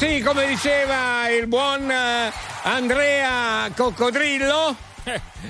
sì, 0.00 0.22
come 0.22 0.46
diceva 0.46 1.28
il 1.28 1.46
buon 1.46 1.90
eh, 1.90 2.32
Andrea 2.62 3.70
Coccodrillo. 3.76 4.74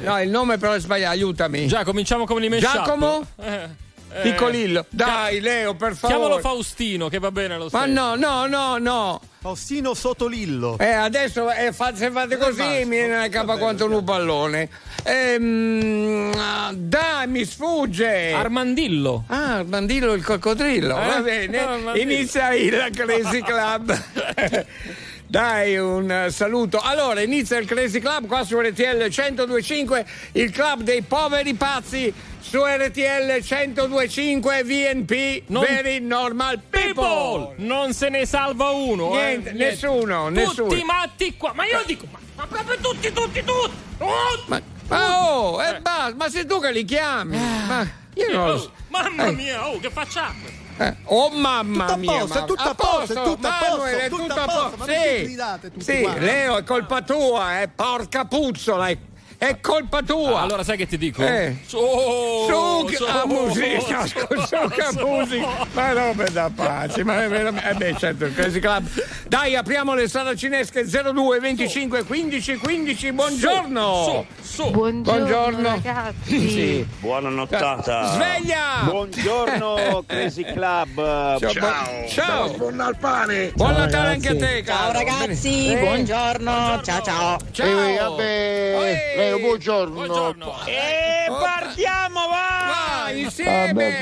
No, 0.03 0.21
il 0.21 0.29
nome 0.29 0.59
però 0.59 0.73
è 0.73 0.81
sbagliato, 0.81 1.13
aiutami. 1.13 1.69
Già, 1.69 1.85
cominciamo 1.85 2.25
con 2.27 2.43
mashup. 2.43 2.61
Giacomo? 2.61 3.25
Eh, 3.37 3.69
eh. 4.13 4.21
Piccolillo. 4.23 4.87
Dai, 4.89 5.39
Leo, 5.39 5.75
per 5.75 5.95
favore. 5.95 6.19
Chiamalo 6.19 6.41
Faustino, 6.41 7.09
che 7.09 7.21
va 7.21 7.31
bene 7.31 7.59
lo 7.59 7.69
Ma 7.71 7.83
stesso. 7.85 7.87
no, 7.87 8.17
no, 8.17 8.47
no, 8.47 8.79
no. 8.79 9.21
Faustino 9.41 9.95
Sotolillo. 9.95 10.77
Eh, 10.79 10.85
adesso 10.93 11.51
eh, 11.51 11.73
fa- 11.73 11.95
se 11.97 12.11
fate 12.11 12.37
così 12.37 12.59
basta. 12.59 12.75
mi 12.85 12.89
viene 12.91 13.17
la 13.17 13.29
capa 13.31 13.57
quanto 13.57 13.87
un 13.87 14.05
pallone. 14.05 14.69
Ehm, 15.03 16.75
dai, 16.75 17.27
mi 17.27 17.47
sfugge. 17.47 18.33
Armandillo. 18.33 19.25
Ah, 19.29 19.57
Armandillo 19.57 20.13
il 20.13 20.23
coccodrillo, 20.23 20.95
Eh? 21.01 21.07
va 21.07 21.21
bene. 21.23 21.59
Armandillo. 21.59 22.13
Inizia 22.13 22.53
il 22.53 22.91
Crazy 22.95 23.41
Club. 23.41 23.99
Dai 25.31 25.79
un 25.79 26.11
eh, 26.11 26.31
saluto. 26.33 26.81
Allora, 26.81 27.21
inizia 27.21 27.57
il 27.59 27.65
Crazy 27.65 28.01
Club 28.01 28.27
qua 28.27 28.43
su 28.43 28.59
RTL 28.59 28.97
1025, 29.09 30.05
il 30.33 30.51
club 30.51 30.83
dei 30.83 31.03
poveri 31.03 31.55
pazzi 31.55 32.13
su 32.41 32.59
RTL 32.65 33.39
1025 33.41 34.65
VNP, 34.65 35.43
Non- 35.47 35.63
Very 35.65 36.01
Normal 36.01 36.59
People. 36.69 37.55
Non 37.59 37.93
se 37.93 38.09
ne 38.09 38.27
salva 38.27 38.71
uno. 38.71 39.13
eh. 39.21 39.23
Niente, 39.37 39.53
nessuno, 39.53 40.31
nessuno. 40.31 40.69
Tutti 40.69 40.83
matti 40.83 41.37
qua. 41.37 41.53
Ma 41.55 41.65
io 41.65 41.81
dico, 41.87 42.07
ma, 42.11 42.19
ma 42.35 42.47
proprio 42.49 42.77
tutti, 42.81 43.13
tutti, 43.13 43.45
tutti. 43.45 43.75
Oh, 43.99 44.11
Ma, 44.47 44.61
ma 44.89 45.29
oh, 45.31 45.63
eh, 45.63 45.79
basta, 45.81 46.15
ma 46.17 46.29
sei 46.29 46.45
tu 46.45 46.59
che 46.59 46.73
li 46.73 46.85
chiami? 46.85 47.37
Ma 47.37 47.87
io 48.15 48.33
non 48.33 48.47
lo 48.49 48.53
oh, 48.55 48.59
so. 48.59 48.73
mamma 48.89 49.27
Eh. 49.27 49.33
mia, 49.33 49.69
oh, 49.69 49.79
che 49.79 49.91
facciamo? 49.91 50.59
Eh, 50.81 50.97
oh 51.05 51.29
mamma 51.29 51.85
Tutto 51.85 51.93
a 51.93 51.97
mia, 51.99 52.19
posto, 52.21 52.45
tutto 52.47 52.63
a 52.63 52.75
posto, 52.75 53.23
tutto 53.23 53.47
a 53.47 53.59
posto, 53.69 54.17
tutto 54.17 54.33
a 54.33 54.47
posto, 54.47 54.85
Sì, 54.85 55.39
sì? 55.77 56.19
Leo, 56.19 56.57
è 56.57 56.65
colpa 56.65 57.03
tua, 57.03 57.61
eh, 57.61 57.69
porca 57.69 58.25
puzzola, 58.25 58.89
è, 58.89 58.97
è 59.43 59.59
colpa 59.59 60.03
tua. 60.03 60.41
Allora, 60.43 60.63
sai 60.63 60.77
che 60.77 60.87
ti 60.87 60.99
dico? 60.99 61.23
Eh. 61.25 61.57
Su, 61.65 61.79
Su, 61.79 62.89
su, 62.93 63.05
a 63.05 63.23
musica, 63.25 64.03
che 64.69 64.85
su. 64.93 65.07
musica, 65.07 65.67
ma 65.73 65.93
robe 65.93 66.31
da 66.31 66.51
pazzi, 66.55 67.03
ma 67.03 67.25
è 67.25 67.29
veramente, 67.29 67.71
eh 67.71 67.75
beh, 67.75 67.97
certo, 67.99 68.27
il 68.27 68.35
Crazy 68.35 68.59
Club. 68.61 68.87
Dai, 69.27 69.57
apriamo 69.57 69.95
le 69.95 70.09
sale 70.09 70.37
cinesche 70.37 70.85
02 70.85 71.39
25 71.41 72.05
15 72.05 72.57
15, 72.57 73.13
buongiorno. 73.13 74.27
Buongiorno, 74.57 75.01
Buongiorno. 75.03 75.69
ragazzi. 75.69 76.49
Sì. 76.51 76.87
Buona 76.99 77.31
nottata. 77.31 78.09
Sveglia! 78.13 78.83
Buongiorno 78.85 80.05
Crazy 80.07 80.45
Club. 80.45 81.39
Ciao. 81.39 81.51
Ciao. 81.51 82.09
Ciao. 82.09 82.51
Buon 82.57 82.75
Natale. 82.77 83.53
Buon 83.55 83.73
Natale 83.73 84.09
anche 84.11 84.29
a 84.29 84.37
te, 84.37 84.63
Ciao 84.67 84.77
caro. 84.77 84.99
ragazzi, 84.99 85.73
Eh, 85.73 85.79
buongiorno. 85.79 86.81
Ciao 86.83 87.01
ciao. 87.03 87.39
Ciao. 87.53 87.67
Eh, 87.67 87.97
vabbè, 87.99 89.13
Eh, 89.17 89.30
Leo, 89.31 89.39
buongiorno. 89.39 89.95
Buongiorno. 89.95 90.55
E 90.67 91.27
partiamo, 91.29 92.21
va! 92.29 93.03
Vai 93.05 93.21
insieme. 93.23 93.99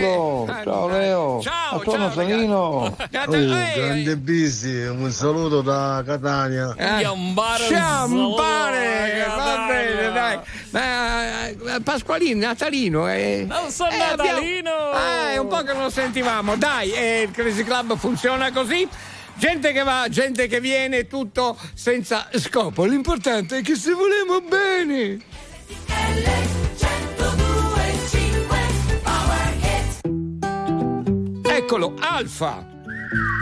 Ah, 0.46 0.62
Ciao. 0.64 0.88
Leo. 0.88 1.40
Ciao, 1.42 1.82
sono 1.84 2.10
ciao. 2.10 2.12
Salino. 2.12 2.56
Oh, 2.58 2.96
grande 3.74 4.16
Bisi, 4.16 4.74
un 4.86 5.10
saluto 5.10 5.60
da 5.60 6.02
Catania. 6.06 6.74
eh, 6.76 7.02
Ciambare, 7.68 9.26
va 9.36 9.66
bene, 9.68 10.12
dai. 10.12 10.38
Ma 10.70 11.46
eh, 11.48 11.80
Pasqualino, 11.82 12.46
Natalino. 12.46 13.08
eh. 13.10 13.44
Non 13.46 13.70
sono 13.70 13.90
Eh, 13.90 14.00
abbiamo- 14.00 14.30
natalino. 14.32 14.70
Ah, 14.92 15.30
è 15.32 15.36
un 15.36 15.48
po' 15.48 15.62
che 15.62 15.72
non 15.74 15.82
lo 15.84 15.90
sentivamo. 15.90 16.56
Dai, 16.56 16.92
eh, 16.92 17.22
il 17.22 17.30
Crazy 17.30 17.64
Club 17.64 17.96
funziona 17.96 18.50
così. 18.52 18.88
Gente 19.38 19.72
che 19.72 19.84
va, 19.84 20.08
gente 20.10 20.48
che 20.48 20.60
viene, 20.60 21.06
tutto 21.06 21.56
senza 21.72 22.28
scopo. 22.32 22.84
L'importante 22.84 23.58
è 23.58 23.62
che 23.62 23.76
se 23.76 23.92
volemo 23.92 24.40
bene. 24.40 25.18
Eccolo, 31.42 31.94
Alfa. 32.00 32.66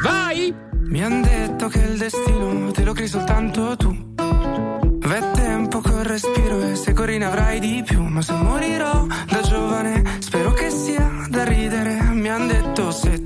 Vai! 0.03 0.55
Mi 0.89 1.03
han 1.03 1.23
detto 1.23 1.69
che 1.69 1.79
il 1.79 1.97
destino 1.97 2.71
te 2.73 2.85
lo 2.85 2.93
crei 2.93 3.09
soltanto 3.09 3.75
tu. 3.77 4.15
V'è 4.17 5.31
tempo 5.33 5.81
col 5.81 6.05
respiro 6.05 6.61
e 6.61 6.77
se 6.77 6.93
corri 6.93 7.17
ne 7.17 7.25
avrai 7.25 7.59
di 7.59 7.83
più. 7.85 8.03
Ma 8.03 8.21
se 8.21 8.33
morirò 8.33 9.07
da 9.27 9.41
giovane, 9.41 10.19
spero 10.19 10.53
che 10.53 10.69
sia 10.71 11.27
da 11.29 11.45
ridere. 11.45 12.01
Mi 12.13 12.29
han 12.29 12.47
detto 12.47 12.91
se 12.91 13.26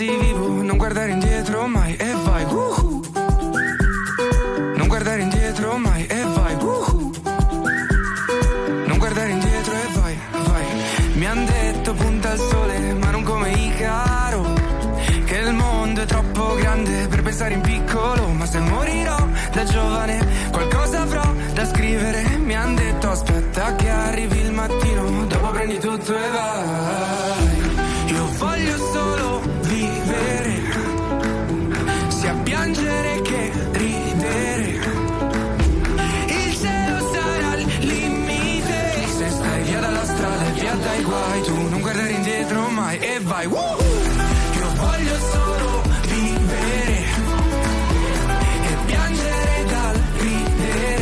così 0.00 0.16
vivo, 0.16 0.62
non 0.62 0.78
guardare 0.78 1.12
indietro 1.12 1.66
mai 1.66 1.79
vai. 43.30 43.46
Woohoo! 43.46 43.78
Io 44.58 44.68
voglio 44.74 45.16
solo 45.32 45.82
vivere 46.02 46.98
e 48.70 48.74
piangere 48.86 49.64
dal 49.72 49.96
ridere. 50.18 50.96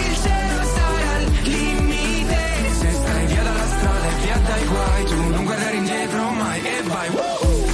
Il 0.00 0.14
cielo 0.22 0.62
sarà 0.74 1.12
il 1.20 1.28
limite. 1.42 2.38
Se 2.80 2.90
stai 3.00 3.26
via 3.26 3.42
dalla 3.42 3.66
strada 3.74 4.06
e 4.06 4.14
via 4.22 4.38
dai 4.48 4.64
guai, 4.66 5.04
tu 5.04 5.28
non 5.34 5.44
guardare 5.44 5.76
indietro 5.76 6.30
mai 6.30 6.60
e 6.60 6.82
vai. 6.82 7.08
Woohoo! 7.16 7.64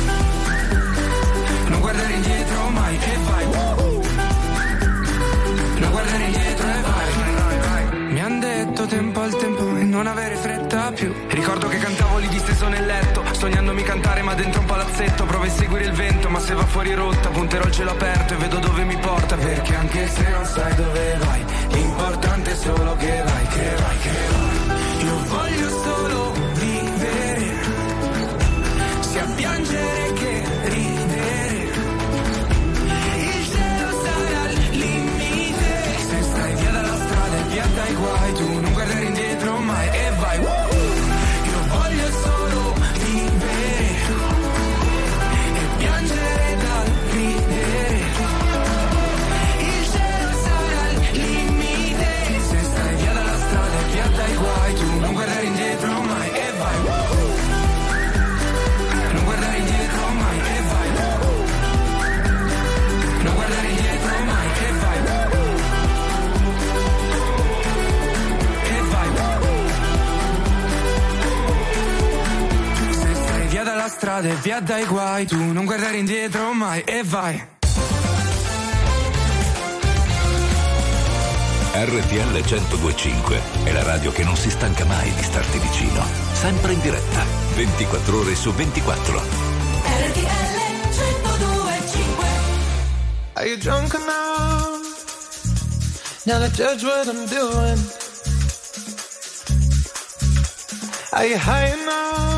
Non 1.69 1.81
guardare 1.81 2.13
indietro 2.13 2.69
mai 2.71 2.95
e 2.95 3.17
vai. 3.29 3.45
Woohoo! 3.55 4.03
Non 5.81 5.91
guardare 5.91 6.25
indietro 6.25 6.67
e 6.69 6.81
vai. 6.81 7.07
Mi 8.13 8.21
han 8.21 8.41
detto 8.41 8.87
tempo 8.87 9.21
al 9.21 9.37
tempo 9.37 9.77
e 9.77 9.83
non 9.83 10.07
avere 10.07 10.37
fretta 10.37 10.58
più. 10.93 11.13
Ricordo 11.29 11.69
che 11.69 11.79
cantavo 11.79 12.19
lì 12.19 12.29
disteso 12.29 12.69
nel 12.69 12.85
letto, 12.85 13.23
sognandomi 13.33 13.83
cantare 13.83 14.23
ma 14.23 14.35
dentro 14.35 14.61
un 14.61 14.67
palazzetto. 14.67 15.25
Provo 15.25 15.45
a 15.45 15.51
seguire 15.51 15.85
il 15.85 15.93
vento, 15.93 16.29
ma 16.29 16.41
se 16.41 16.55
va 16.55 16.65
fuori 16.67 16.95
rotta, 16.95 17.29
punterò 17.29 17.65
il 17.65 17.73
cielo 17.73 17.91
aperto 17.91 18.35
e 18.35 18.37
vedo 18.37 18.59
dove 18.59 18.85
mi 18.85 18.97
porta. 18.97 19.37
Perché 19.37 19.75
anche 19.75 20.09
se 20.09 20.29
non 20.29 20.45
sai 20.45 20.75
dove 20.75 21.17
vai, 21.19 21.45
l'importante 21.71 22.53
è 22.53 22.57
solo 22.57 22.97
che 22.97 23.23
vai, 23.25 23.47
che 23.47 23.75
vai, 23.77 23.99
che 23.99 24.11
vai. 24.31 24.38
Strada 73.99 74.29
e 74.29 74.35
via 74.35 74.61
dai 74.61 74.85
guai, 74.87 75.27
tu 75.27 75.37
non 75.37 75.65
guardare 75.65 75.97
indietro 75.97 76.53
mai 76.53 76.83
e 76.83 77.03
vai. 77.03 77.45
RTL 81.75 82.45
1025 82.49 83.41
è 83.65 83.73
la 83.73 83.83
radio 83.83 84.13
che 84.13 84.23
non 84.23 84.37
si 84.37 84.51
stanca 84.51 84.85
mai 84.85 85.13
di 85.13 85.23
starti 85.25 85.59
vicino. 85.59 86.05
Sempre 86.33 86.75
in 86.75 86.81
diretta, 86.81 87.25
24 87.57 88.19
ore 88.21 88.37
su 88.37 88.53
24. 88.53 89.19
RTL 89.19 90.59
1025 90.95 92.27
Are 93.33 93.49
you 93.49 93.59
drunk 93.59 93.95
enough? 93.95 94.77
Now 96.25 96.39
to 96.39 96.49
judge 96.53 96.85
what 96.85 97.09
I'm 97.09 97.27
doing. 97.27 97.79
Are 101.11 101.27
you 101.27 101.37
high 101.37 101.73
enough 101.73 102.38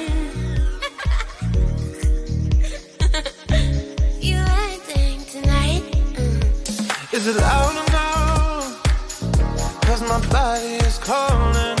Is 7.21 7.27
it 7.27 7.35
loud 7.35 7.87
enough? 7.87 8.81
Cause 9.83 10.01
my 10.01 10.19
body 10.31 10.73
is 10.87 10.97
calling 10.97 11.80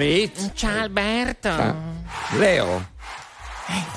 Smith. 0.00 0.52
Ciao 0.54 0.80
Alberto. 0.80 1.50
Leo. 2.38 2.88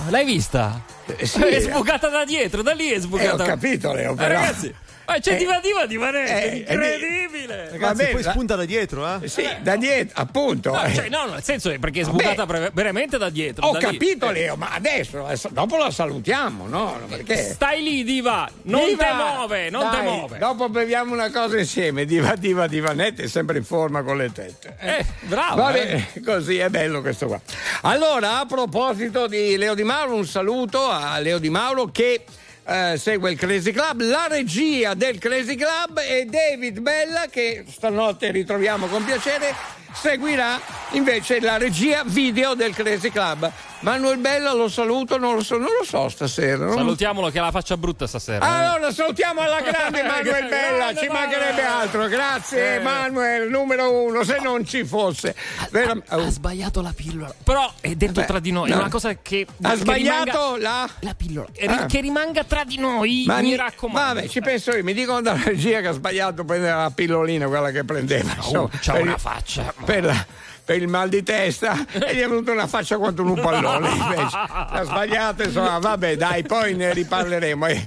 L'hai 0.10 0.25
vista? 0.25 0.81
Eh, 1.05 1.25
sì. 1.25 1.41
È 1.41 1.62
sbucata 1.62 2.10
da 2.10 2.25
dietro, 2.25 2.62
da 2.62 2.74
lì 2.74 2.89
è 2.89 2.95
Eh, 2.95 2.98
ho 2.98 3.01
sbucata. 3.01 3.45
capito, 3.45 3.93
Leo, 3.93 4.12
Eh, 4.12 4.15
però. 4.15 4.33
ragazzi, 4.33 4.74
ma 5.05 5.19
c'è 5.19 5.33
Eh. 5.33 5.38
Diva 5.38 5.60
Diva 5.60 5.86
di 5.86 5.98
Vanessa, 5.98 6.39
Eh, 6.39 6.55
incredibile! 6.57 7.55
Va 7.65 7.72
Ragazzi, 7.72 7.95
bene, 7.95 8.12
poi 8.12 8.24
la- 8.24 8.31
spunta 8.31 8.55
da 8.55 8.65
dietro, 8.65 9.07
eh? 9.22 9.27
Sì, 9.27 9.48
da 9.62 9.75
dietro, 9.75 10.22
appunto. 10.22 10.72
No, 10.72 10.83
eh. 10.83 10.93
cioè, 10.93 11.10
no, 11.10 11.25
nel 11.25 11.43
senso 11.43 11.69
è 11.69 11.79
perché 11.79 12.01
è 12.01 12.03
sbucata 12.03 12.45
Vabbè. 12.45 12.60
pre- 12.60 12.72
veramente 12.74 13.17
da 13.17 13.29
dietro. 13.29 13.67
Ho 13.67 13.72
da 13.74 13.79
lì. 13.79 13.86
capito, 13.86 14.29
Eh. 14.29 14.33
Leo, 14.33 14.55
ma 14.55 14.69
adesso, 14.72 15.25
dopo 15.51 15.77
la 15.77 15.91
salutiamo, 15.91 16.67
no? 16.67 17.00
Perché? 17.07 17.38
Stai 17.38 17.81
lì, 17.83 18.03
Diva, 18.03 18.50
non 18.63 18.86
Diva! 18.88 19.03
te 19.05 19.13
muove, 19.13 19.69
non 19.69 19.89
te 19.89 19.98
Dai, 19.98 20.03
muove. 20.05 20.38
Dopo 20.38 20.69
beviamo 20.69 21.13
una 21.13 21.29
cosa 21.31 21.57
insieme. 21.57 22.05
Diva, 22.05 22.36
diva, 22.36 22.67
divanette, 22.67 23.24
è 23.24 23.27
sempre 23.27 23.57
in 23.57 23.63
forma 23.65 24.01
con 24.03 24.17
le 24.17 24.31
tette. 24.31 24.75
Eh, 24.79 25.05
bravo. 25.22 25.55
Va 25.62 25.74
eh. 25.74 25.86
bene, 25.86 26.07
così 26.25 26.57
è 26.57 26.69
bello 26.69 27.01
questo 27.01 27.27
qua. 27.27 27.39
Allora, 27.81 28.39
a 28.39 28.45
proposito 28.45 29.27
di 29.27 29.57
Leo 29.57 29.74
Di 29.74 29.83
Mauro, 29.83 30.15
un 30.15 30.25
saluto 30.25 30.88
a 30.89 31.19
Leo 31.19 31.38
Di 31.39 31.50
Mauro 31.50 31.88
che 31.91 32.24
eh, 32.65 32.96
segue 32.98 33.32
il 33.32 33.38
Crazy 33.38 33.72
Club, 33.72 34.01
la 34.01 34.27
regia 34.29 34.93
del 34.93 35.17
Crazy 35.17 35.55
Club 35.55 36.00
e 36.00 36.25
David 36.25 36.79
Bella 36.79 37.25
che 37.29 37.65
stanotte 37.67 38.32
ritroviamo 38.32 38.88
con 38.88 39.03
piacere 39.03 39.53
seguirà 39.93 40.59
invece 40.91 41.39
la 41.39 41.57
regia 41.57 42.03
video 42.05 42.53
del 42.53 42.73
Crazy 42.73 43.09
Club. 43.09 43.51
Manuel 43.83 44.17
Bella 44.17 44.53
lo 44.53 44.69
saluto, 44.69 45.17
non 45.17 45.35
lo 45.35 45.43
so, 45.43 45.57
non 45.57 45.67
lo 45.77 45.83
so 45.83 46.07
stasera. 46.07 46.63
non- 46.65 46.73
Salutiamolo 46.77 47.29
che 47.29 47.39
ha 47.39 47.41
la 47.43 47.51
faccia 47.51 47.75
brutta 47.75 48.07
stasera. 48.07 48.45
eh. 48.45 48.65
allora 48.65 48.93
salutiamo 48.93 49.41
alla 49.41 49.59
grande 49.59 50.03
Manuel 50.07 50.47
Bella, 50.47 50.95
ci 50.95 51.07
mancherebbe 51.07 51.62
altro. 51.63 52.07
Grazie 52.07 52.75
Eh. 52.75 52.79
Manuel, 52.79 53.50
numero 53.50 53.91
uno, 53.91 54.23
se 54.23 54.39
non 54.41 54.65
ci 54.65 54.85
fosse. 54.85 55.35
Vera- 55.71 55.97
Ha 56.07 56.29
sbagliato 56.29 56.81
la 56.81 56.93
pillola. 56.95 57.33
Però 57.43 57.69
è 57.81 57.93
detto 57.95 58.13
Vabbè, 58.13 58.25
tra 58.27 58.39
di 58.39 58.51
noi, 58.51 58.69
no. 58.69 58.75
è 58.75 58.79
una 58.79 58.89
cosa 58.89 59.13
che. 59.21 59.45
Ha 59.63 59.71
che 59.71 59.75
sbagliato 59.77 60.55
rimanga- 60.55 60.57
la... 60.62 60.89
la 61.01 61.13
pillola. 61.15 61.47
Che 61.51 61.65
Ah. 61.65 61.85
che 61.85 62.00
rimanga 62.00 62.43
tra 62.45 62.63
di 62.63 62.77
noi, 62.77 63.25
mi, 63.27 63.41
mi- 63.41 63.55
raccomando. 63.57 64.13
Vabbè, 64.21 64.27
ci 64.29 64.39
penso 64.39 64.71
io. 64.71 64.83
Mi 64.83 64.93
dicono 64.93 65.19
dalla 65.21 65.41
regia 65.43 65.81
che 65.81 65.88
ha 65.88 65.91
sbagliato 65.91 66.41
a 66.41 66.45
prendere 66.45 66.73
la 66.73 66.91
pillolina, 66.95 67.47
quella 67.47 67.71
che 67.71 67.83
prendeva. 67.83 68.33
insomma, 68.38 68.69
c'ha 68.79 68.93
per 68.93 69.01
una 69.01 69.13
il- 69.15 69.19
faccia. 69.19 69.73
Per, 69.86 70.04
la- 70.04 70.25
per 70.66 70.78
il 70.82 70.88
mal 70.88 71.10
di 71.10 71.24
testa 71.24 71.86
e 71.92 72.16
gli 72.16 72.20
è 72.20 72.28
venuta 72.28 72.52
una 72.54 72.68
faccia 72.68 72.98
quanto 72.98 73.22
un 73.24 73.34
pallone. 73.40 73.90
Invece 73.90 74.38
ha 74.38 74.82
sbagliato, 74.84 75.44
insomma, 75.44 75.78
vabbè, 75.80 76.16
dai, 76.16 76.44
poi 76.44 76.74
ne 76.75 76.94
riparleremo. 76.94 77.68
E, 77.68 77.86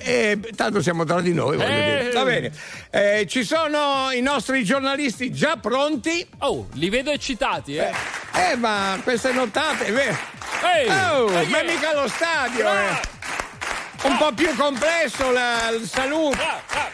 e 0.00 0.40
tanto 0.54 0.82
siamo 0.82 1.04
tra 1.04 1.20
di 1.22 1.32
noi, 1.32 1.56
voglio 1.56 1.68
Eh. 1.68 1.98
dire. 2.00 2.10
Va 2.12 2.24
bene. 2.24 2.52
Eh, 2.90 3.26
ci 3.28 3.44
sono 3.44 4.10
i 4.12 4.20
nostri 4.20 4.62
giornalisti 4.62 5.32
già 5.32 5.56
pronti. 5.56 6.26
Oh, 6.40 6.68
li 6.74 6.90
vedo 6.90 7.10
eccitati, 7.10 7.76
eh. 7.76 7.92
Eh, 8.34 8.56
ma 8.56 8.98
queste 9.02 9.32
nottate, 9.32 9.86
è 9.86 9.92
vero? 9.92 10.16
Ehi, 10.76 10.88
Oh, 10.88 11.32
eh, 11.32 11.46
ma 11.46 11.62
mica 11.62 11.94
lo 11.94 12.08
stadio, 12.08 12.68
eh. 12.68 13.00
un 14.02 14.16
po' 14.18 14.32
più 14.32 14.54
complesso 14.54 15.30
la- 15.30 15.70
il 15.70 15.88
saluto. 15.88 16.36
Ah 16.40 16.90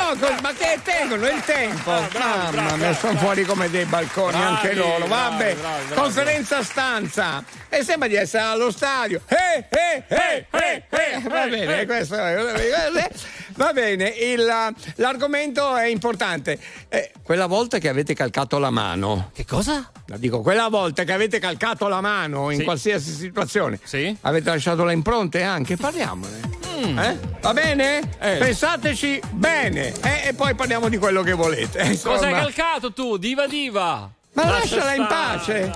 no, 0.00 0.16
co- 0.18 0.40
ma 0.42 0.52
che 0.52 0.78
tengono 0.82 1.26
il 1.28 1.42
tempo? 1.44 1.90
Mamma 2.18 2.76
mia, 2.76 2.94
sono 2.94 3.18
fuori 3.18 3.44
come 3.44 3.68
dei 3.70 3.84
balconi 3.84 4.32
Bravi, 4.32 4.44
anche 4.46 4.74
loro. 4.74 5.06
Vabbè, 5.06 5.54
bravi, 5.54 5.84
bravi. 5.86 5.94
conferenza 5.94 6.62
stanza. 6.62 7.42
E 7.68 7.84
sembra 7.84 8.08
di 8.08 8.14
essere 8.16 8.42
allo 8.42 8.70
stadio. 8.70 9.20
Eh, 9.26 9.64
eh, 9.68 10.04
eh, 10.08 10.46
eh, 10.50 10.82
eh. 10.90 11.20
Va 11.28 11.46
bene, 11.46 11.86
questo 11.86 12.14
è- 12.16 13.10
Va 13.54 13.72
bene, 13.72 14.08
il- 14.08 14.74
l'argomento 14.96 15.76
è 15.76 15.86
importante. 15.86 16.58
Eh, 16.88 17.12
quella 17.22 17.46
volta 17.46 17.78
che 17.78 17.88
avete 17.88 18.14
calcato 18.14 18.58
la 18.58 18.70
mano. 18.70 19.30
Che 19.34 19.44
cosa? 19.44 19.90
La 20.06 20.16
dico, 20.16 20.40
quella 20.40 20.68
volta 20.68 21.04
che 21.04 21.12
avete 21.12 21.38
calcato 21.38 21.86
la 21.88 22.00
mano 22.00 22.50
in 22.50 22.58
Sì. 22.58 22.64
qualsiasi 22.64 23.12
situazione. 23.12 23.78
Sì. 23.84 24.16
Avete 24.22 24.50
lasciato 24.50 24.84
le 24.84 24.92
impronte 24.92 25.42
anche? 25.42 25.76
Parliamone. 25.76 26.59
Eh? 26.84 27.18
Va 27.40 27.52
bene? 27.52 28.00
Eh. 28.18 28.36
Pensateci 28.36 29.20
bene 29.30 29.92
eh, 30.02 30.28
e 30.28 30.34
poi 30.34 30.54
parliamo 30.54 30.88
di 30.88 30.98
quello 30.98 31.22
che 31.22 31.32
volete. 31.32 31.82
insomma. 31.82 32.14
Cosa 32.16 32.26
hai 32.28 32.32
calcato 32.34 32.92
tu? 32.92 33.16
Diva 33.16 33.46
diva! 33.46 34.10
Ma 34.32 34.44
Lascia 34.44 34.76
lasciala 34.76 34.94
in 34.94 35.06
pace. 35.06 35.72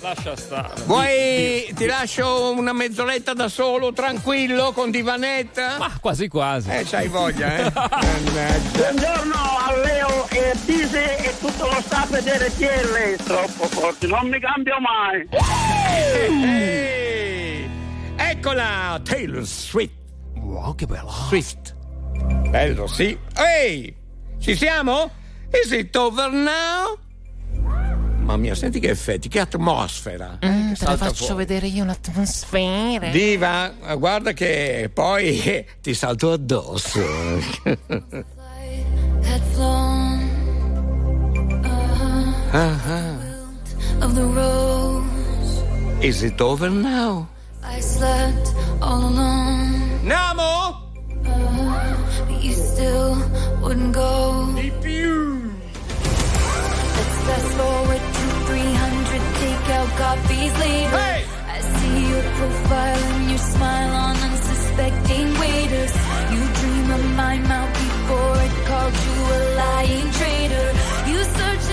Lascia 0.00 0.36
stare. 0.36 0.82
Vuoi 0.84 1.72
ti 1.74 1.86
lascio 1.86 2.52
una 2.54 2.74
mezz'oretta 2.74 3.32
da 3.32 3.48
solo, 3.48 3.92
tranquillo, 3.94 4.72
con 4.72 4.90
divanetta? 4.90 5.76
Ma 5.78 5.90
quasi 5.98 6.28
quasi. 6.28 6.68
Eh, 6.68 6.84
c'hai 6.84 7.08
voglia, 7.08 7.56
eh? 7.56 7.70
Buongiorno 7.72 9.34
a 9.34 9.76
Leo 9.82 10.28
e 10.28 10.50
a 10.50 10.56
e 10.96 11.34
tutto 11.40 11.66
lo 11.66 11.80
staff 11.80 12.18
di 12.18 12.30
RTL. 12.30 13.24
Troppo 13.24 13.66
forti, 13.68 14.06
non 14.06 14.28
mi 14.28 14.38
cambio 14.38 14.76
mai. 14.78 15.26
Ehi! 15.88 17.66
Eccola, 18.16 19.00
Taylor 19.02 19.44
Swift. 19.44 20.03
Wow, 20.54 20.74
che 20.76 20.86
bella. 20.86 21.10
Swift. 21.10 21.74
Bello, 22.48 22.86
sì. 22.86 23.18
Ehi! 23.36 23.94
Ci 24.38 24.54
siamo? 24.56 25.10
Is 25.50 25.70
it 25.72 25.94
over 25.96 26.30
now? 26.30 26.96
Mamma 28.18 28.36
mia, 28.38 28.54
senti 28.54 28.78
che 28.80 28.88
effetti, 28.88 29.28
che 29.28 29.40
atmosfera. 29.40 30.38
eh, 30.40 30.70
che 30.72 30.76
Te 30.78 30.84
la 30.86 30.96
faccio 30.96 31.24
fuori. 31.26 31.44
vedere 31.44 31.66
io 31.66 31.84
l'atmosfera. 31.84 33.08
Diva, 33.08 33.74
guarda 33.98 34.32
che 34.32 34.90
poi 34.92 35.40
eh, 35.42 35.66
ti 35.82 35.92
salto 35.92 36.32
addosso. 36.32 37.00
Ah, 42.56 43.18
of 44.00 44.14
the 44.14 44.22
rose. 44.22 45.02
ah. 45.98 46.00
Is 46.00 46.22
it 46.22 46.40
over 46.40 46.70
now? 46.70 47.26
I 47.64 47.80
slept 47.80 48.54
all 48.80 49.08
alone, 49.08 49.93
Namo? 50.04 50.84
but 52.28 52.44
you 52.44 52.52
still 52.52 53.16
wouldn't 53.62 53.94
go. 53.94 54.10
Let's 56.96 57.16
fast 57.26 57.50
forward 57.56 58.02
to 58.16 58.24
300 58.44 59.22
takeout 59.40 59.90
coffees 59.96 60.54
later. 60.60 60.98
Hey! 60.98 61.24
I 61.48 61.60
see 61.76 61.98
your 62.12 62.22
profile 62.36 63.02
and 63.16 63.30
your 63.30 63.38
smile 63.38 63.92
on 64.06 64.16
unsuspecting 64.28 65.28
waiters. 65.40 65.94
You 66.32 66.42
dream 66.60 66.90
of 66.98 67.04
my 67.16 67.38
mouth 67.38 67.72
before 67.72 68.36
it 68.46 68.54
called 68.68 68.96
you 69.04 69.16
a 69.36 69.40
lying 69.56 70.10
traitor. 70.18 70.68
You 71.08 71.18
search 71.38 71.66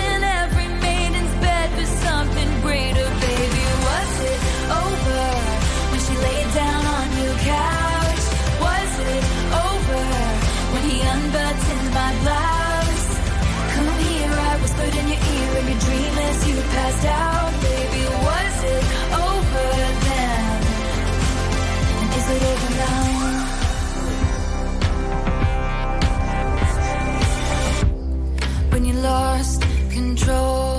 control, 30.22 30.78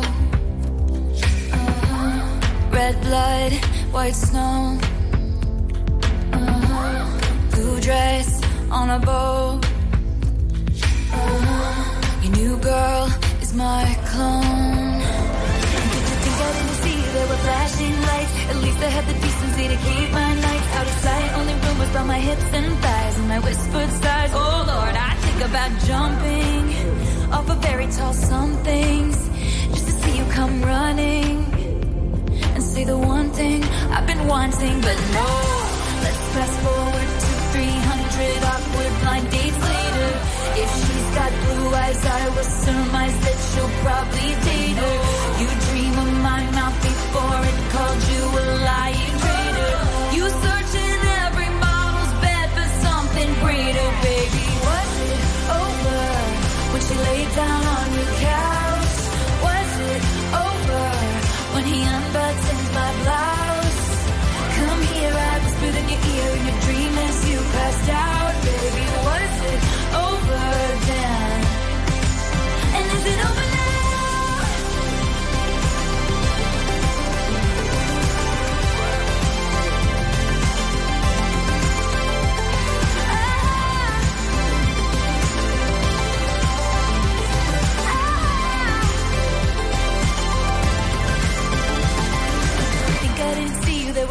uh-huh. 1.52 2.70
red 2.70 3.00
blood, 3.00 3.52
white 3.92 4.14
snow, 4.14 4.78
uh-huh. 6.32 7.50
blue 7.50 7.80
dress 7.80 8.40
on 8.70 8.90
a 8.90 8.98
boat. 9.00 9.60
Uh-huh. 11.12 12.22
Your 12.22 12.32
new 12.36 12.56
girl 12.58 13.08
is 13.40 13.52
my 13.54 13.84
clone. 14.10 15.00
Did 15.92 16.06
you 16.10 16.18
think 16.22 16.36
I 16.46 16.50
didn't 16.56 16.78
see 16.84 16.98
there 17.14 17.26
were 17.26 17.42
flashing 17.46 17.96
lights? 18.10 18.34
At 18.50 18.56
least 18.62 18.78
I 18.78 18.90
had 18.96 19.06
the 19.10 19.16
decency 19.24 19.64
to 19.72 19.76
keep 19.86 20.08
my 20.12 20.34
nights 20.34 20.68
out 20.76 20.86
of 20.86 20.96
sight. 21.06 21.28
Only 21.38 21.54
rumors 21.64 21.90
about 21.90 22.06
my 22.06 22.18
hips 22.18 22.48
and 22.52 22.78
thighs 22.78 23.18
and 23.18 23.28
my 23.28 23.40
whispered 23.40 23.90
sighs. 24.02 24.30
Oh 24.34 24.64
Lord, 24.72 24.94
I 24.94 25.14
think 25.24 25.40
about 25.50 25.70
jumping 25.88 27.21
off 27.32 27.48
a 27.48 27.54
very 27.54 27.86
tall 27.86 28.12
somethings 28.12 29.16
just 29.74 29.86
to 29.86 29.92
see 30.00 30.18
you 30.18 30.24
come 30.32 30.62
running 30.62 31.36
and 32.54 32.62
say 32.62 32.84
the 32.84 32.96
one 32.96 33.30
thing 33.30 33.62
I've 33.94 34.06
been 34.06 34.26
wanting, 34.26 34.80
but 34.80 34.98
no. 35.18 35.28
Let's 36.04 36.24
fast 36.34 36.56
forward 36.64 37.10
to 37.24 37.32
300 37.52 38.44
awkward 38.52 38.92
blind 39.00 39.26
dates 39.30 39.62
later. 39.72 40.10
If 40.62 40.70
she's 40.82 41.08
got 41.18 41.30
blue 41.42 41.68
eyes, 41.82 42.04
I 42.04 42.28
will 42.34 42.50
surmise 42.64 43.16
that 43.24 43.38
she'll 43.48 43.74
probably 43.86 44.30
date 44.48 44.78
her. 44.84 44.96
You 45.40 45.48
dream 45.66 45.94
of 46.04 46.10
my 46.28 46.42
mouth 46.58 46.76
before 46.88 47.40
it 47.50 47.58
called 47.72 48.02
you 48.12 48.22
a 48.40 48.44
lying 48.70 49.11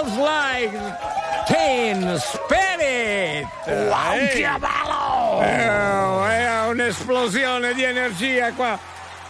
smells 0.00 0.18
like 0.18 0.72
teen 1.46 2.18
spirit. 2.18 3.46
Wow, 3.66 4.12
Ehi. 4.14 4.28
che 4.28 4.58
bello! 4.58 5.42
Eh, 5.42 6.38
è 6.38 6.66
un'esplosione 6.68 7.74
di 7.74 7.82
energia 7.82 8.52
qua, 8.52 8.78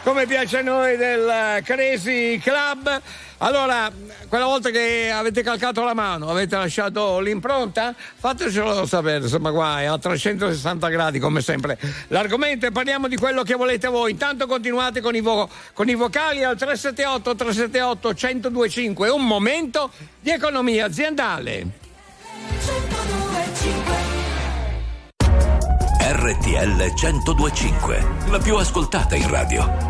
come 0.03 0.27
piace 0.27 0.59
a 0.59 0.63
noi 0.63 0.97
del 0.97 1.29
eh, 1.29 1.63
Crazy 1.63 2.39
Club. 2.39 3.01
Allora, 3.39 3.91
quella 4.31 4.45
volta 4.45 4.71
che 4.71 5.11
avete 5.13 5.43
calcato 5.43 5.83
la 5.83 5.93
mano, 5.93 6.29
avete 6.29 6.55
lasciato 6.55 7.19
l'impronta? 7.19 7.93
Fatecelo 7.97 8.87
sapere, 8.87 9.25
insomma, 9.25 9.51
guai, 9.51 9.87
a 9.87 9.99
360 9.99 10.89
gradi 10.89 11.19
come 11.19 11.41
sempre. 11.41 11.77
L'argomento 12.09 12.65
è 12.65 12.71
parliamo 12.71 13.09
di 13.09 13.17
quello 13.17 13.43
che 13.43 13.55
volete 13.55 13.89
voi. 13.89 14.13
Intanto 14.13 14.47
continuate 14.47 15.01
con 15.01 15.17
i, 15.17 15.21
vo- 15.21 15.49
con 15.73 15.89
i 15.89 15.97
vocali 15.97 16.45
al 16.45 16.57
378 16.57 17.35
378 17.35 18.15
1025. 18.15 19.09
Un 19.09 19.27
momento 19.27 19.91
di 20.21 20.31
economia 20.31 20.87
aziendale. 20.87 21.67
RTL 26.03 26.93
1025, 27.03 28.07
la 28.29 28.39
più 28.39 28.55
ascoltata 28.55 29.17
in 29.17 29.29
radio 29.29 29.90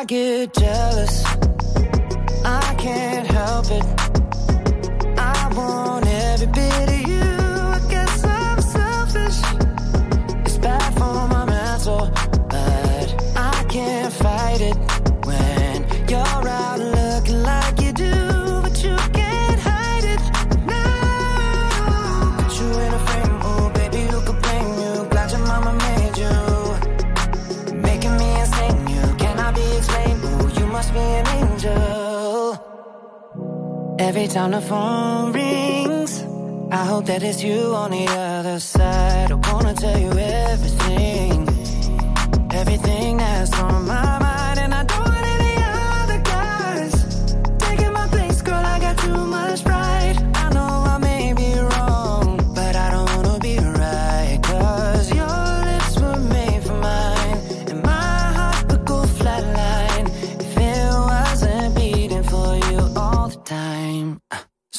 I 0.00 0.04
get 0.04 0.54
jealous. 0.54 1.19
Every 34.10 34.26
time 34.26 34.50
the 34.50 34.60
phone 34.60 35.32
rings, 35.32 36.24
I 36.72 36.84
hope 36.84 37.04
that 37.06 37.22
it's 37.22 37.44
you 37.44 37.76
on 37.76 37.92
the 37.92 38.06
other 38.08 38.58
side. 38.58 39.30
I 39.30 39.36
wanna 39.52 39.72
tell 39.72 40.00
you 40.00 40.10
everything, 40.10 41.48
everything 42.50 43.18
that's 43.18 43.56
on 43.60 43.79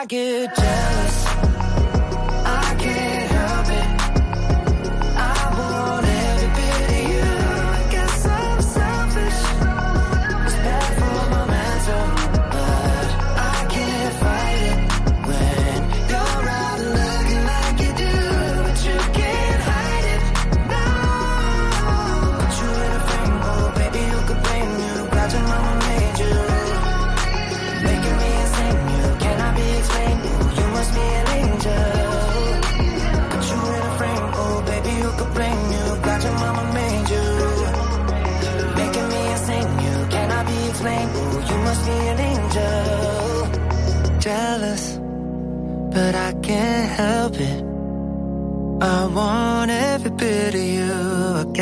I 0.00 0.06
get 0.06 0.56
jealous. 0.56 0.89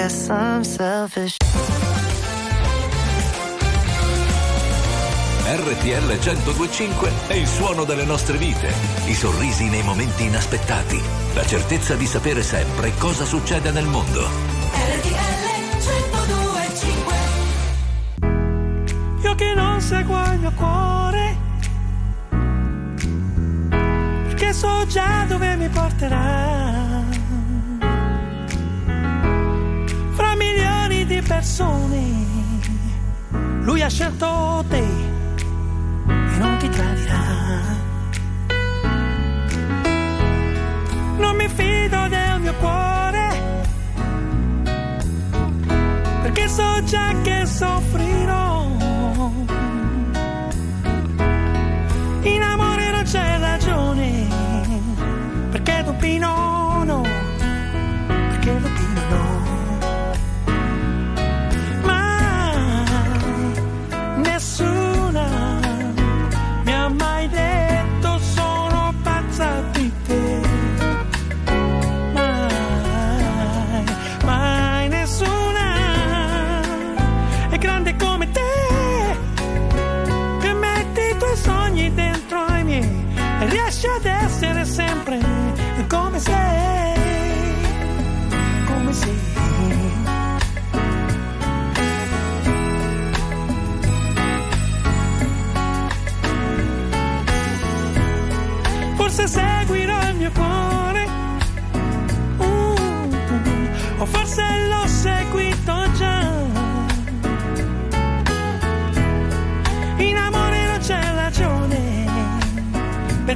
guess 0.08 0.28
I'm 0.30 0.62
selfish. 0.62 1.36
RTL 5.44 6.18
1025 6.18 7.10
è 7.26 7.34
il 7.34 7.46
suono 7.46 7.84
delle 7.84 8.04
nostre 8.04 8.38
vite, 8.38 8.72
i 9.06 9.14
sorrisi 9.14 9.68
nei 9.68 9.82
momenti 9.82 10.24
inaspettati, 10.24 10.98
la 11.34 11.44
certezza 11.44 11.94
di 11.94 12.06
sapere 12.06 12.42
sempre 12.42 12.92
cosa 12.98 13.24
succede 13.26 13.70
nel 13.70 13.86
mondo. 13.86 14.26
RTL 14.72 15.46
1025 15.76 17.14
Io 19.22 19.34
che 19.34 19.54
non 19.54 19.80
seguo 19.80 20.22
il 20.32 20.38
mio 20.38 20.52
cuore, 20.52 21.36
perché 24.28 24.52
so 24.54 24.86
già 24.86 25.24
dove 25.28 25.56
mi 25.56 25.68
porterà 25.68 26.67
ha 33.88 33.90
scelto 33.90 34.64
te 34.68 34.76
e 34.76 36.38
non 36.38 36.56
ti 36.58 36.68
tradirà. 36.68 37.24
Non 41.16 41.34
mi 41.36 41.48
fido 41.48 42.08
del 42.08 42.40
mio 42.40 42.54
cuore, 42.60 43.28
perché 46.22 46.48
so 46.48 46.84
già 46.84 47.14
che 47.22 47.46
soffrirò. 47.46 48.66
In 52.22 52.42
amore 52.42 52.90
non 52.90 53.02
c'è 53.04 53.38
ragione, 53.38 54.28
perché 55.50 55.82
Dopino 55.84 56.26
no, 56.26 56.57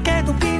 perché 0.03 0.23
tu 0.25 0.35
pinona, 0.35 0.52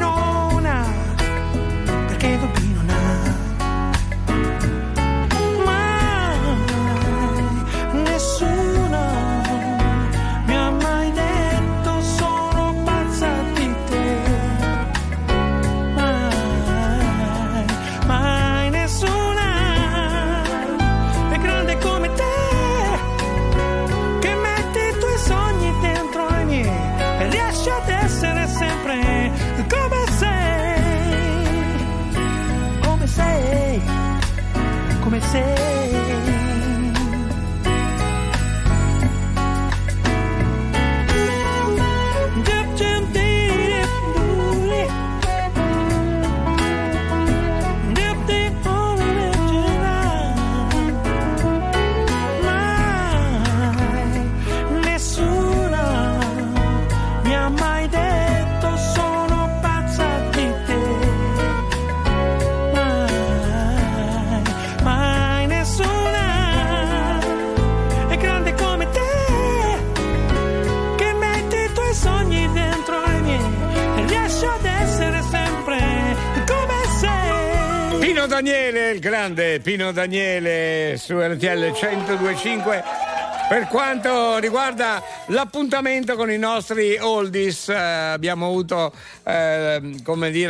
Pino 79.61 79.93
Daniele 79.93 80.97
su 80.99 81.19
RTL 81.19 81.73
1025. 81.73 83.11
Per 83.49 83.67
quanto 83.67 84.38
riguarda 84.38 85.03
l'appuntamento 85.27 86.17
con 86.17 86.31
i 86.31 86.38
nostri 86.38 86.97
oldies, 86.99 87.69
eh, 87.69 87.75
abbiamo 87.75 88.47
avuto, 88.47 88.95
eh, 89.25 89.97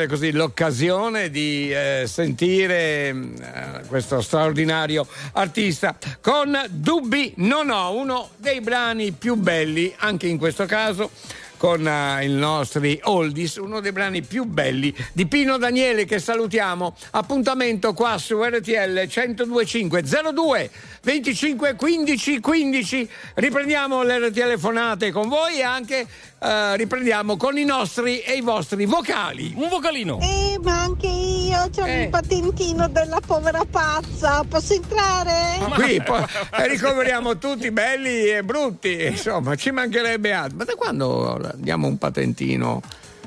così, 0.06 0.30
l'occasione 0.30 1.28
di 1.28 1.72
eh, 1.72 2.04
sentire 2.06 3.08
eh, 3.08 3.14
questo 3.88 4.20
straordinario 4.20 5.06
artista 5.32 5.96
con 6.20 6.56
Dubbi 6.68 7.32
Non 7.38 7.70
ho, 7.70 7.96
uno 7.96 8.28
dei 8.36 8.60
brani 8.60 9.10
più 9.10 9.34
belli, 9.34 9.92
anche 9.98 10.28
in 10.28 10.38
questo 10.38 10.66
caso 10.66 11.10
con 11.62 11.86
eh, 11.86 12.24
i 12.24 12.28
nostri 12.28 12.98
oldies, 13.04 13.54
uno 13.54 13.78
dei 13.78 13.92
brani 13.92 14.20
più 14.20 14.42
belli 14.42 14.92
di 15.12 15.26
Pino 15.26 15.58
Daniele 15.58 16.04
che 16.04 16.18
salutiamo. 16.18 16.96
Appuntamento 17.12 17.94
qua 17.94 18.18
su 18.18 18.42
RTL 18.42 19.06
1025 19.06 20.02
02 20.02 20.70
25 21.02 21.74
15 21.76 22.40
15. 22.40 23.08
Riprendiamo 23.34 24.02
le 24.02 24.32
telefonate 24.32 25.12
con 25.12 25.28
voi 25.28 25.58
e 25.58 25.62
anche 25.62 26.04
eh, 26.42 26.76
riprendiamo 26.76 27.36
con 27.36 27.56
i 27.56 27.64
nostri 27.64 28.20
e 28.20 28.34
i 28.34 28.40
vostri 28.40 28.84
vocali. 28.86 29.52
Un 29.56 29.68
vocalino. 29.68 30.18
Eh, 30.20 30.58
ma 30.62 30.82
anche 30.82 31.06
io 31.06 31.60
ho 31.62 31.84
Eh. 31.84 32.02
il 32.02 32.08
patentino 32.08 32.88
della 32.88 33.20
povera 33.24 33.64
pazza. 33.70 34.44
Posso 34.48 34.72
entrare? 34.74 35.58
Qui 35.74 36.02
poi 36.02 36.24
eh, 36.58 36.68
ricoveriamo 36.68 37.38
tutti 37.38 37.70
belli 37.70 38.28
e 38.28 38.42
brutti, 38.42 39.04
insomma, 39.06 39.54
ci 39.54 39.70
mancherebbe 39.70 40.32
altro. 40.32 40.56
Ma 40.58 40.64
da 40.64 40.74
quando 40.74 41.50
diamo 41.56 41.86
un 41.86 41.98
patentino? 41.98 42.82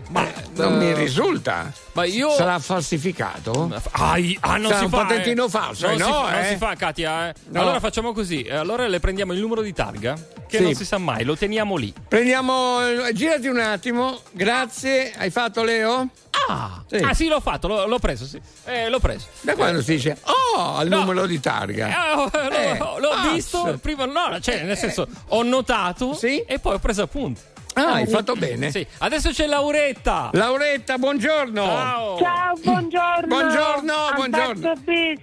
Ma 0.09 0.27
non 0.55 0.77
mi 0.77 0.89
eh, 0.89 0.93
risulta. 0.93 1.71
Ma 1.93 2.03
io. 2.05 2.29
Sarà 2.31 2.59
falsificato? 2.59 3.73
Ah, 3.91 4.17
i- 4.17 4.37
ah, 4.41 4.57
non 4.57 4.67
Sarà 4.67 4.77
si 4.77 4.83
un 4.85 4.89
fa, 4.91 4.97
patentino 4.97 5.45
eh. 5.45 5.49
falso, 5.49 5.87
non, 5.87 5.95
eh, 5.95 6.03
si, 6.03 6.09
no, 6.09 6.21
non 6.21 6.33
eh? 6.39 6.47
si 6.49 6.55
fa, 6.57 6.75
Katia. 6.75 7.29
eh. 7.29 7.33
No. 7.49 7.61
Allora 7.61 7.79
facciamo 7.79 8.13
così: 8.13 8.43
eh, 8.43 8.55
allora 8.55 8.87
le 8.87 8.99
prendiamo 8.99 9.33
il 9.33 9.39
numero 9.39 9.61
di 9.61 9.73
targa, 9.73 10.13
che 10.47 10.57
Sì. 10.57 10.63
non 10.63 10.73
si 10.75 10.85
sa 10.85 10.97
mai, 10.99 11.23
lo 11.23 11.35
teniamo 11.35 11.75
lì. 11.75 11.93
Prendiamo, 12.07 12.81
eh, 13.07 13.13
girati 13.13 13.47
un 13.47 13.59
attimo, 13.59 14.21
grazie. 14.31 15.11
Hai 15.17 15.31
fatto 15.31 15.63
Leo? 15.63 16.07
Ah, 16.47 16.83
Sì. 16.87 16.97
ah, 16.97 17.13
sì, 17.15 17.27
l'ho 17.27 17.39
fatto, 17.39 17.67
l'ho, 17.67 17.87
l'ho 17.87 17.97
preso, 17.99 18.25
sì. 18.25 18.39
Eh, 18.65 18.87
l'ho 18.89 18.99
preso. 18.99 19.25
Da 19.41 19.55
quando 19.55 19.81
si 19.81 19.93
dice 19.95 20.17
oh 20.23 20.75
al 20.75 20.87
No. 20.87 20.99
numero 20.99 21.25
di 21.25 21.39
targa? 21.39 21.87
Eh, 21.87 22.13
oh, 22.13 22.29
l'ho, 22.31 22.49
Eh, 22.51 22.77
l'ho 22.77 23.31
visto 23.33 23.79
prima, 23.81 24.05
no, 24.05 24.39
cioè, 24.39 24.63
nel 24.63 24.77
senso, 24.77 25.07
ho 25.29 25.41
notato 25.43 26.13
Sì? 26.13 26.41
e 26.41 26.59
poi 26.59 26.75
ho 26.75 26.79
preso 26.79 27.01
appunti. 27.01 27.41
Ah, 27.77 27.93
hai 27.95 28.07
fatto 28.07 28.35
bene. 28.35 28.71
Sì. 28.71 28.85
Adesso 28.99 29.31
c'è 29.31 29.47
Lauretta. 29.47 30.29
Lauretta, 30.31 30.97
buongiorno. 30.97 31.63
Ciao. 31.65 32.17
Ciao, 32.17 32.53
buongiorno. 32.63 33.27
Buongiorno, 33.27 33.93
I'm 33.93 34.15
buongiorno. 34.15 34.73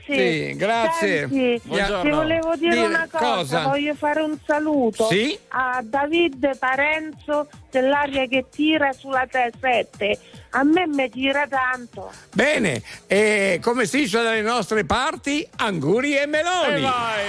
Sì, 0.06 0.54
grazie. 0.56 1.28
Senti, 1.28 1.60
Buongiorno. 1.64 2.02
ti 2.02 2.10
volevo 2.10 2.54
dire, 2.56 2.74
Dire 2.74 2.86
una 2.86 3.08
cosa. 3.10 3.24
cosa? 3.34 3.62
voglio 3.68 3.94
fare 3.94 4.20
un 4.20 4.36
saluto 4.44 5.06
Sì? 5.06 5.38
a 5.48 5.80
David 5.82 6.58
Parenzo 6.58 7.48
dell'aria 7.70 8.26
che 8.26 8.44
tira 8.50 8.92
sulla 8.92 9.24
T7. 9.24 10.18
A 10.54 10.64
me 10.64 10.86
mi 10.86 11.08
tira 11.08 11.46
tanto. 11.48 12.10
Bene, 12.34 12.82
e 13.06 13.58
come 13.62 13.86
si 13.86 14.00
dice 14.00 14.22
dalle 14.22 14.42
nostre 14.42 14.84
parti, 14.84 15.46
anguri 15.56 16.14
e 16.16 16.22
E 16.22 16.26
meloni. 16.26 16.80
vai. 16.82 17.24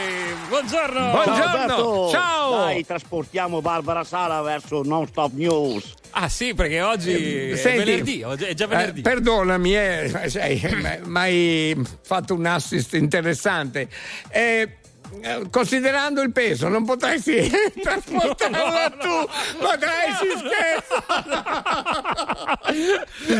Buongiorno. 0.49 1.11
Buongiorno. 1.11 1.43
Alberto. 1.43 2.09
Ciao. 2.11 2.55
Dai, 2.57 2.85
trasportiamo 2.85 3.61
Barbara 3.61 4.03
Sala 4.03 4.41
verso 4.41 4.83
Non 4.83 5.07
Stop 5.07 5.31
News. 5.35 5.93
Ah, 6.15 6.27
sì, 6.29 6.53
perché 6.53 6.81
oggi 6.81 7.51
è 7.51 7.55
Senti, 7.55 7.77
venerdì, 7.85 8.23
oggi 8.23 8.43
è 8.43 8.53
già 8.53 8.67
venerdì. 8.67 8.99
eh, 8.99 9.03
perdonami, 9.03 9.75
eh, 9.75 10.11
sai, 10.29 10.61
mi 11.05 11.17
hai 11.17 11.81
fatto 12.03 12.33
un 12.35 12.45
assist 12.45 12.93
interessante. 12.93 13.87
Eh, 14.29 14.77
eh, 15.21 15.41
considerando 15.49 16.21
il 16.21 16.31
peso, 16.31 16.67
non 16.67 16.85
potresti 16.85 17.49
trasportarla 17.81 18.89
tu, 18.99 19.29
ma 19.61 19.75
dai, 19.75 20.13
si 20.19 20.29
scherza. 20.37 21.03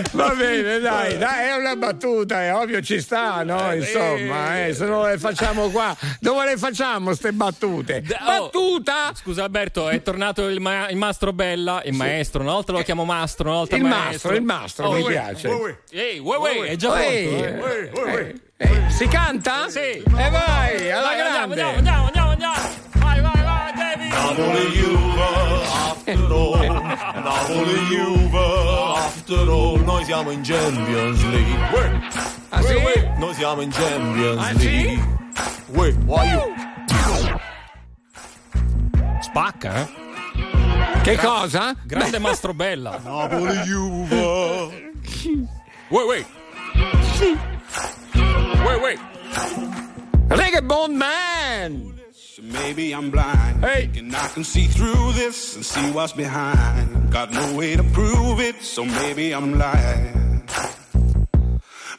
Va 0.13 0.29
bene, 0.35 0.79
dai, 0.79 1.17
dai, 1.17 1.47
è 1.49 1.55
una 1.55 1.75
battuta, 1.75 2.41
è 2.43 2.53
ovvio 2.53 2.81
ci 2.81 2.99
sta, 3.01 3.43
no? 3.43 3.73
Insomma, 3.73 4.65
eh, 4.65 4.73
se 4.73 4.85
non 4.85 5.05
le 5.07 5.17
facciamo 5.17 5.69
qua, 5.69 5.95
dove 6.19 6.45
le 6.45 6.57
facciamo 6.57 7.13
ste 7.13 7.31
battute? 7.31 8.03
Oh, 8.21 8.43
Battuta! 8.43 9.11
Scusa 9.13 9.43
Alberto, 9.43 9.89
è 9.89 10.01
tornato 10.01 10.47
il, 10.47 10.59
ma- 10.59 10.89
il 10.89 10.97
mastro 10.97 11.33
Bella, 11.33 11.81
il 11.85 11.93
maestro, 11.93 12.41
una 12.41 12.53
volta 12.53 12.71
lo 12.71 12.81
chiamo 12.81 13.05
mastro, 13.05 13.49
una 13.49 13.57
volta 13.59 13.75
Il 13.75 13.83
maestro. 13.83 14.31
mastro, 14.31 14.33
il 14.35 14.41
mastro, 14.43 14.91
mi 14.91 15.01
uè, 15.01 15.11
piace. 15.11 15.47
uè, 15.47 15.55
uè. 15.61 15.77
Ehi, 15.91 16.19
uè, 16.19 16.37
uè, 16.37 16.61
è 16.69 16.75
già 16.75 16.89
pronto. 16.91 17.07
eh. 17.09 17.91
eh, 18.19 18.35
eh, 18.57 18.69
Si 18.89 19.07
canta? 19.07 19.67
Sì. 19.69 19.79
E 19.79 20.03
vai, 20.29 20.91
alla 20.91 21.07
Vai, 21.07 21.19
andiamo, 21.21 21.53
grande. 21.53 21.61
andiamo, 21.61 21.75
andiamo, 21.77 22.05
andiamo, 22.05 22.29
andiamo. 22.31 22.69
Vai, 22.93 23.21
vai, 23.21 23.43
vai, 23.43 23.73
David. 23.73 24.11
Napoli 24.11 24.67
Juve 24.71 25.21
after 25.89 26.31
all 26.31 26.93
Napoli 27.23 27.79
Juve 27.87 28.37
after 28.97 29.47
all 29.49 29.83
Noi 29.83 30.03
siamo 30.05 30.31
in 30.31 30.41
Champions 30.43 31.23
League. 31.23 32.01
Ah, 32.49 32.61
sì? 32.61 32.75
Noi 33.17 33.33
siamo 33.33 33.61
in 33.61 33.71
Champions 33.71 34.39
Ah, 34.45 34.51
sì? 34.59 34.69
League 34.69 35.21
Uè, 35.67 35.93
why 36.05 36.27
you? 36.29 36.53
Spacca, 39.21 39.75
eh? 39.81 39.87
Che 41.01 41.17
cosa? 41.17 41.73
Grande 41.83 42.19
mastro 42.19 42.53
Bella. 42.53 42.99
Napoli 43.03 43.57
Juve 43.61 44.91
Uè, 45.89 46.03
uè. 46.03 46.25
Uè, 48.65 48.75
uè. 48.81 48.95
Reggae 50.29 50.61
Bond 50.65 50.97
Man! 50.97 51.93
Maybe 52.41 52.93
I'm 52.93 53.09
blind. 53.09 53.63
Hey. 53.63 53.89
And 53.97 54.13
I 54.15 54.27
can 54.27 54.43
see 54.43 54.65
through 54.65 55.13
this 55.13 55.55
and 55.55 55.65
see 55.65 55.91
what's 55.91 56.13
behind. 56.13 57.11
Got 57.11 57.31
no 57.31 57.55
way 57.55 57.75
to 57.75 57.83
prove 57.83 58.39
it, 58.39 58.61
so 58.61 58.83
maybe 58.83 59.33
I'm 59.33 59.57
lying. 59.57 60.43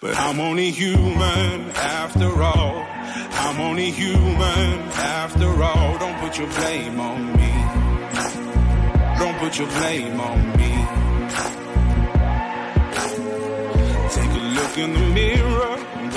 But 0.01 0.16
I'm 0.18 0.40
only 0.40 0.70
human 0.70 1.70
after 1.70 2.42
all. 2.42 2.85
I'm 3.47 3.61
only 3.61 3.90
human 3.90 4.81
after 4.92 5.62
all. 5.62 5.99
Don't 5.99 6.18
put 6.18 6.38
your 6.38 6.49
blame 6.49 7.01
on 7.01 7.33
me. 7.37 7.53
Don't 9.18 9.38
put 9.38 9.59
your 9.59 9.68
blame 9.68 10.20
on 10.20 10.57
me. 10.59 11.04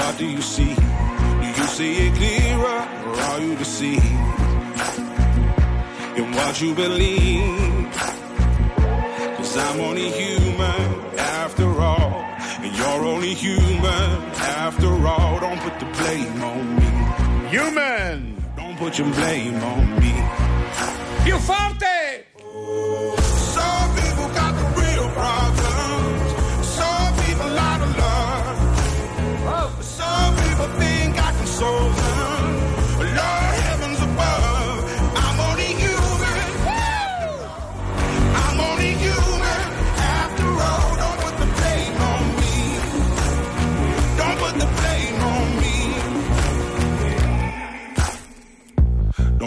What 0.08 0.18
do 0.18 0.26
you 0.26 0.42
see? 0.42 0.74
Do 0.74 1.48
you 1.48 1.68
see 1.68 2.08
it 2.08 2.16
clearer 2.16 2.80
or 3.08 3.20
are 3.28 3.42
you 3.42 3.58
deceived 3.58 4.06
in 6.16 6.32
what 6.32 6.62
you 6.62 6.74
believe? 6.74 7.92
Cause 9.36 9.58
I'm 9.58 9.82
only 9.82 10.10
human 10.10 10.88
after 11.20 11.68
all. 11.82 12.24
And 12.64 12.74
you're 12.78 13.04
only 13.06 13.34
human 13.34 14.32
after 14.64 14.88
all. 15.06 15.42
Don't 15.42 15.60
put 15.60 15.78
the 15.78 15.88
blame 16.00 16.42
on 16.42 16.76
me. 16.78 17.50
Human! 17.50 18.42
Don't 18.56 18.78
put 18.78 18.98
your 18.98 19.12
blame 19.14 19.62
on 19.62 20.00
me. 20.00 20.14
Più 21.26 21.38
forte! 21.38 21.97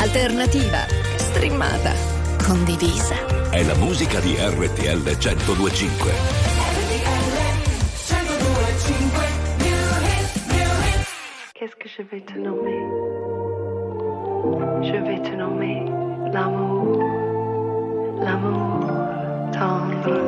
alternativa, 0.00 0.86
streamata, 1.16 1.92
condivisa. 2.42 3.16
È 3.50 3.62
la 3.62 3.74
musica 3.74 4.18
di 4.20 4.34
RTL 4.34 5.02
1025. 5.02 6.12
Qu'est-ce 11.52 11.76
que 11.76 11.88
je 11.88 12.02
vais 12.10 12.22
te 12.24 12.38
nommer 12.38 12.80
Je 14.82 14.96
vais 15.04 15.20
te 15.20 15.34
nommer 15.36 15.84
l'amour, 16.32 16.98
l'amour 18.22 18.90
tendre. 19.52 20.18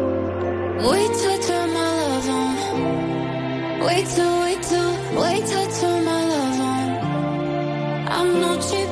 Wait 0.82 1.12
till 1.14 1.30
I 1.30 1.38
turn 1.40 1.72
my 1.72 1.90
love 1.96 2.28
on. 2.28 2.56
Wait 3.86 4.06
till, 4.06 4.40
wait 4.42 4.62
till, 4.62 4.92
wait 5.18 5.46
till 5.46 5.58
I 5.58 5.66
turn 5.80 6.04
my 6.04 6.20
love 6.28 6.60
on. 6.60 6.82
I'm 8.12 8.40
no 8.40 8.60
cheap 8.60 8.91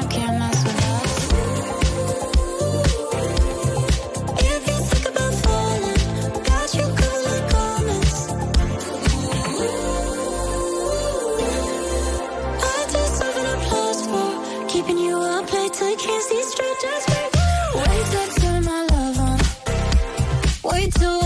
you 15.91 15.97
can't 15.97 16.23
see 16.23 16.41
straight. 16.43 16.77
Just 16.81 17.09
wait. 17.09 17.29
Wait 17.75 18.05
till 18.11 18.21
I 18.21 18.27
turn 18.39 18.63
my 18.63 18.81
love 18.91 19.19
on. 19.19 19.39
Wait 20.71 20.93
till, 20.93 21.20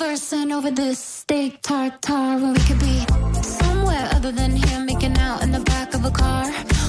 conversing 0.00 0.50
over 0.50 0.70
this 0.70 0.98
steak 0.98 1.60
tartare 1.60 2.38
when 2.40 2.54
we 2.54 2.60
could 2.60 2.78
be 2.78 3.04
somewhere 3.42 4.08
other 4.14 4.32
than 4.32 4.52
here, 4.52 4.80
making 4.80 5.14
out 5.18 5.42
in 5.42 5.52
the 5.52 5.60
back 5.60 5.92
of 5.92 6.02
a 6.06 6.10
car 6.10 6.44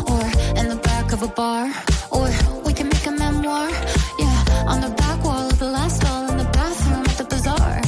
or 0.07 0.23
in 0.57 0.69
the 0.69 0.79
back 0.81 1.11
of 1.11 1.21
a 1.21 1.27
bar, 1.27 1.65
or 2.09 2.29
we 2.65 2.71
can 2.73 2.87
make 2.87 3.05
a 3.05 3.11
memoir, 3.11 3.69
yeah, 4.17 4.65
on 4.65 4.79
the 4.79 4.93
back 4.95 5.21
wall 5.25 5.45
of 5.49 5.59
the 5.59 5.67
last 5.67 5.97
stall 5.97 6.31
in 6.31 6.37
the 6.37 6.49
bathroom 6.59 7.05
at 7.11 7.17
the 7.17 7.25
bazaar. 7.25 7.81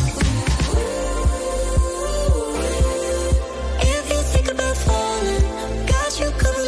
If 3.95 4.03
you 4.11 4.19
think 4.33 4.51
about 4.51 4.75
falling, 4.75 5.45
you 6.19 6.31
covered. 6.37 6.63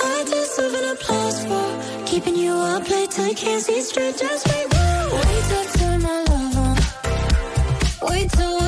I 0.00 0.24
deserve 0.24 0.74
an 0.74 0.84
applause 0.94 1.44
for 1.46 2.06
keeping 2.06 2.36
you 2.36 2.52
up 2.52 2.88
late 2.88 3.07
you 3.28 3.34
can't 3.34 3.62
see 3.62 3.80
straight. 3.82 4.16
Just 4.16 4.46
wait, 4.48 4.66
wait 4.72 5.44
till 5.48 5.58
I 5.58 5.66
turn 5.76 6.02
my 6.02 6.24
love 6.28 6.56
on. 6.56 8.10
Wait 8.10 8.30
till, 8.30 8.67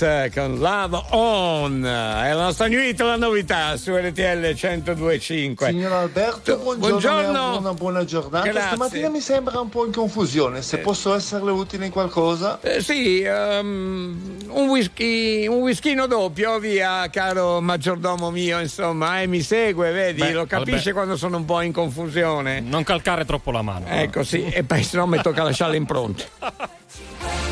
Eh, 0.00 0.30
con 0.34 0.58
Love 0.58 1.02
On 1.10 1.84
è 1.84 2.32
la 2.32 2.42
nostra 2.42 2.66
new 2.66 2.80
hit, 2.80 3.00
la 3.00 3.16
novità 3.16 3.76
su 3.76 3.94
RTL 3.94 4.54
1025. 4.54 5.66
Signor 5.68 5.92
Alberto, 5.92 6.56
buongiorno, 6.56 6.88
Buongiorno. 6.88 7.58
una 7.58 7.74
buona 7.74 8.04
giornata. 8.04 8.48
Grazie. 8.48 8.68
Stamattina 8.68 9.08
mi 9.10 9.20
sembra 9.20 9.60
un 9.60 9.68
po' 9.68 9.84
in 9.84 9.92
confusione, 9.92 10.62
se 10.62 10.78
posso 10.78 11.14
esserle 11.14 11.50
utile 11.50 11.86
in 11.86 11.92
qualcosa. 11.92 12.58
Eh, 12.62 12.80
sì, 12.80 13.20
ehm, 13.22 14.46
un 14.48 14.68
whisky, 14.68 15.46
un 15.46 15.60
whiskino 15.60 16.06
doppio, 16.06 16.58
via, 16.58 17.08
caro 17.10 17.60
maggiordomo 17.60 18.30
mio, 18.30 18.60
insomma, 18.60 19.20
eh, 19.20 19.26
mi 19.26 19.42
segue, 19.42 19.92
vedi, 19.92 20.20
Beh, 20.20 20.32
lo 20.32 20.46
capisce 20.46 20.76
vabbè. 20.78 20.92
quando 20.92 21.16
sono 21.16 21.36
un 21.36 21.44
po' 21.44 21.60
in 21.60 21.72
confusione. 21.72 22.60
Non 22.60 22.82
calcare 22.82 23.24
troppo 23.24 23.50
la 23.50 23.62
mano. 23.62 23.86
Ecco, 23.88 24.24
sì, 24.24 24.44
e 24.46 24.64
poi 24.64 24.82
se 24.82 24.96
no 24.96 25.06
mi 25.06 25.20
tocca 25.20 25.42
lasciare 25.42 25.72
le 25.72 25.76
impronte. 25.76 26.28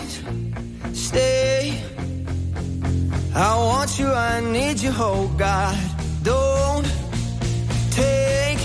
I 3.33 3.55
want 3.55 3.97
you, 3.97 4.07
I 4.07 4.41
need 4.41 4.79
you, 4.81 4.91
oh 4.93 5.33
God. 5.37 5.77
Don't 6.21 6.85
take 7.91 8.59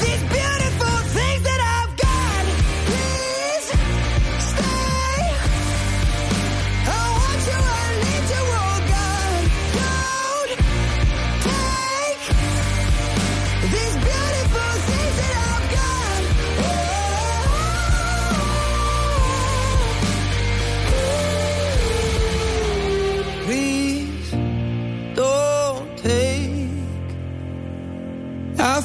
these 0.00 0.35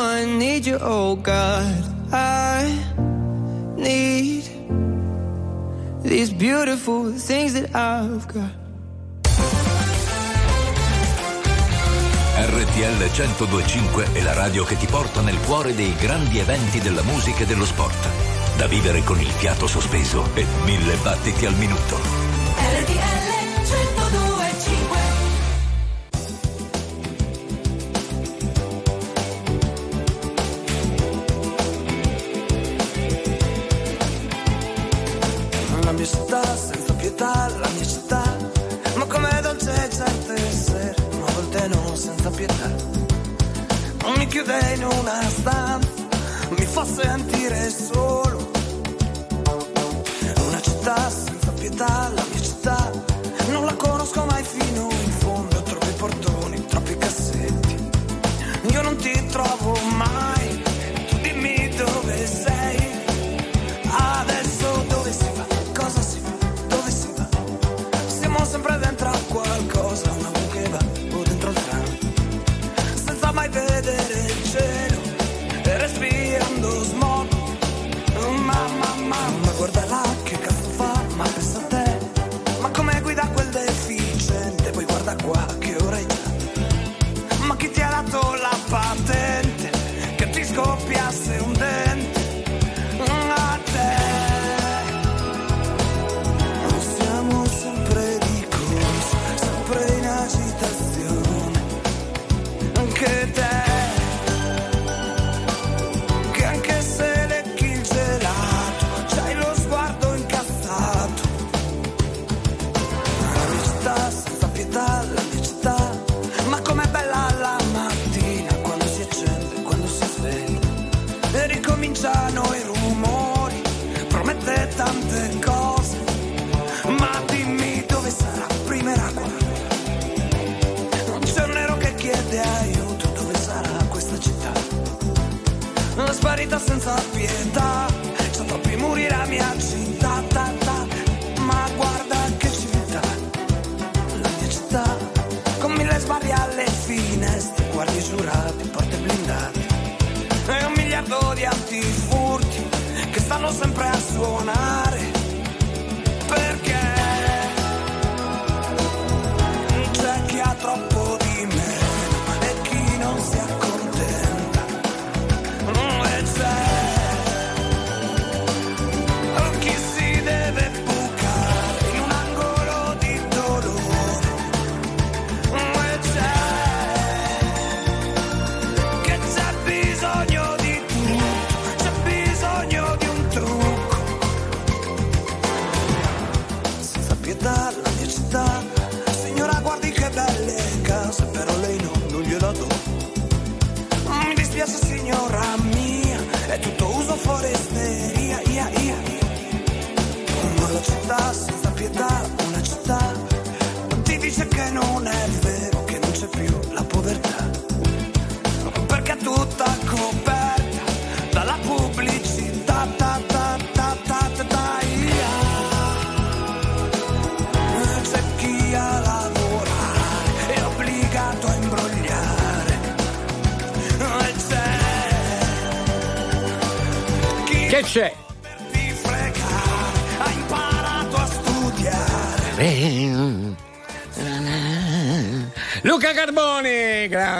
I 0.00 0.24
need 0.24 0.66
you, 0.66 0.78
oh 0.80 1.16
God. 1.16 1.84
I 2.12 2.74
need 3.76 4.44
these 6.02 6.32
beautiful 6.32 7.12
things 7.12 7.52
that 7.52 7.74
I've 7.74 8.26
got. 8.26 8.58
RTL 12.36 12.96
1025 12.96 14.12
è 14.12 14.22
la 14.22 14.32
radio 14.32 14.64
che 14.64 14.76
ti 14.76 14.86
porta 14.86 15.20
nel 15.20 15.38
cuore 15.40 15.74
dei 15.74 15.94
grandi 15.96 16.38
eventi 16.38 16.80
della 16.80 17.02
musica 17.02 17.42
e 17.42 17.46
dello 17.46 17.66
sport. 17.66 18.08
Da 18.56 18.66
vivere 18.66 19.02
con 19.04 19.20
il 19.20 19.28
fiato 19.28 19.66
sospeso 19.66 20.24
e 20.34 20.46
mille 20.64 20.94
battiti 21.02 21.44
al 21.44 21.54
minuto. 21.54 21.98
RTL 22.56 23.09
sentire 46.92 47.70
solo. 47.70 48.50
Una 50.46 50.60
città 50.60 51.10
senza 51.10 51.52
pietà, 51.52 52.10
la 52.14 52.29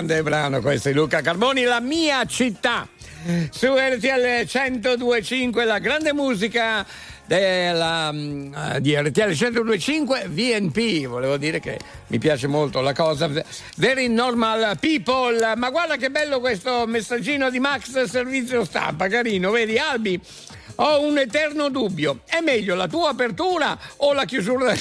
grande 0.00 0.22
brano 0.22 0.60
questo 0.62 0.88
di 0.88 0.94
Luca 0.94 1.20
Carboni, 1.20 1.64
La 1.64 1.80
mia 1.80 2.24
città. 2.24 2.88
Su 3.50 3.74
RTL 3.74 4.46
1025 4.48 5.64
la 5.66 5.78
grande 5.78 6.14
musica 6.14 6.86
della, 7.26 8.10
mm, 8.10 8.76
di 8.78 8.96
RTL 8.96 9.28
1025 9.28 10.28
VNP, 10.28 11.06
volevo 11.06 11.36
dire 11.36 11.60
che 11.60 11.78
mi 12.06 12.18
piace 12.18 12.46
molto 12.46 12.80
la 12.80 12.94
cosa. 12.94 13.28
Very 13.76 14.08
normal 14.08 14.78
people, 14.78 15.52
ma 15.56 15.68
guarda 15.68 15.96
che 15.96 16.08
bello 16.08 16.40
questo 16.40 16.86
messaggino 16.86 17.50
di 17.50 17.60
Max 17.60 18.02
Servizio 18.04 18.64
Stampa, 18.64 19.06
carino, 19.08 19.50
vedi 19.50 19.76
Albi? 19.76 20.18
Ho 20.76 21.04
un 21.06 21.18
eterno 21.18 21.68
dubbio, 21.68 22.20
è 22.24 22.40
meglio 22.40 22.74
la 22.74 22.88
tua 22.88 23.10
apertura 23.10 23.78
o 23.96 24.14
la 24.14 24.24
chiusura 24.24 24.64
del 24.64 24.78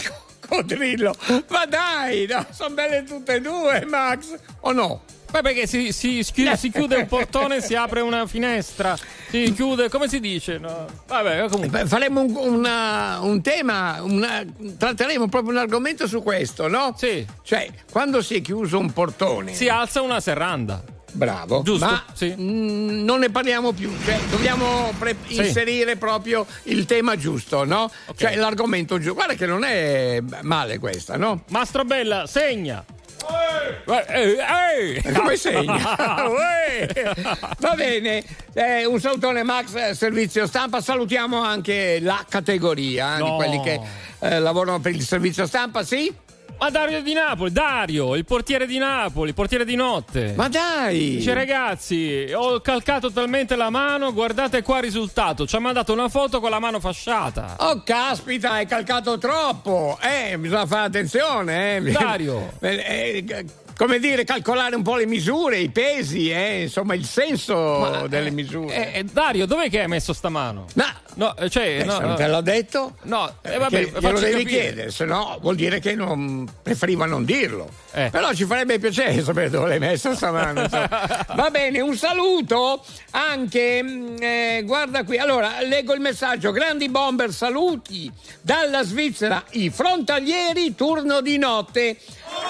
coccodrillo. 0.50 1.16
Ma 1.50 1.66
dai, 1.66 2.26
no, 2.28 2.46
sono 2.52 2.74
belle 2.74 3.04
tutte 3.04 3.36
e 3.36 3.42
due, 3.42 3.86
Max, 3.86 4.38
o 4.62 4.72
no? 4.72 5.02
Beh, 5.32 5.42
perché 5.42 5.68
si, 5.68 5.92
si, 5.92 6.24
si, 6.24 6.72
chiude 6.72 6.96
un 6.96 7.06
portone 7.06 7.58
e 7.58 7.62
si 7.62 7.76
apre 7.76 8.02
una 8.02 8.26
finestra. 8.26 8.98
Si 9.30 9.54
chiude, 9.54 9.88
come 9.88 10.08
si 10.08 10.20
dice? 10.20 10.58
No. 10.58 10.88
Vabbè, 11.08 11.48
comunque. 11.50 11.84
Beh, 11.84 11.88
faremo 11.88 12.22
un, 12.22 12.36
una, 12.36 13.20
un 13.22 13.40
tema, 13.42 14.02
una, 14.02 14.44
tratteremo 14.78 15.28
proprio 15.28 15.52
un 15.52 15.58
argomento 15.58 16.08
su 16.08 16.24
questo, 16.24 16.68
no? 16.68 16.96
Sì. 16.98 17.24
Cioè, 17.44 17.70
quando 17.92 18.24
si 18.24 18.38
è 18.38 18.42
chiuso 18.42 18.80
un 18.80 18.92
portone. 18.92 19.54
Si 19.54 19.68
alza 19.68 20.02
una 20.02 20.20
serranda. 20.20 20.82
Bravo, 21.12 21.62
Giusto, 21.62 21.86
ma 21.86 22.04
sì. 22.14 22.34
mh, 22.36 23.04
non 23.04 23.20
ne 23.20 23.30
parliamo 23.30 23.72
più, 23.72 23.92
cioè, 24.04 24.20
dobbiamo 24.30 24.94
pre- 24.98 25.16
sì. 25.28 25.38
inserire 25.38 25.96
proprio 25.96 26.46
il 26.64 26.86
tema 26.86 27.16
giusto, 27.16 27.64
no? 27.64 27.92
Okay. 28.06 28.16
Cioè 28.16 28.36
l'argomento 28.36 28.98
giusto. 28.98 29.14
Guarda 29.14 29.34
che 29.34 29.46
non 29.46 29.64
è 29.64 30.22
male 30.42 30.80
questa, 30.80 31.18
no? 31.18 31.44
Mastro 31.50 31.84
Bella, 31.86 32.28
segna. 32.28 32.84
Ehi, 33.30 33.76
eh, 33.86 34.38
eh, 34.78 35.02
ehi. 35.04 35.14
Come 35.14 35.36
segna? 35.36 35.96
Va 37.60 37.74
bene, 37.76 38.24
eh, 38.54 38.86
un 38.86 39.00
salutone 39.00 39.44
Max, 39.44 39.76
eh, 39.76 39.94
servizio 39.94 40.48
stampa, 40.48 40.82
salutiamo 40.82 41.42
anche 41.42 42.00
la 42.02 42.26
categoria 42.28 43.18
no. 43.18 43.26
di 43.26 43.32
quelli 43.36 43.62
che 43.62 43.80
eh, 44.20 44.40
lavorano 44.40 44.80
per 44.80 44.94
il 44.94 45.04
servizio 45.04 45.46
stampa, 45.46 45.84
sì? 45.84 46.14
Ma 46.60 46.70
Dario 46.70 47.02
di 47.02 47.14
Napoli, 47.14 47.52
Dario, 47.54 48.16
il 48.16 48.26
portiere 48.26 48.66
di 48.66 48.78
Napoli, 48.78 49.30
il 49.30 49.34
portiere 49.34 49.64
di 49.64 49.76
notte. 49.76 50.34
Ma 50.36 50.50
dai! 50.50 51.16
Dice 51.16 51.34
ragazzi, 51.34 52.30
ho 52.34 52.60
calcato 52.60 53.12
talmente 53.12 53.56
la 53.56 53.70
mano, 53.70 54.12
guardate 54.12 54.62
qua 54.62 54.78
il 54.78 54.84
risultato. 54.84 55.48
Ci 55.48 55.56
ha 55.56 55.60
mandato 55.60 55.94
una 55.94 56.10
foto 56.10 56.42
con 56.42 56.50
la 56.50 56.60
mano 56.60 56.82
fasciata. 56.82 57.56
Oh 57.60 57.82
caspita, 57.84 58.52
hai 58.52 58.66
calcato 58.66 59.18
troppo! 59.18 59.98
Eh, 60.02 60.38
bisogna 60.38 60.66
fare 60.66 60.88
attenzione, 60.88 61.78
eh. 61.78 61.82
Dario. 61.92 62.58
Eh, 62.70 63.24
eh, 63.26 63.46
come 63.80 63.98
dire, 63.98 64.26
calcolare 64.26 64.76
un 64.76 64.82
po' 64.82 64.98
le 64.98 65.06
misure, 65.06 65.58
i 65.58 65.70
pesi, 65.70 66.30
eh, 66.30 66.64
insomma, 66.64 66.96
il 66.96 67.06
senso 67.06 68.08
delle 68.10 68.30
misure. 68.30 68.92
Eh, 68.92 69.00
eh, 69.00 69.04
Dario, 69.06 69.46
dov'è 69.46 69.70
che 69.70 69.80
hai 69.80 69.88
messo 69.88 70.12
sta 70.12 70.28
mano? 70.28 70.66
Ma 70.74 70.94
No, 71.16 71.36
eh, 71.36 71.50
cioè, 71.50 71.80
Eh, 71.82 71.84
no, 71.84 72.00
non 72.00 72.10
no. 72.12 72.16
te 72.16 72.28
l'ho 72.28 72.40
detto? 72.42 72.96
No, 73.04 73.28
eh, 73.42 73.56
Eh, 73.56 73.58
vabbè, 73.58 73.84
glielo 74.00 74.20
devi 74.20 74.44
capire. 74.44 74.62
chiedere, 74.62 74.92
se 74.92 75.04
no 75.04 75.38
vuol 75.42 75.56
dire 75.56 75.80
che 75.80 75.94
non 75.94 76.48
preferiva 76.64 77.06
non 77.06 77.26
dirlo. 77.26 77.70
Eh. 77.92 78.10
Però 78.10 78.34
ci 78.34 78.46
farebbe 78.46 78.80
piacere 78.80 79.22
sapere 79.22 79.50
dove 79.50 79.68
l'hai 79.68 79.80
messo 79.80 80.16
stamane. 80.16 80.64
insomma. 80.64 81.26
Va 81.36 81.50
bene, 81.50 81.82
un 81.82 81.96
saluto 81.96 82.86
anche, 83.12 83.84
mm, 83.84 84.16
eh, 84.22 84.62
guarda 84.66 85.04
qui, 85.04 85.18
allora 85.18 85.62
leggo 85.62 85.94
il 85.94 86.00
messaggio, 86.00 86.52
grandi 86.52 86.88
bomber, 86.88 87.34
saluti 87.34 88.10
dalla 88.42 88.84
Svizzera, 88.84 89.44
i 89.52 89.70
frontalieri, 89.70 90.74
turno 90.76 91.20
di 91.22 91.38
notte. 91.38 91.98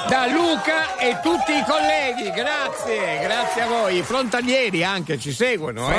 Da 0.08 0.26
Luca 0.28 0.98
e 0.98 1.20
tutti 1.22 1.52
i 1.52 1.64
colleghi, 1.68 2.32
grazie, 2.32 3.20
grazie 3.22 3.62
a 3.62 3.68
voi. 3.68 3.98
I 3.98 4.04
frontalieri 4.04 4.84
anche 4.84 5.20
ci 5.20 5.32
seguono. 5.32 5.90
Eh. 5.90 5.94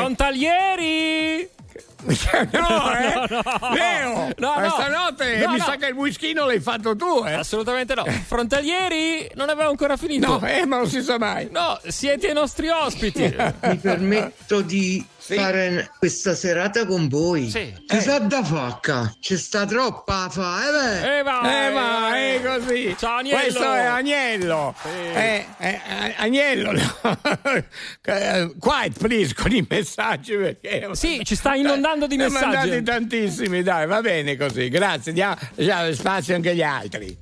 Frontalieri! 2.05 2.49
No, 2.71 2.93
eh? 2.95 3.15
No, 3.29 3.43
no. 3.43 3.75
Leo, 3.75 4.29
No, 4.39 4.55
no. 4.55 4.55
questa 4.55 4.89
notte 4.89 5.37
No, 5.39 5.51
mi 5.53 5.59
no. 5.59 5.65
sa 5.65 5.77
che 5.77 5.87
il 5.87 5.95
whiskino 5.95 6.47
l'hai 6.47 6.61
fatto 6.61 6.97
tu, 6.97 7.23
eh? 7.27 7.33
Assolutamente 7.35 7.95
no. 7.95 8.05
Frontalieri 8.05 9.31
non 9.35 9.49
avevo 9.49 9.71
ancora 9.71 9.97
finito. 9.97 10.39
No, 10.39 10.47
eh, 10.47 10.65
ma 10.67 10.77
non 10.79 10.89
si 10.89 11.03
sa 11.03 11.19
mai. 11.19 11.49
No, 11.51 11.79
siete 11.89 12.29
i 12.29 12.33
nostri 12.33 12.69
ospiti. 12.69 13.23
Mi 13.63 13.77
permetto 13.77 14.61
di 14.63 15.05
fare 15.17 15.91
questa 15.99 16.35
serata 16.35 16.87
con 16.87 17.07
voi. 17.09 17.49
Sì. 17.51 17.73
Ci 17.87 18.01
sa 18.01 18.19
da 18.19 18.43
facca, 18.43 19.15
ci 19.21 19.37
sta 19.37 19.65
troppa 19.67 20.29
fa, 20.31 20.59
eh 20.67 20.73
beh. 20.73 21.19
Eh 21.19 21.23
va, 21.23 21.67
Eh, 21.67 21.71
ma 21.73 22.17
è 22.17 22.41
così. 22.43 22.97
Ciao, 22.99 23.19
Agnello. 23.19 23.39
Questo 23.41 23.73
è 23.73 23.85
Agnello. 23.85 24.75
Eh, 25.15 25.47
eh, 25.59 25.69
eh, 25.69 26.15
Agnello. 26.17 26.73
Eh, 28.03 28.55
Quiet, 28.59 28.99
please, 28.99 29.35
con 29.35 29.53
i 29.53 29.65
messaggi. 29.69 30.35
Perché... 30.35 30.89
Sì, 30.93 31.21
ci 31.25 31.37
sta 31.37 31.55
inondando 31.55 31.90
di 32.07 32.17
Ne 32.17 32.25
ha 32.25 32.29
messaggi. 32.29 32.57
mandati 32.57 32.83
tantissimi, 32.83 33.63
dai, 33.63 33.87
va 33.87 34.01
bene 34.01 34.37
così. 34.37 34.69
Grazie, 34.69 35.13
diamo 35.13 35.37
lasciamo 35.57 35.93
spazio 35.93 36.35
anche 36.35 36.51
agli 36.51 36.63
altri. 36.63 37.17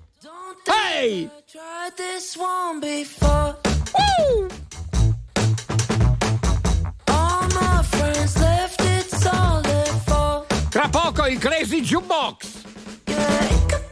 For. 3.04 3.60
Tra 10.70 10.88
poco 10.90 11.26
il 11.26 11.38
Crazy 11.38 11.80
Jukebox. 11.80 12.62
Yeah, 13.06 13.88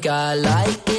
think 0.00 0.12
I 0.12 0.34
like 0.34 0.90
it, 0.90 0.95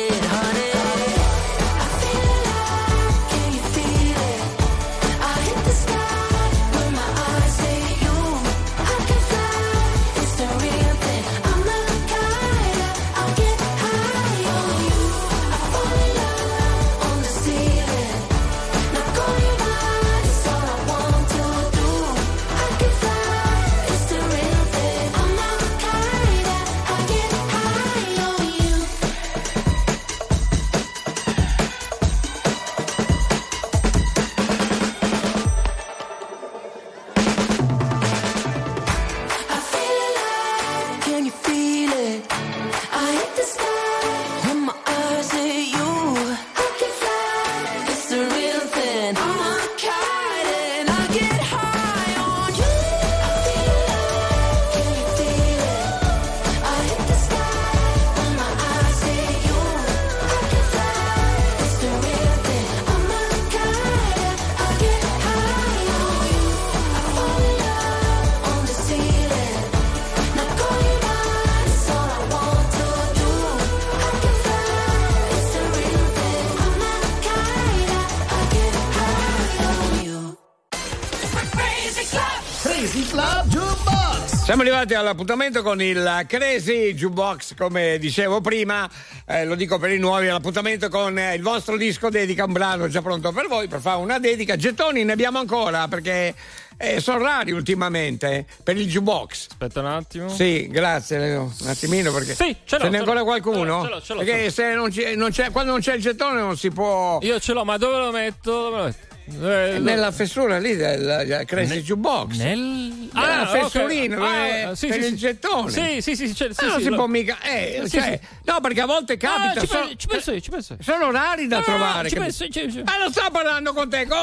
arrivati 84.78 84.94
all'appuntamento 84.94 85.64
con 85.64 85.82
il 85.82 86.26
Crazy 86.28 86.94
Jukebox, 86.94 87.56
come 87.58 87.98
dicevo 87.98 88.42
prima, 88.42 88.88
eh, 89.26 89.44
lo 89.44 89.56
dico 89.56 89.80
per 89.80 89.90
i 89.92 89.98
nuovi, 89.98 90.28
l'appuntamento 90.28 90.88
con 90.90 91.18
eh, 91.18 91.34
il 91.34 91.42
vostro 91.42 91.78
disco 91.78 92.10
dedica, 92.10 92.44
un 92.46 92.52
brano 92.54 92.88
già 92.88 93.02
pronto 93.02 93.32
per 93.32 93.48
voi, 93.48 93.68
per 93.68 93.80
fare 93.80 93.98
una 93.98 94.20
dedica. 94.20 94.56
Gettoni 94.56 95.04
ne 95.04 95.14
abbiamo 95.14 95.40
ancora 95.40 95.88
perché 95.88 96.36
eh, 96.78 97.00
sono 97.02 97.24
rari 97.24 97.54
ultimamente 97.54 98.46
per 98.64 98.78
il 98.78 98.88
Jukebox. 98.88 99.48
Aspetta 99.50 99.80
un 99.80 99.88
attimo. 99.88 100.30
Sì, 100.30 100.68
grazie. 100.68 101.36
Un 101.38 101.52
attimino 101.66 102.12
perché 102.12 102.36
Sì, 102.36 102.56
ce 102.64 102.78
l'ho, 102.78 102.84
ce 102.84 102.90
n'è 102.90 102.98
ancora 103.00 103.24
qualcuno? 103.24 103.84
Ce 103.84 103.90
l'ho, 103.90 104.02
ce 104.02 104.14
l'ho, 104.14 104.24
perché 104.24 104.52
se 104.52 104.74
non 104.76 104.92
non 105.16 105.32
c'è- 105.32 105.50
quando 105.52 105.72
non 105.72 105.80
c'è 105.80 105.96
il 105.96 106.02
gettone 106.02 106.40
non 106.40 106.56
si 106.56 106.70
può. 106.70 107.18
Io 107.24 107.40
ce 107.40 107.54
l'ho, 107.54 107.64
ma 107.66 107.78
dove 107.78 107.98
lo 107.98 108.12
metto? 108.12 108.52
Dove 108.52 108.78
lo 108.78 108.84
metto? 108.84 109.07
Eh, 109.30 109.78
nella 109.80 110.12
fessura 110.12 110.58
lì 110.58 110.76
del 110.78 111.44
Crazy 111.46 111.82
Jukebox. 111.82 112.38
Nel... 112.38 113.10
Ah, 113.14 113.42
ok. 113.42 113.50
fessurina 113.60 114.16
Ah, 114.16 114.20
dove- 114.64 114.76
sì, 114.76 114.88
per 114.88 114.96
sì, 115.02 115.08
il 115.08 115.12
sì. 115.12 115.16
gettone. 115.18 115.72
Sì, 115.72 116.02
sì, 116.02 116.16
sì, 116.16 116.34
c'è- 116.34 116.54
sì, 116.54 116.64
Ah, 116.64 116.68
non 116.68 116.78
sì, 116.78 116.84
si 116.84 116.90
lo- 116.90 116.96
può 116.96 117.08
mica. 117.08 117.38
Eh, 117.42 117.82
Sì, 117.86 117.98
cioè, 118.00 118.20
sì. 118.22 118.28
No, 118.46 118.60
perché 118.62 118.82
a 118.82 118.86
volte 118.86 119.18
capita. 119.18 119.52
Ah, 119.52 119.60
ci, 119.60 119.68
sono, 119.68 119.80
penso, 119.82 119.96
ci 119.98 120.08
penso 120.08 120.32
io, 120.32 120.40
ci 120.40 120.50
penso 120.50 120.74
io. 120.74 120.80
sono 120.82 121.12
rari 121.12 121.48
da 121.48 121.58
Ah, 121.58 121.62
trovare. 121.62 122.10
ci 122.10 122.16
penso, 122.16 122.48
ci- 122.48 122.72
ci- 122.72 122.82
Ma 122.84 122.98
non 122.98 123.12
sto 123.12 123.30
parlando 123.32 123.74
con 123.74 123.90
te, 123.90 124.08
con 124.08 124.18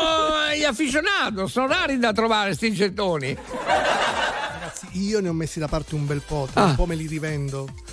gli 0.57 0.65
afficionados. 0.65 1.51
Sono 1.51 1.67
rari 1.67 1.99
da 1.99 2.13
trovare 2.13 2.55
sti 2.55 2.73
gettoni. 2.73 3.37
Ragazzi, 3.67 4.87
io 4.93 5.21
ne 5.21 5.29
ho 5.29 5.33
messi 5.35 5.59
da 5.59 5.69
parte 5.69 5.95
un 5.95 6.07
bel 6.07 6.23
po', 6.27 6.49
Ah. 6.55 6.65
un 6.65 6.75
po' 6.77 6.87
me 6.87 6.95
li 6.95 7.07
rivendo. 7.07 7.69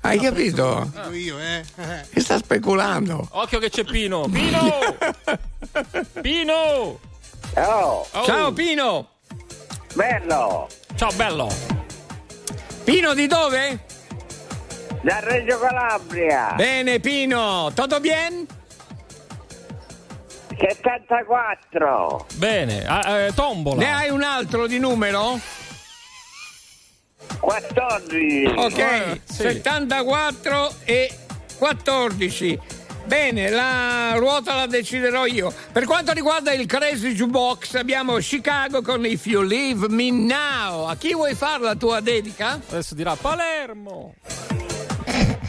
Hai 0.00 0.18
capito? 0.18 0.90
Dico 0.94 1.12
io, 1.12 1.38
eh. 1.38 1.62
eh. 1.76 2.04
Che 2.10 2.20
sta 2.20 2.38
speculando? 2.38 3.26
Occhio 3.32 3.58
che 3.58 3.68
c'è 3.68 3.84
Pino. 3.84 4.26
Pino! 4.30 4.68
Pino! 6.22 6.29
Ciao, 7.54 8.06
Oh. 8.12 8.24
Ciao 8.24 8.52
Pino. 8.52 9.08
bello, 9.94 10.68
Ciao 10.94 11.10
bello. 11.16 11.48
Pino 12.84 13.14
di 13.14 13.26
dove? 13.26 13.80
da 15.02 15.18
Reggio 15.18 15.58
Calabria, 15.58 16.52
Bene 16.54 17.00
Pino, 17.00 17.72
tutto 17.74 17.98
bien? 17.98 18.46
74, 20.56 22.26
Bene, 22.36 22.84
ah, 22.86 23.18
eh, 23.18 23.32
tombola. 23.34 23.80
Ne 23.80 23.92
hai 23.92 24.10
un 24.10 24.22
altro 24.22 24.68
di 24.68 24.78
numero? 24.78 25.36
14, 27.40 28.52
Ok, 28.56 28.78
Eh, 28.78 29.20
sì. 29.24 29.34
74 29.42 30.74
e 30.84 31.10
14. 31.58 32.58
Bene, 33.04 33.48
la 33.50 34.14
ruota 34.16 34.54
la 34.54 34.66
deciderò 34.66 35.26
io. 35.26 35.52
Per 35.72 35.84
quanto 35.84 36.12
riguarda 36.12 36.52
il 36.52 36.66
Crazy 36.66 37.12
Jukebox 37.12 37.74
abbiamo 37.74 38.18
Chicago 38.18 38.82
con 38.82 39.04
If 39.04 39.26
You 39.26 39.42
Leave 39.42 39.88
Me 39.88 40.10
Now. 40.10 40.86
A 40.86 40.96
chi 40.96 41.12
vuoi 41.14 41.34
fare 41.34 41.62
la 41.62 41.74
tua 41.74 42.00
dedica? 42.00 42.60
Adesso 42.68 42.94
dirà 42.94 43.16
Palermo. 43.16 44.14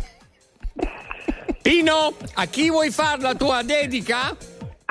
Pino, 1.62 2.16
a 2.34 2.46
chi 2.46 2.70
vuoi 2.70 2.90
fare 2.90 3.22
la 3.22 3.36
tua 3.36 3.62
dedica? 3.62 4.36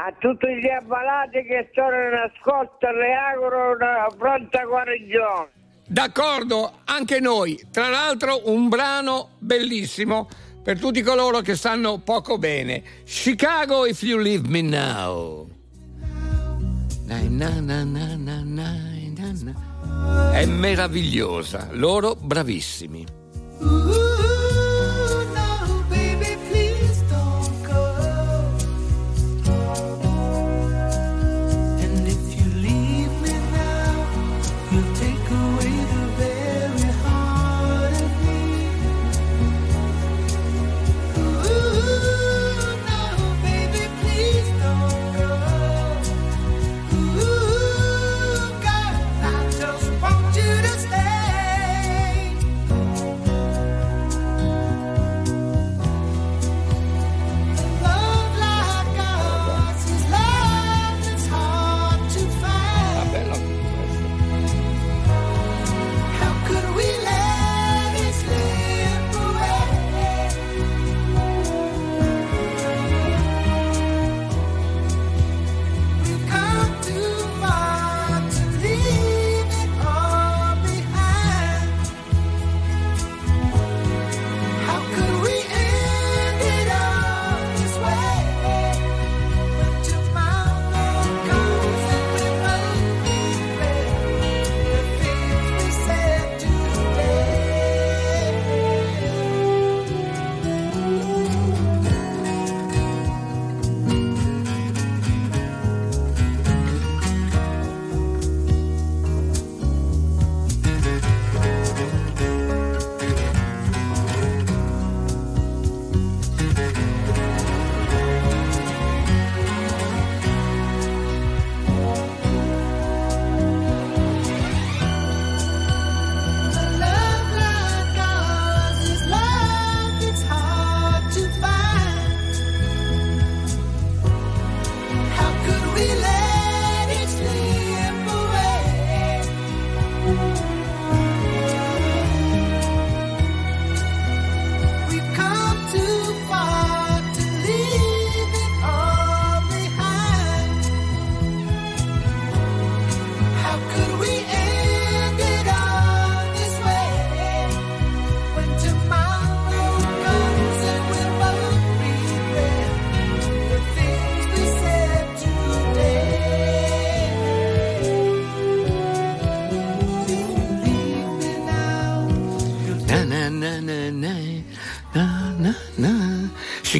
a 0.03 0.15
tutti 0.19 0.47
gli 0.47 0.69
ammalati 0.69 1.43
che 1.43 1.69
sono 1.75 1.95
in 1.95 2.15
ascolto 2.15 2.91
le 2.91 3.13
auguro 3.13 3.75
una 3.75 4.07
pronta 4.17 4.65
guarigione. 4.65 5.51
D'accordo, 5.87 6.79
anche 6.85 7.21
noi. 7.21 7.61
Tra 7.71 7.89
l'altro 7.89 8.49
un 8.51 8.69
brano 8.69 9.33
bellissimo 9.39 10.29
per 10.63 10.79
tutti 10.79 11.03
coloro 11.03 11.41
che 11.41 11.57
stanno 11.57 11.99
poco 11.99 12.39
bene. 12.39 12.83
Chicago 13.05 13.87
If 13.87 14.03
You 14.03 14.19
Leave 14.19 14.49
Me 14.49 14.63
Now. 14.63 15.49
È 20.33 20.47
meravigliosa, 20.47 21.69
loro 21.73 22.15
bravissimi. 22.15 24.00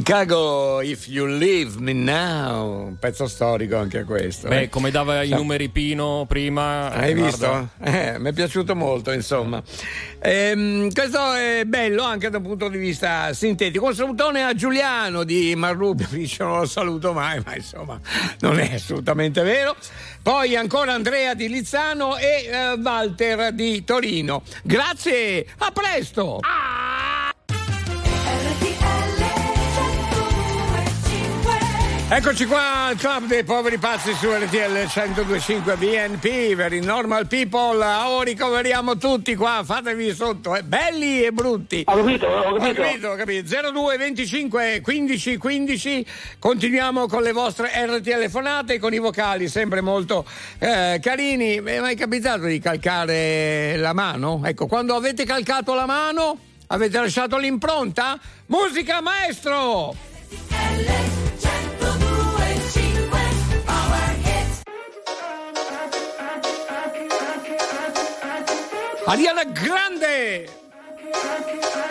Chicago 0.03 0.81
If 0.81 1.09
You 1.09 1.27
Leave 1.27 1.79
Me 1.79 1.93
Now. 1.93 2.87
Un 2.87 2.99
pezzo 2.99 3.29
storico 3.29 3.77
anche 3.77 4.05
questo. 4.05 4.49
Beh, 4.49 4.63
eh. 4.63 4.69
come 4.71 4.91
dava 4.91 5.23
i 5.23 5.29
numeri 5.29 5.69
Pino 5.69 6.25
prima. 6.27 6.91
Hai 6.91 7.13
guarda. 7.13 7.27
visto? 7.27 7.69
Eh, 7.85 8.19
mi 8.19 8.31
è 8.31 8.33
piaciuto 8.33 8.75
molto, 8.75 9.13
insomma. 9.13 9.63
Ehm, 10.21 10.91
questo 10.95 11.35
è 11.35 11.65
bello 11.67 12.03
anche 12.03 12.31
da 12.31 12.39
un 12.39 12.45
punto 12.45 12.71
di 12.71 12.79
vista 12.79 13.35
sintetico. 13.35 13.85
Un 13.85 13.95
salutone 13.95 14.43
a 14.43 14.55
Giuliano 14.55 15.23
di 15.23 15.55
Marrubio, 15.55 16.07
dice 16.11 16.45
non 16.45 16.61
lo 16.61 16.67
saluto 16.67 17.13
mai, 17.13 17.43
ma 17.45 17.55
insomma 17.55 18.01
non 18.41 18.59
è 18.59 18.77
assolutamente 18.77 19.43
vero. 19.43 19.77
Poi 20.23 20.57
ancora 20.57 20.95
Andrea 20.95 21.35
di 21.35 21.47
Lizzano 21.47 22.17
e 22.17 22.49
eh, 22.51 22.73
Walter 22.83 23.53
di 23.53 23.85
Torino. 23.85 24.43
Grazie, 24.63 25.47
a 25.59 25.71
presto! 25.71 26.41
RTL 26.41 27.20
Eccoci 32.13 32.45
qua 32.47 32.87
al 32.87 32.97
club 32.97 33.27
dei 33.27 33.45
poveri 33.45 33.79
pazzi 33.79 34.13
su 34.15 34.29
RTL 34.29 34.73
1025 34.73 35.77
BNP, 35.77 36.57
Very 36.57 36.81
Normal 36.81 37.29
People. 37.29 37.87
Oh, 37.87 38.23
ricoveriamo 38.23 38.97
tutti 38.97 39.37
qua, 39.37 39.63
fatevi 39.65 40.13
sotto, 40.13 40.57
eh, 40.57 40.65
belli 40.65 41.23
e 41.23 41.31
brutti. 41.31 41.85
Ho 41.87 41.95
capito, 41.95 42.27
ho 42.27 42.55
capito. 42.55 42.81
Ho 42.81 42.85
capito, 42.85 43.09
ho 43.11 43.15
capito. 43.15 43.71
02 43.71 43.97
25 43.97 44.81
15 44.81 45.37
15. 45.37 46.07
Continuiamo 46.41 47.07
con 47.07 47.23
le 47.23 47.31
vostre 47.31 47.71
RTL 47.77 48.03
telefonate, 48.03 48.81
con 48.81 48.93
i 48.93 48.99
vocali 48.99 49.47
sempre 49.47 49.81
molto 49.81 50.27
eh, 50.59 50.99
carini. 51.01 51.61
Mi 51.61 51.71
è 51.71 51.79
mai 51.79 51.95
capitato 51.95 52.47
di 52.47 52.59
calcare 52.59 53.77
la 53.77 53.93
mano? 53.93 54.41
Ecco, 54.45 54.67
quando 54.67 54.97
avete 54.97 55.25
calcato 55.25 55.75
la 55.75 55.87
mano, 55.87 56.37
avete 56.67 56.99
lasciato 56.99 57.39
l'impronta? 57.39 58.19
Musica 58.47 59.01
maestro! 59.01 59.95
Ariana 69.11 69.45
Grande! 69.45 70.47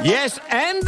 Yes, 0.01 0.39
and? 0.49 0.87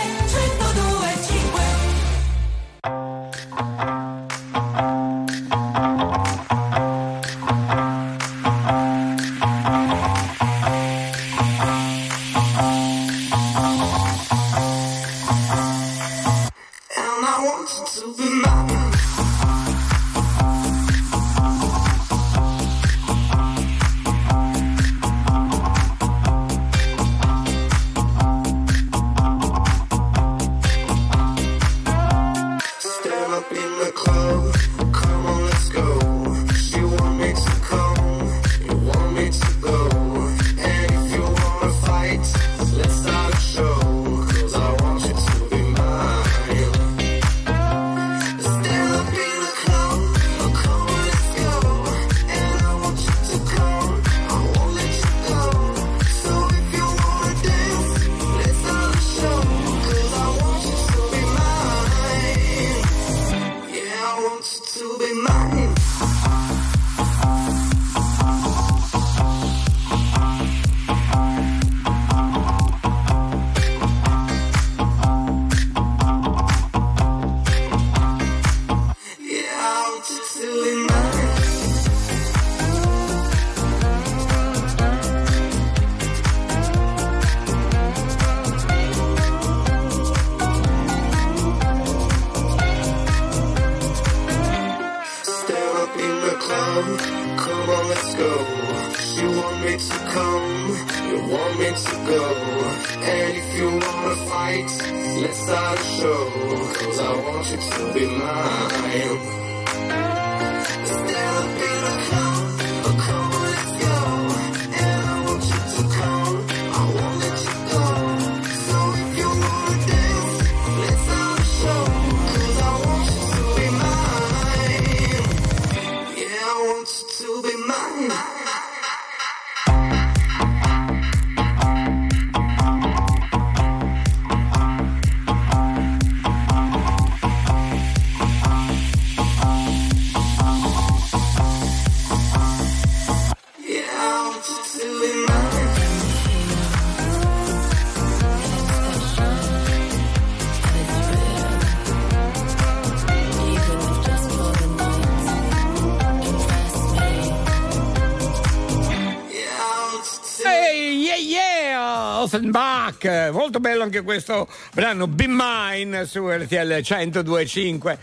Offenbach! 163.01 163.31
Molto 163.31 163.59
bello 163.59 163.83
anche 163.83 164.01
questo 164.03 164.47
brano 164.73 165.07
Be 165.07 165.25
Mine 165.27 166.05
su 166.05 166.27
RTL 166.29 166.81
1025. 166.87 167.97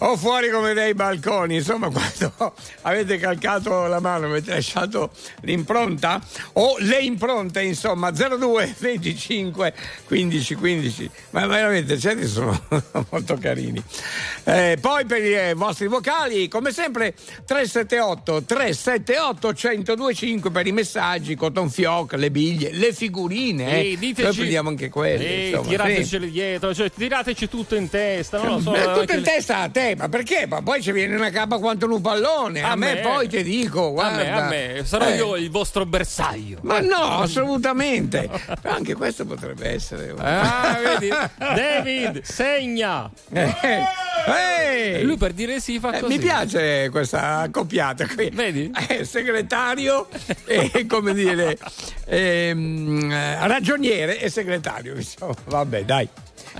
O 0.00 0.16
fuori 0.16 0.50
come 0.50 0.74
dei 0.74 0.94
balconi, 0.94 1.56
insomma, 1.56 1.88
quando 1.90 2.54
avete 2.86 3.18
calcato 3.18 3.86
la 3.86 4.00
mano, 4.00 4.26
avete 4.26 4.50
lasciato 4.52 5.10
l'impronta 5.42 6.20
o 6.54 6.76
le 6.78 6.98
impronte, 6.98 7.62
insomma, 7.62 8.10
02 8.10 8.74
25 8.78 9.74
15 10.06 10.54
15. 10.54 11.10
Ma 11.30 11.46
veramente, 11.46 11.98
certi 11.98 12.26
sono 12.26 12.58
molto 13.10 13.36
carini. 13.38 13.82
Eh, 14.44 14.78
poi 14.80 15.04
per 15.04 15.22
i 15.22 15.54
vostri 15.54 15.88
vocali, 15.88 16.48
come 16.48 16.72
sempre, 16.72 17.14
378 17.44 18.42
378 18.44 19.48
1025 19.48 20.50
per 20.50 20.66
i 20.66 20.72
messaggi, 20.72 21.34
cotton 21.34 21.68
fioc, 21.70 22.12
le 22.14 22.30
biglie, 22.30 22.70
le 22.72 22.92
figurine. 22.92 23.78
Ehi, 23.80 23.92
Eh. 23.94 23.98
diteci- 23.98 24.22
Noi 24.26 24.34
prendiamo 24.36 24.68
anche 24.68 24.88
quelle. 24.88 25.46
Insomma, 25.48 25.68
tirateceli 25.68 26.26
sì. 26.26 26.32
dietro, 26.32 26.74
cioè, 26.74 26.90
tirateci 26.90 27.48
tutto 27.48 27.74
in 27.74 27.88
testa, 27.90 28.38
non 28.38 28.54
lo 28.54 28.60
so. 28.60 28.74
Eh, 28.74 29.00
tutto 29.00 29.12
in 29.12 29.22
testa 29.22 29.58
a 29.58 29.68
te, 29.68 29.94
ma 29.96 30.08
perché? 30.08 30.46
Ma 30.46 30.62
poi 30.62 30.80
ci 30.82 30.92
viene 30.92 31.14
una 31.16 31.30
cappa 31.30 31.58
quanto 31.58 31.86
un 31.86 32.00
pallone. 32.00 32.62
A, 32.62 32.75
A 32.76 32.78
me, 32.78 32.94
me. 32.94 33.00
poi 33.00 33.28
ti 33.28 33.42
dico, 33.42 33.86
A 33.86 33.90
guarda. 33.90 34.16
me, 34.16 34.32
a 34.32 34.48
me, 34.48 34.82
sarò 34.84 35.06
Eh, 35.06 35.16
io 35.16 35.36
il 35.36 35.50
vostro 35.50 35.84
bersaglio. 35.86 36.58
Ma 36.62 36.80
no, 36.80 37.20
assolutamente. 37.20 38.28
Anche 38.62 38.94
questo 38.94 39.24
potrebbe 39.24 39.68
essere. 39.70 40.14
Ah, 40.18 40.78
vedi? 40.82 41.08
David, 41.38 42.22
segna! 42.22 43.10
Eh, 43.32 43.54
ehi! 44.28 45.02
Lui 45.02 45.16
per 45.16 45.32
dire 45.32 45.60
sì 45.60 45.78
fa 45.78 45.92
Eh, 45.96 46.00
così. 46.00 46.12
mi 46.12 46.18
piace 46.18 46.88
questa 46.90 47.38
accoppiata 47.38 48.06
qui. 48.06 48.30
Vedi? 48.32 48.70
Eh, 48.88 49.04
segretario 49.04 50.08
e 50.44 50.86
come 50.86 51.14
dire 51.14 51.58
ehm, 52.06 53.10
eh, 53.10 53.46
ragioniere 53.46 54.20
e 54.20 54.28
segretario. 54.30 54.94
Insomma, 54.94 55.34
vabbè, 55.46 55.84
dai. 55.84 56.08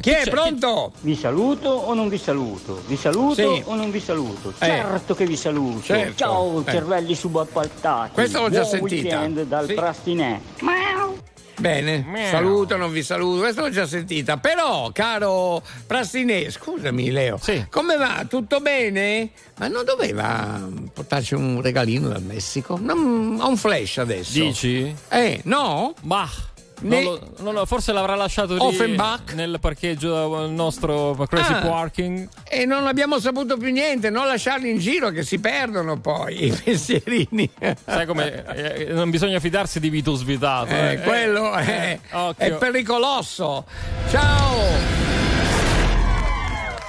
Chi 0.00 0.10
è 0.10 0.28
pronto? 0.28 0.92
Vi 1.00 1.16
saluto 1.16 1.68
o 1.68 1.94
non 1.94 2.08
vi 2.08 2.18
saluto? 2.18 2.82
Vi 2.86 2.96
saluto 2.96 3.34
Sì. 3.54 3.62
o 3.64 3.74
non 3.74 3.90
vi 3.90 4.00
saluto? 4.00 4.50
Eh. 4.50 4.66
Certo 4.66 5.14
che 5.14 5.26
vi 5.26 5.36
saluto. 5.36 5.82
Certo. 5.82 6.14
Ciao 6.16 6.60
Eh. 6.64 6.70
cervelli 6.70 7.14
subappaltati. 7.14 8.12
Questa 8.12 8.40
l'ho 8.40 8.50
già 8.50 8.62
Buon 8.62 8.88
sentita. 8.88 9.26
dal 9.44 9.66
Sì. 9.66 9.74
Prastinè. 9.74 10.40
Bene, 11.58 12.04
Miau. 12.06 12.30
saluto, 12.30 12.76
non 12.76 12.92
vi 12.92 13.02
saluto, 13.02 13.40
questa 13.40 13.62
l'ho 13.62 13.70
già 13.70 13.86
sentita. 13.86 14.36
Però, 14.36 14.90
caro 14.92 15.62
Prastinè, 15.86 16.50
scusami 16.50 17.10
Leo, 17.10 17.38
come 17.70 17.96
va? 17.96 18.26
Tutto 18.28 18.60
bene? 18.60 19.30
Ma 19.58 19.66
non 19.68 19.84
doveva 19.86 20.60
portarci 20.92 21.34
un 21.34 21.62
regalino 21.62 22.08
dal 22.08 22.22
Messico? 22.22 22.78
Non- 22.78 23.38
Ho 23.40 23.48
un 23.48 23.56
flash 23.56 23.96
adesso. 23.98 24.32
Dici? 24.38 24.94
Eh, 25.08 25.40
no? 25.44 25.94
Ma 26.02 26.28
Ne- 26.80 27.02
non 27.02 27.12
lo- 27.14 27.30
non 27.38 27.54
lo- 27.54 27.64
forse 27.66 27.92
l'avrà 27.92 28.14
lasciato 28.14 28.54
lì 28.54 28.60
Offenbach? 28.60 29.32
nel 29.34 29.56
parcheggio 29.60 30.40
del 30.40 30.50
nostro 30.50 31.14
Crazy 31.28 31.52
Ah. 31.54 31.60
Parking. 31.60 32.28
E 32.48 32.64
non 32.66 32.86
abbiamo 32.86 33.18
saputo 33.18 33.56
più 33.56 33.70
niente, 33.72 34.10
non 34.10 34.26
lasciarli 34.26 34.70
in 34.70 34.78
giro 34.78 35.08
che 35.10 35.22
si 35.22 35.38
perdono 35.38 35.98
poi 35.98 36.46
i 36.46 36.50
pensierini. 36.64 37.50
Sai 37.84 38.04
come 38.06 38.44
eh, 38.54 38.84
non 38.92 39.08
bisogna 39.10 39.40
fidarsi 39.40 39.80
di 39.80 39.88
Vito 39.88 40.14
svitato. 40.14 40.70
Eh, 40.70 40.92
eh. 40.92 41.00
quello 41.00 41.52
è, 41.54 41.98
occhio. 42.12 42.44
è 42.44 42.52
pericoloso. 42.52 43.64
Ciao! 44.10 45.25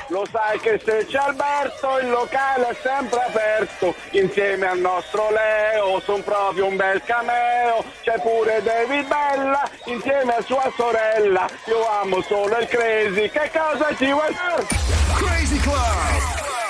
Lo 0.09 0.25
sai 0.31 0.57
che 0.59 0.79
se 0.83 1.05
c'è 1.05 1.17
Alberto 1.17 1.99
il 1.99 2.09
locale 2.09 2.69
è 2.69 2.75
sempre 2.81 3.19
aperto 3.25 3.93
Insieme 4.11 4.67
al 4.67 4.79
nostro 4.79 5.29
Leo 5.31 5.99
son 5.99 6.23
proprio 6.23 6.65
un 6.65 6.77
bel 6.77 7.01
cameo 7.03 7.83
C'è 8.01 8.19
pure 8.21 8.61
David 8.63 9.05
Bella 9.07 9.69
insieme 9.85 10.35
a 10.35 10.41
sua 10.41 10.71
sorella 10.77 11.47
Io 11.65 11.87
amo 11.89 12.21
solo 12.21 12.57
il 12.57 12.67
crazy, 12.67 13.29
che 13.29 13.51
cosa 13.51 13.93
ci 13.95 14.11
vuoi 14.11 14.33
fare? 14.33 14.65
Crazy 15.17 15.59
Club. 15.59 16.66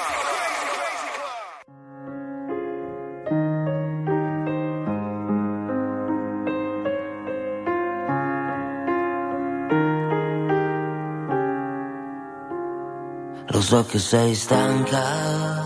Lo 13.49 13.61
so 13.61 13.85
che 13.85 13.97
sei 13.97 14.35
stanca, 14.35 15.63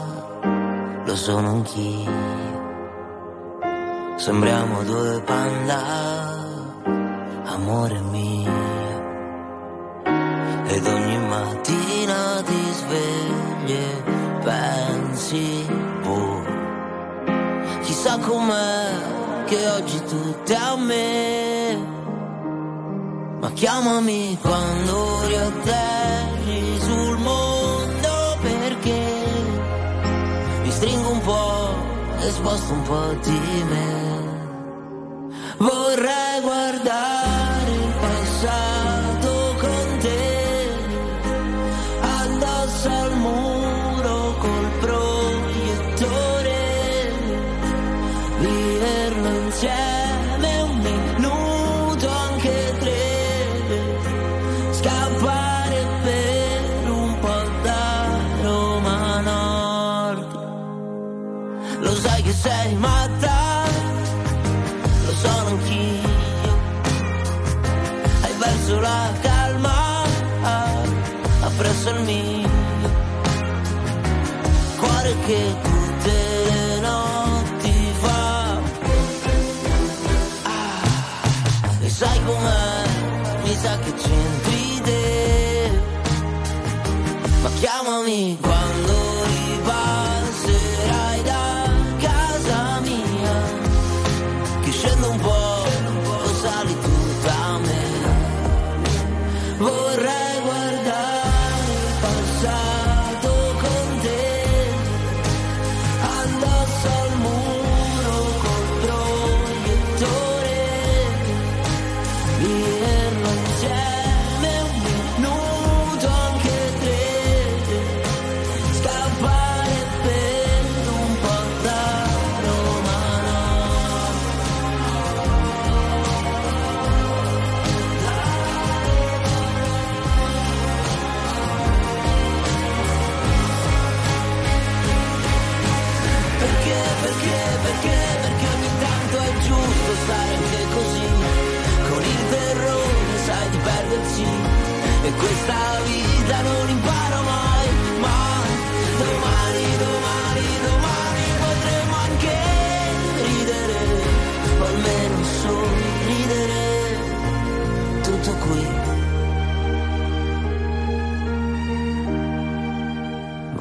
lo 1.04 1.16
sono 1.16 1.50
anch'io. 1.50 2.30
Sembriamo 4.18 4.84
due 4.84 5.20
panda, 5.22 5.82
amore 7.46 8.00
mio. 8.02 8.52
Ed 10.68 10.86
ogni 10.86 11.18
mattina 11.28 12.42
ti 12.46 12.72
svegli 12.72 13.72
e 13.72 14.04
pensi, 14.44 15.66
boh, 16.04 16.44
chissà 17.82 18.20
com'è 18.20 19.46
che 19.46 19.70
oggi 19.70 20.04
tutto 20.04 20.52
è 20.52 20.56
a 20.56 20.76
me. 20.78 22.00
Ma 23.40 23.50
chiamami 23.54 24.38
quando 24.40 25.26
riatterri 25.26 26.80
sul 26.80 27.11
e 32.24 32.32
sposto 32.32 32.74
un 32.74 32.82
po' 32.84 33.14
di 33.24 33.64
me. 33.70 34.20
Vorrei 35.58 36.42
guardare 36.42 37.72
il 37.72 37.94
passato 38.00 39.56
con 39.60 39.98
te, 40.00 40.74
addosso 42.02 42.90
al 42.90 43.18
muro 43.18 44.36
col 44.40 44.70
proiettore, 44.80 46.60
viverlo 48.40 49.30
insieme 49.46 49.91
sei 62.42 62.74
matta, 62.76 63.66
lo 65.06 65.14
sono 65.14 65.48
anch'io. 65.50 66.10
Hai 68.22 68.34
perso 68.40 68.80
la 68.80 69.12
calma, 69.22 70.04
appresso 71.42 71.90
il 71.90 72.02
mio. 72.02 72.50
Cuore 74.80 75.16
che 75.28 75.56
tutte 75.62 76.16
le 76.50 76.80
notti 76.80 77.94
fa. 78.00 78.60
Ah, 80.44 81.78
e 81.80 81.90
sai 81.90 82.24
com'è? 82.26 82.84
Mi 83.44 83.56
sa 83.56 83.78
che 83.84 83.94
c'entri 83.94 84.82
te. 84.82 85.82
Ma 87.44 87.50
chiamami 87.60 88.38
quando 88.42 88.71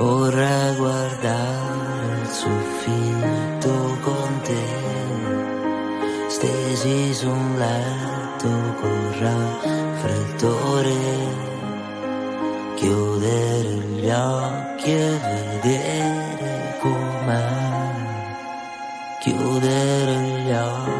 Vorrei 0.01 0.77
guardare 0.77 2.21
il 2.23 2.27
soffitto 2.27 3.99
con 4.01 4.41
te, 4.43 4.65
stesi 6.29 7.13
su 7.13 7.29
un 7.29 7.59
letto 7.59 8.49
con 8.81 9.13
raffreddore, 9.21 10.95
chiudere 12.77 13.69
gli 13.69 14.09
occhi 14.09 14.91
e 14.91 15.21
vedere 15.61 16.79
com'è, 16.81 17.49
chiudere 19.21 20.15
gli 20.45 20.51
occhi 20.51 21.00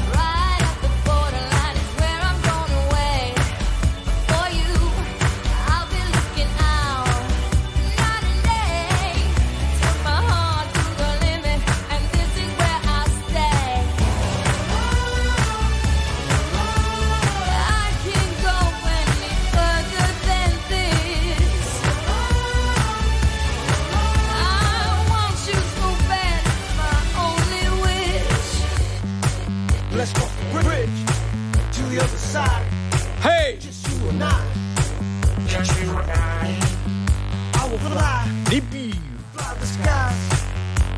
Fly. 38.59 38.91
Fly 39.33 39.53
the 39.59 39.65
skies 39.65 40.43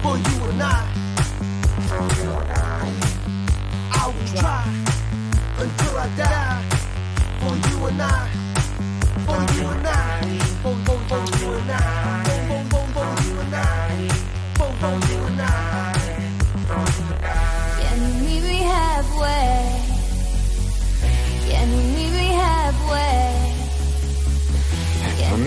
for 0.01 0.17
you 0.17 0.49
and 0.49 0.63
I. 0.63 0.81
For 1.87 2.03
you 2.17 2.29
and 2.31 2.51
I. 2.51 2.89
I 3.91 4.07
will 4.07 4.27
try 4.33 4.65
until 5.59 5.97
I 5.97 6.07
die. 6.17 6.63
For 7.39 7.53
you 7.69 7.85
and 7.85 8.01
I. 8.01 8.27
For 9.25 9.41
you 9.53 9.65
and 9.69 9.85
I. 9.85 9.99
For, 10.63 10.75
for, 10.85 10.97
for 11.09 11.21
you 11.37 11.53
and 11.53 11.71
I. 11.71 11.77
For, 12.25 12.39
for, 12.49 12.63
for, 12.73 12.85
for 12.93 13.09
you 13.27 13.35
and 13.39 13.55
I. 13.55 14.09
For, 14.57 14.71
for 14.81 14.95
you 15.11 15.19
and 15.27 15.41
I. 15.41 15.47
Can 17.81 17.97
you 18.01 18.13
meet 18.25 18.43
me 18.43 18.57
halfway? 18.63 19.61
Can 21.49 21.67
you 21.69 21.83
meet 21.95 22.13
me 22.17 22.27
halfway? 22.33 23.29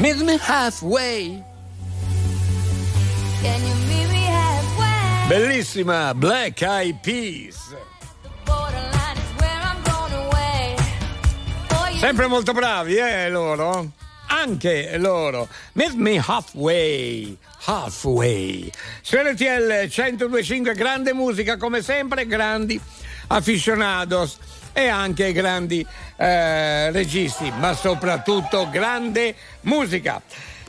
Meet 0.00 0.18
me 0.24 0.38
halfway. 0.38 1.44
Bellissima 5.26 6.14
Black 6.14 6.62
Eyed 6.62 6.98
Peas. 7.00 7.74
Sempre 11.98 12.26
molto 12.26 12.52
bravi, 12.52 12.96
eh, 12.96 13.28
loro. 13.28 13.90
anche 14.28 14.96
loro. 14.98 15.48
Meet 15.72 15.92
me 15.94 16.18
halfway. 16.18 17.36
Halfway. 17.64 18.70
Su 19.00 19.16
RTL 19.16 19.88
1025 19.88 20.74
grande 20.74 21.12
musica 21.12 21.56
come 21.56 21.82
sempre, 21.82 22.26
grandi 22.26 22.80
aficionados 23.28 24.38
e 24.72 24.88
anche 24.88 25.32
grandi 25.32 25.84
eh, 26.16 26.90
registi, 26.90 27.50
ma 27.58 27.74
soprattutto 27.74 28.68
grande 28.70 29.34
musica. 29.62 30.22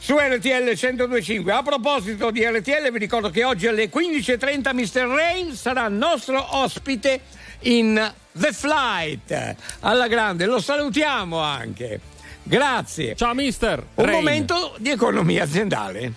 Su 0.07 0.15
RTL 0.17 0.63
1025. 0.73 1.51
A 1.51 1.61
proposito 1.61 2.31
di 2.31 2.41
RTL, 2.41 2.91
vi 2.93 2.97
ricordo 2.97 3.29
che 3.29 3.43
oggi 3.43 3.67
alle 3.67 3.89
15.30 3.89 4.73
Mr. 4.73 5.05
Rain 5.05 5.53
sarà 5.53 5.89
nostro 5.89 6.55
ospite 6.55 7.19
in 7.63 8.13
The 8.31 8.53
Flight. 8.53 9.55
Alla 9.81 10.07
grande, 10.07 10.45
lo 10.45 10.61
salutiamo 10.61 11.39
anche. 11.39 11.99
Grazie. 12.41 13.17
Ciao 13.17 13.33
mister. 13.33 13.85
Un 13.95 14.05
Rain. 14.05 14.23
momento 14.23 14.75
di 14.77 14.91
economia 14.91 15.43
aziendale. 15.43 16.13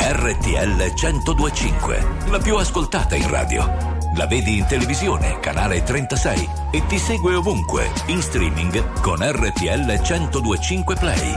RTL 0.00 0.92
1025, 0.94 2.06
la 2.28 2.38
più 2.38 2.54
ascoltata 2.54 3.16
in 3.16 3.28
radio. 3.28 3.97
La 4.16 4.26
vedi 4.26 4.58
in 4.58 4.66
televisione, 4.66 5.38
canale 5.40 5.82
36 5.82 6.48
e 6.70 6.86
ti 6.86 6.98
segue 6.98 7.34
ovunque, 7.34 7.90
in 8.06 8.20
streaming 8.20 9.00
con 9.00 9.18
RTL 9.20 10.00
1025 10.00 10.94
Play. 10.96 11.34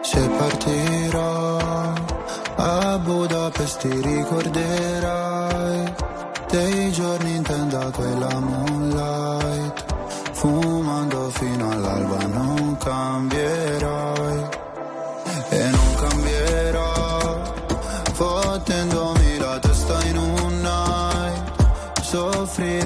Se 0.00 0.28
partirò 0.28 1.92
a 2.56 2.98
Budapest 2.98 3.80
ti 3.80 4.00
ricorderai 4.00 5.92
dei 6.50 6.92
giorni 6.92 7.36
in 7.36 7.42
tenda 7.42 7.90
quella 7.90 8.38
moonlight 8.38 9.84
fumando 10.32 11.30
fino 11.30 11.70
all'alba 11.70 12.26
non 12.26 12.76
cambierai 12.76 14.13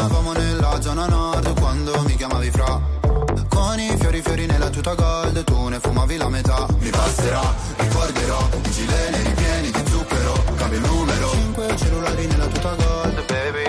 Parlavamo 0.00 0.32
nella 0.32 0.80
zona 0.80 1.06
nord 1.08 1.60
Quando 1.60 2.02
mi 2.06 2.16
chiamavi 2.16 2.50
fra. 2.50 2.80
Con 3.50 3.78
i 3.78 3.94
fiori 3.98 4.22
fiori 4.22 4.46
nella 4.46 4.70
tuta 4.70 4.94
gold 4.94 5.44
Tu 5.44 5.68
ne 5.68 5.78
fumavi 5.78 6.16
la 6.16 6.30
metà. 6.30 6.66
Mi 6.78 6.88
passerà, 6.88 7.42
ricorderò 7.76 8.48
I 8.64 8.70
gileni 8.70 9.22
ripieni 9.24 9.70
di 9.70 9.90
zucchero 9.90 10.42
Cambio 10.56 10.78
il 10.78 10.86
numero. 10.86 11.30
Cinque 11.32 11.76
cellulari 11.76 12.26
nella 12.26 12.46
tuta 12.46 12.74
gold 12.76 13.24
Baby 13.26 13.59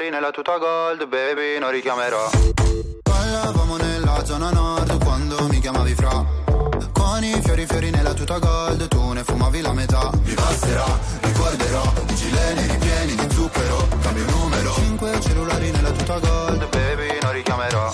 Cellulari 0.00 0.08
nella 0.08 0.30
tuta 0.30 0.56
gold, 0.56 1.06
baby, 1.08 1.58
non 1.58 1.70
richiamerò. 1.70 2.30
Parlavamo 3.02 3.76
nella 3.76 4.24
zona 4.24 4.50
nord 4.50 5.04
quando 5.04 5.46
mi 5.48 5.60
chiamavi 5.60 5.94
fra. 5.94 6.24
Con 6.92 7.22
i 7.22 7.38
fiori 7.42 7.66
fiori 7.66 7.90
nella 7.90 8.14
tuta 8.14 8.38
gold, 8.38 8.88
tu 8.88 9.12
ne 9.12 9.22
fumavi 9.22 9.60
la 9.60 9.72
metà. 9.74 10.10
Mi 10.24 10.32
passerà, 10.32 10.86
ricorderò, 11.20 11.82
i 12.08 12.14
gileni 12.14 12.66
ripieni 12.66 13.14
di 13.14 13.34
zucchero, 13.34 13.88
cambio 14.00 14.24
numero. 14.30 14.72
Cinque 14.74 15.20
cellulari 15.20 15.70
nella 15.70 15.90
tuta 15.90 16.18
gold, 16.18 16.68
baby, 16.70 17.18
non 17.20 17.32
richiamerò. 17.32 17.90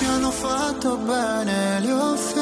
Mi 0.00 0.06
hanno 0.06 0.30
fatto 0.30 0.96
bene 0.96 1.80
le 1.80 1.92
offese. 1.92 2.41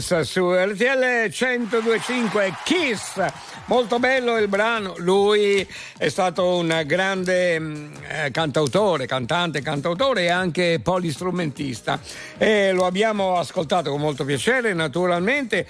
Prince 0.00 0.24
su 0.24 0.50
RTL 0.50 1.28
1025 1.28 2.54
Kiss. 2.64 3.22
Molto 3.66 3.98
bello 3.98 4.38
il 4.38 4.48
brano. 4.48 4.94
Lui 4.96 5.66
è 5.98 6.08
stato 6.08 6.56
un 6.56 6.82
grande 6.86 7.60
mm, 7.60 7.92
eh, 8.08 8.30
cantautore, 8.30 9.06
cantante, 9.06 9.60
cantautore 9.60 10.22
e 10.22 10.30
anche 10.30 10.80
polistrumentista. 10.82 12.00
E 12.38 12.72
lo 12.72 12.86
abbiamo 12.86 13.36
ascoltato 13.36 13.90
con 13.90 14.00
molto 14.00 14.24
piacere, 14.24 14.72
naturalmente, 14.72 15.66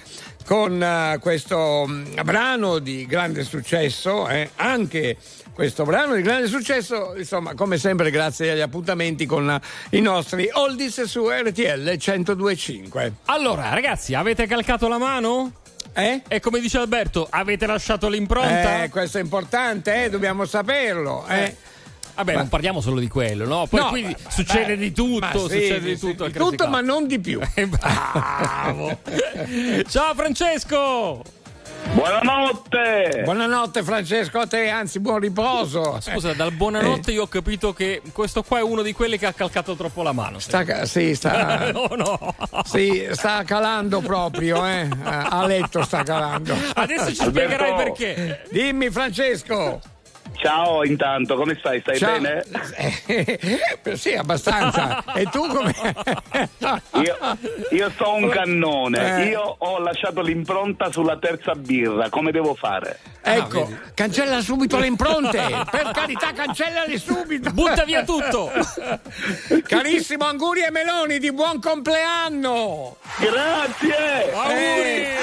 con 0.47 0.81
eh, 0.81 1.19
questo 1.20 1.85
mm, 1.89 2.20
brano 2.23 2.78
di 2.78 3.07
grande 3.07 3.43
successo, 3.43 4.28
eh, 4.28 4.51
anche 4.57 5.16
questo 5.60 5.84
brano 5.84 6.14
di 6.14 6.22
grande 6.22 6.46
successo, 6.46 7.12
insomma, 7.18 7.52
come 7.52 7.76
sempre 7.76 8.10
grazie 8.10 8.52
agli 8.52 8.60
appuntamenti 8.60 9.26
con 9.26 9.50
eh, 9.50 9.60
i 9.98 10.00
nostri 10.00 10.48
oldies 10.50 11.02
su 11.02 11.28
RTL 11.28 11.98
1025. 12.02 13.12
Allora, 13.26 13.74
ragazzi, 13.74 14.14
avete 14.14 14.46
calcato 14.46 14.88
la 14.88 14.96
mano? 14.96 15.52
Eh? 15.92 16.22
E 16.26 16.40
come 16.40 16.60
dice 16.60 16.78
Alberto, 16.78 17.26
avete 17.28 17.66
lasciato 17.66 18.08
l'impronta? 18.08 18.84
Eh, 18.84 18.88
questo 18.88 19.18
è 19.18 19.20
importante, 19.20 20.04
eh, 20.04 20.08
dobbiamo 20.08 20.46
saperlo. 20.46 21.26
Eh. 21.28 21.54
Vabbè, 22.14 22.36
non 22.36 22.48
parliamo 22.48 22.80
solo 22.80 22.98
di 22.98 23.08
quello, 23.08 23.46
no? 23.46 23.66
Poi 23.66 23.80
No, 23.80 23.88
quindi 23.90 24.14
beh, 24.14 24.30
succede 24.30 24.76
beh, 24.76 24.82
di 24.82 24.92
tutto, 24.92 25.18
ma 25.20 25.30
sì, 25.32 25.38
succede 25.40 25.80
di 25.80 25.96
sì, 25.96 26.06
tutto. 26.06 26.26
di 26.26 26.32
tutto, 26.32 26.56
Club. 26.56 26.70
ma 26.70 26.80
non 26.80 27.06
di 27.06 27.20
più. 27.20 27.38
Bravo. 27.68 28.98
Ciao 29.86 30.14
Francesco! 30.14 31.39
Buonanotte! 31.89 33.23
Buonanotte 33.24 33.82
Francesco, 33.82 34.39
a 34.39 34.47
te, 34.47 34.69
anzi 34.69 35.01
buon 35.01 35.19
riposo. 35.19 35.98
Scusa, 36.01 36.32
dal 36.35 36.52
buonanotte 36.52 37.11
io 37.11 37.23
ho 37.23 37.27
capito 37.27 37.73
che 37.73 38.01
questo 38.12 38.44
qua 38.44 38.59
è 38.59 38.62
uno 38.62 38.82
di 38.82 38.93
quelli 38.93 39.19
che 39.19 39.27
ha 39.27 39.32
calcato 39.32 39.74
troppo 39.74 40.02
la 40.05 40.12
mano. 40.12 40.39
Sta, 40.39 40.62
ca- 40.62 40.85
sì, 40.85 41.16
sta, 41.16 41.73
no, 41.73 41.89
no. 41.97 42.35
sì, 42.65 43.09
sta 43.11 43.43
calando 43.43 44.01
proprio, 44.01 44.65
eh. 44.66 44.89
A 45.02 45.44
letto 45.47 45.82
sta 45.82 46.05
calando. 46.05 46.55
Adesso 46.74 47.12
ci 47.12 47.23
Alberto. 47.23 47.55
spiegherai 47.55 47.74
perché. 47.74 48.43
Dimmi 48.51 48.90
Francesco. 48.90 49.81
Ciao 50.40 50.84
intanto, 50.84 51.36
come 51.36 51.54
stai? 51.58 51.80
Stai 51.80 51.98
Ciao. 51.98 52.12
bene? 52.18 52.42
Eh, 53.06 53.96
sì, 53.96 54.14
abbastanza. 54.14 55.04
E 55.14 55.24
tu 55.26 55.46
come? 55.46 55.74
Io, 57.02 57.16
io 57.70 57.92
so 57.96 58.14
un 58.14 58.28
cannone, 58.28 59.22
Eh. 59.22 59.24
io 59.28 59.56
ho 59.58 59.78
lasciato 59.80 60.20
l'impronta 60.22 60.90
sulla 60.90 61.18
terza 61.18 61.54
birra, 61.54 62.08
come 62.08 62.30
devo 62.32 62.54
fare? 62.54 62.98
Ecco, 63.22 63.68
cancella 63.94 64.40
subito 64.40 64.78
le 64.78 64.86
impronte. 64.86 65.38
Per 65.70 65.90
carità, 65.92 66.32
cancellale 66.32 66.98
subito. 66.98 67.50
Butta 67.50 67.84
via 67.84 68.02
tutto. 68.04 68.50
Carissimo 69.66 70.24
Anguri 70.24 70.62
e 70.62 70.70
Meloni, 70.70 71.18
di 71.18 71.32
buon 71.32 71.60
compleanno. 71.60 72.96
Grazie! 73.18 74.32
Eh, 74.54 75.16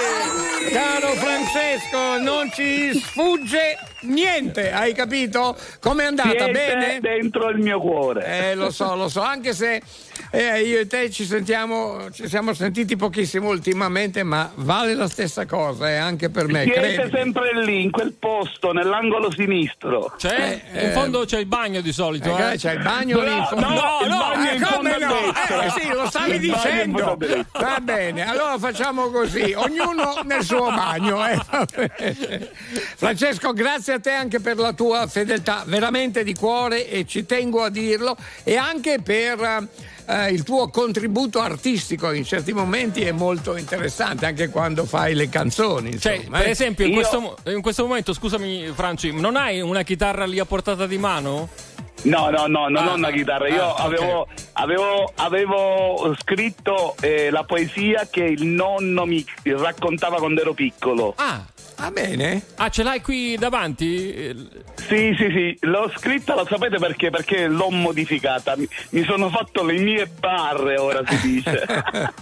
caro 0.71 1.07
Francesco, 1.13 2.19
non 2.21 2.51
ci 2.51 2.93
sfugge 2.99 3.77
niente, 4.01 4.71
hai 4.71 4.93
capito? 4.93 5.57
Com'è 5.79 6.05
andata? 6.05 6.29
Siete 6.29 6.51
Bene? 6.51 6.99
dentro 6.99 7.49
il 7.49 7.59
mio 7.59 7.79
cuore. 7.79 8.49
Eh, 8.49 8.55
lo 8.55 8.71
so, 8.71 8.95
lo 8.95 9.09
so, 9.09 9.21
anche 9.21 9.53
se 9.53 9.81
eh, 10.31 10.61
io 10.61 10.79
e 10.79 10.87
te 10.87 11.09
ci 11.09 11.25
sentiamo, 11.25 12.09
ci 12.11 12.27
siamo 12.27 12.53
sentiti 12.53 12.95
pochissimo 12.95 13.49
ultimamente, 13.49 14.23
ma 14.23 14.51
vale 14.55 14.93
la 14.95 15.07
stessa 15.07 15.45
cosa, 15.45 15.89
eh, 15.89 15.95
anche 15.97 16.29
per 16.29 16.47
me, 16.47 16.63
Siete 16.63 16.79
credi. 16.79 17.11
sempre 17.13 17.63
lì, 17.63 17.83
in 17.83 17.91
quel 17.91 18.13
posto, 18.13 18.71
nell'angolo 18.71 19.31
sinistro. 19.31 20.13
C'è? 20.17 20.61
Eh, 20.73 20.85
in 20.87 20.91
fondo 20.93 21.25
c'è 21.25 21.39
il 21.39 21.45
bagno 21.45 21.81
di 21.81 21.91
solito. 21.91 22.35
Eh, 22.37 22.53
Eh, 22.53 22.57
c'è 22.57 22.73
il 22.73 22.81
bagno 22.81 23.21
lì 23.21 23.35
in 23.35 23.45
fondo. 23.45 23.67
No, 23.67 23.99
il 24.03 24.07
no, 24.09 24.17
bagno 24.17 24.49
eh, 24.49 24.55
in 24.55 24.61
come 24.61 24.91
fondo 24.91 25.05
no? 25.05 25.61
Eh, 25.63 25.69
sì, 25.79 25.87
lo 25.89 26.07
stavi 26.07 26.31
Il 26.35 26.39
dicendo. 26.39 27.17
Va 27.53 27.79
bene, 27.81 28.27
allora 28.27 28.57
facciamo 28.57 29.09
così, 29.09 29.53
ognuno 29.55 30.21
nel 30.23 30.43
suo 30.43 30.69
bagno. 30.71 31.25
eh. 31.27 31.39
Francesco, 32.95 33.53
grazie 33.53 33.93
a 33.93 33.99
te 33.99 34.11
anche 34.11 34.39
per 34.39 34.57
la 34.57 34.73
tua 34.73 35.07
fedeltà, 35.07 35.63
veramente 35.65 36.23
di 36.23 36.33
cuore 36.33 36.87
e 36.89 37.05
ci 37.05 37.25
tengo 37.25 37.63
a 37.63 37.69
dirlo, 37.69 38.15
e 38.43 38.55
anche 38.55 38.99
per 39.03 39.67
eh, 40.07 40.31
il 40.31 40.43
tuo 40.43 40.69
contributo 40.69 41.39
artistico 41.39 42.11
in 42.11 42.23
certi 42.23 42.53
momenti 42.53 43.01
è 43.01 43.11
molto 43.11 43.57
interessante, 43.57 44.25
anche 44.25 44.49
quando 44.49 44.85
fai 44.85 45.13
le 45.13 45.29
canzoni. 45.29 45.99
Cioè, 45.99 46.25
per 46.29 46.47
eh. 46.47 46.49
esempio, 46.49 46.85
in, 46.85 46.91
Io- 46.93 46.97
questo, 46.97 47.37
in 47.51 47.61
questo 47.61 47.85
momento, 47.85 48.13
scusami, 48.13 48.71
Franci, 48.73 49.11
non 49.11 49.35
hai 49.35 49.61
una 49.61 49.83
chitarra 49.83 50.25
lì 50.25 50.39
a 50.39 50.45
portata 50.45 50.87
di 50.87 50.97
mano? 50.97 51.49
No, 52.03 52.29
no, 52.29 52.45
no, 52.47 52.67
non 52.69 52.77
Ah, 52.87 52.91
ho 52.91 52.95
una 52.95 53.11
chitarra. 53.11 53.47
Io 53.49 53.73
ah, 53.73 53.83
avevo, 53.83 54.27
avevo, 54.53 55.11
avevo 55.15 56.15
scritto 56.19 56.95
eh, 57.01 57.29
la 57.31 57.43
poesia 57.43 58.07
che 58.09 58.23
il 58.23 58.45
nonno 58.45 59.05
mi 59.05 59.25
raccontava 59.43 60.17
quando 60.17 60.41
ero 60.41 60.53
piccolo. 60.53 61.13
Ah, 61.17 61.43
Va 61.79 61.91
bene? 61.91 62.41
ah, 62.55 62.69
ce 62.69 62.81
l'hai 62.81 63.01
qui 63.01 63.37
davanti? 63.37 64.35
Sì, 64.75 65.13
sì, 65.17 65.29
sì, 65.31 65.57
l'ho 65.61 65.91
scritta, 65.95 66.33
lo 66.33 66.45
sapete 66.49 66.77
perché? 66.79 67.09
Perché 67.11 67.47
l'ho 67.47 67.69
modificata. 67.69 68.55
Mi, 68.57 69.03
sono 69.03 69.29
fatto 69.29 69.63
le 69.63 69.77
mie 69.79 70.07
barre, 70.07 70.77
ora 70.77 71.01
si 71.05 71.33
dice. 71.33 71.65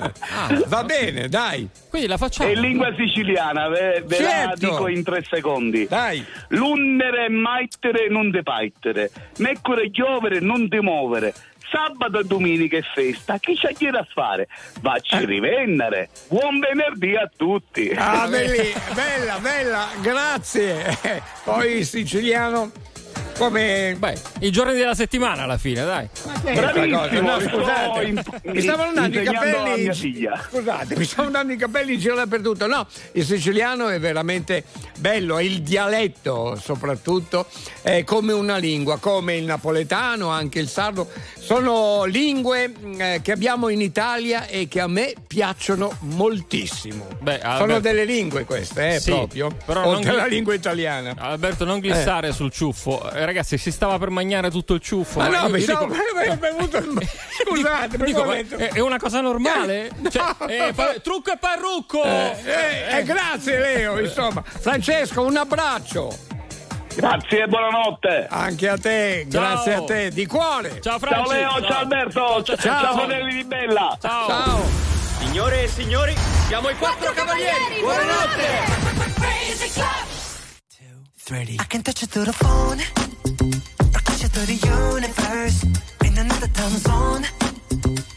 Va 0.67 0.83
bene, 0.83 1.29
dai. 1.29 1.69
Quindi 1.89 2.07
la 2.07 2.17
facciamo. 2.17 2.49
È 2.49 2.53
in 2.53 2.59
lingua 2.59 2.93
siciliana, 2.97 3.69
ve, 3.69 4.03
ve 4.05 4.19
la 4.21 4.29
Certo. 4.29 4.67
dico 4.69 4.87
in 4.89 5.03
tre 5.03 5.23
secondi. 5.29 5.85
Dai. 5.87 6.23
L'unnere 6.49 7.25
e 7.25 7.29
maittere 7.29 8.09
non 8.09 8.31
te 8.31 8.43
paittere, 8.43 9.09
meccure 9.37 9.89
chiovere 9.89 10.39
non 10.41 10.67
te 10.67 10.81
muovere, 10.81 11.33
sabato 11.75 12.19
e 12.19 12.23
domenica 12.23 12.77
è 12.77 12.81
festa, 12.81 13.37
chi 13.37 13.53
c'è 13.55 13.73
chi 13.73 13.89
da 13.89 14.07
fare? 14.09 14.47
Vacci 14.79 15.15
Eh. 15.15 15.25
rivendere. 15.25 16.07
Buon 16.29 16.59
venerdì 16.59 17.15
a 17.17 17.29
tutti. 17.35 17.91
Ah, 17.93 18.27
belli- 18.29 18.73
bella, 18.93 19.39
bella, 19.39 19.87
grazie. 19.99 20.97
Poi 21.43 21.77
il 21.79 21.85
siciliano 21.85 22.71
come... 23.37 23.95
Beh, 23.97 24.17
i 24.39 24.51
giorni 24.51 24.73
della 24.75 24.95
settimana 24.95 25.43
alla 25.43 25.57
fine, 25.57 25.83
dai. 25.83 26.07
Bravissimo, 26.41 27.05
No, 27.21 27.39
scusate, 27.39 28.03
in- 28.03 28.21
mi 28.43 28.61
stavano 28.61 28.89
andando 28.89 29.19
i 29.19 29.23
capelli. 29.23 29.93
Scusate, 29.93 30.95
mi 30.95 31.03
stavano 31.03 31.27
andando 31.37 31.53
i 31.53 31.57
capelli 31.57 31.93
in 31.93 31.99
giro 31.99 32.15
dappertutto. 32.15 32.67
No, 32.67 32.87
il 33.13 33.25
siciliano 33.25 33.89
è 33.89 33.99
veramente 33.99 34.63
bello, 34.97 35.39
il 35.39 35.61
dialetto 35.61 36.57
soprattutto 36.61 37.45
è 37.81 38.03
come 38.03 38.33
una 38.33 38.57
lingua, 38.57 38.97
come 38.99 39.35
il 39.35 39.43
napoletano, 39.45 40.29
anche 40.29 40.59
il 40.59 40.67
sardo. 40.67 41.09
Sono 41.39 42.05
lingue 42.05 42.67
mh, 42.69 43.01
eh, 43.01 43.19
che 43.21 43.31
abbiamo 43.31 43.69
in 43.69 43.81
Italia 43.81 44.47
e 44.47 44.67
che 44.67 44.79
a 44.79 44.87
me 44.87 45.13
piacciono 45.27 45.95
moltissimo. 46.01 47.07
Beh, 47.21 47.39
Sono 47.57 47.79
delle 47.79 48.05
lingue 48.05 48.45
queste, 48.45 48.95
eh, 48.95 48.99
Sì, 48.99 49.11
proprio. 49.11 49.55
però 49.65 49.81
non 49.83 49.95
oltre 49.95 50.11
alla 50.11 50.25
lingua 50.25 50.53
italiana. 50.53 51.13
Alberto, 51.17 51.65
non 51.65 51.79
glissare 51.79 52.31
sul 52.31 52.51
ciuffo. 52.51 53.09
Eh, 53.11 53.24
ragazzi, 53.25 53.57
si 53.57 53.71
stava 53.71 53.97
per 53.99 54.09
mangiare 54.09 54.49
tutto 54.49 54.73
il 54.75 54.79
ciuffo. 54.81 55.19
Ma 55.19 55.27
no, 55.27 55.37
io- 55.43 55.49
mi 55.49 55.57
io 55.57 55.63
stavo 55.63 55.85
dico- 55.85 56.19
è 56.19 56.37
bevuto 56.37 56.77
il- 56.77 57.09
Scusate, 57.45 57.97
dico, 57.97 58.23
ma 58.23 58.33
detto- 58.35 58.55
è, 58.57 58.69
è 58.73 58.79
una 58.79 58.97
cosa 58.97 59.21
normale? 59.21 59.89
Cioè, 60.09 60.35
eh, 60.47 60.73
pa- 60.73 60.95
trucco 61.01 61.31
e 61.31 61.37
parrucco! 61.37 62.03
Eh, 62.03 62.35
eh, 62.45 62.97
eh, 62.99 63.03
grazie 63.03 63.59
Leo, 63.59 63.99
insomma. 63.99 64.41
Francesco, 64.45 65.21
un 65.23 65.35
abbraccio. 65.37 66.17
Grazie 66.95 67.43
e 67.43 67.47
buonanotte. 67.47 68.27
Anche 68.29 68.69
a 68.69 68.77
te, 68.77 69.27
Ciao. 69.29 69.41
grazie 69.41 69.73
a 69.73 69.81
te, 69.83 70.09
di 70.11 70.25
cuore. 70.25 70.79
Ciao 70.81 70.97
Ciao 70.97 71.29
Leo, 71.29 71.61
ciao 71.61 71.79
Alberto, 71.79 72.43
ciao, 72.43 72.55
ciao 72.55 72.93
fratelli 72.97 73.33
di 73.35 73.43
Bella. 73.43 73.97
Ciao. 74.01 74.63
Signore 75.19 75.63
e 75.63 75.67
signori, 75.67 76.15
siamo 76.47 76.69
i 76.69 76.75
quattro 76.77 77.11
cavalieri. 77.11 77.81
I 81.27 81.65
can 81.67 81.81
touch 81.81 82.01
you 82.01 82.07
through 82.07 82.25
the 82.25 82.31
phone, 82.33 82.79
touch 83.25 84.21
you 84.21 84.29
through 84.29 84.45
the 84.45 84.59
universe. 84.93 85.63
In 86.05 86.17
another 86.17 86.47
time 86.47 86.77
zone, 86.87 87.23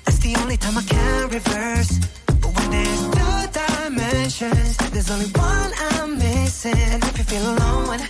that's 0.04 0.18
the 0.18 0.36
only 0.40 0.56
time 0.56 0.76
I 0.76 0.82
can 0.82 1.28
reverse. 1.30 1.98
But 2.26 2.50
when 2.56 2.70
there's 2.70 3.02
two 3.16 3.38
dimensions, 3.60 4.76
there's 4.92 5.10
only 5.10 5.30
one 5.32 5.72
I'm 5.92 6.18
missing. 6.18 6.72
If 7.08 7.18
you 7.18 7.24
feel 7.24 7.46
alone, 7.54 8.00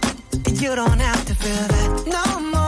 you 0.62 0.74
don't 0.74 1.00
have 1.00 1.24
to 1.26 1.34
feel 1.34 1.64
that 1.74 2.06
no 2.06 2.40
more. 2.40 2.67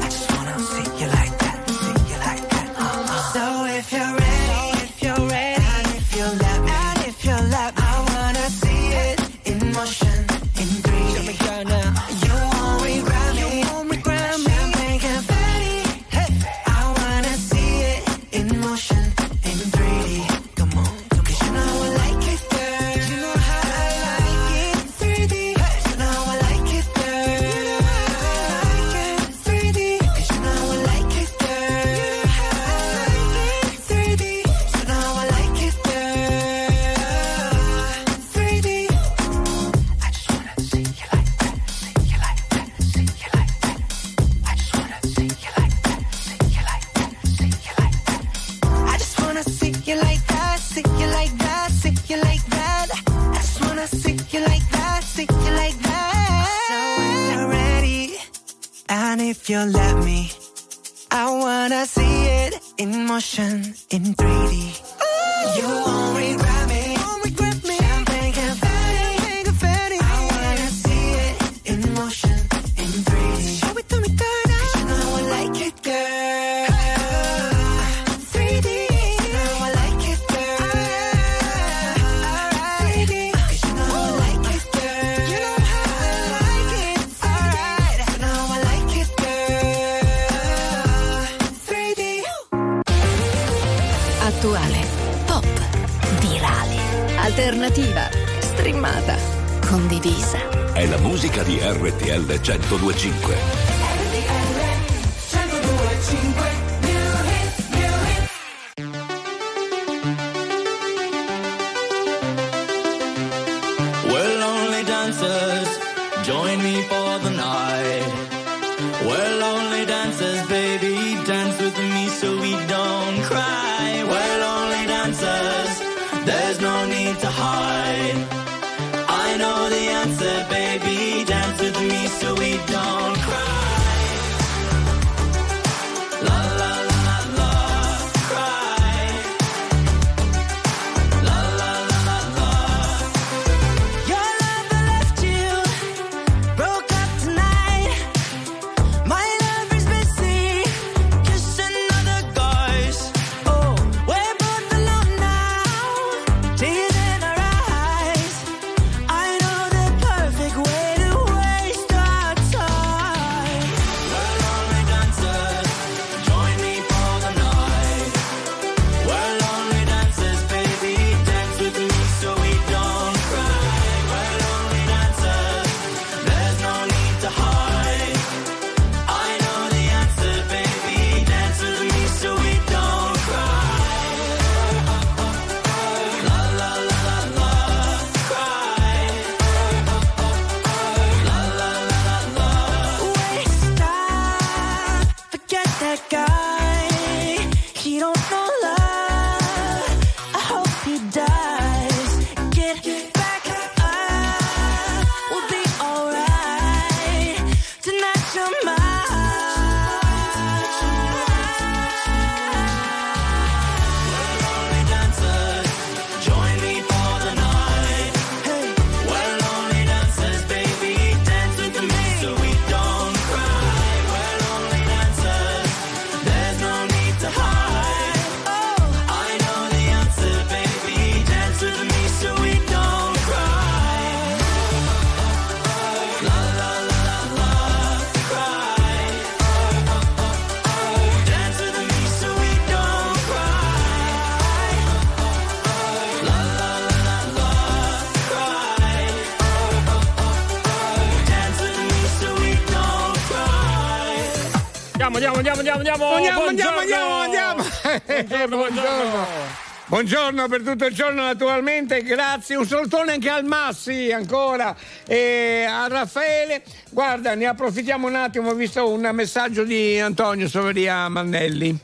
Andiamo, 255.81 256.13
andiamo, 256.13 256.45
andiamo, 256.45 256.77
andiamo. 256.77 257.63
Andiamo, 258.07 258.55
Buongiorno. 258.55 258.57
Buongiorno. 258.57 259.69
Buongiorno 259.87 260.47
per 260.47 260.61
tutto 260.61 260.85
il 260.85 260.93
giorno 260.93 261.23
naturalmente, 261.23 262.01
grazie. 262.03 262.55
Un 262.55 262.65
salutone 262.65 263.13
anche 263.13 263.29
al 263.29 263.43
Massi 263.43 264.11
ancora 264.11 264.75
e 265.05 265.65
a 265.67 265.87
Raffaele. 265.87 266.63
Guarda, 266.91 267.33
ne 267.35 267.45
approfittiamo 267.45 268.07
un 268.07 268.15
attimo, 268.15 268.51
ho 268.51 268.53
visto 268.53 268.87
un 268.89 269.09
messaggio 269.11 269.63
di 269.63 269.99
Antonio 269.99 270.47
Soveria 270.47 271.09
Mannelli. 271.09 271.77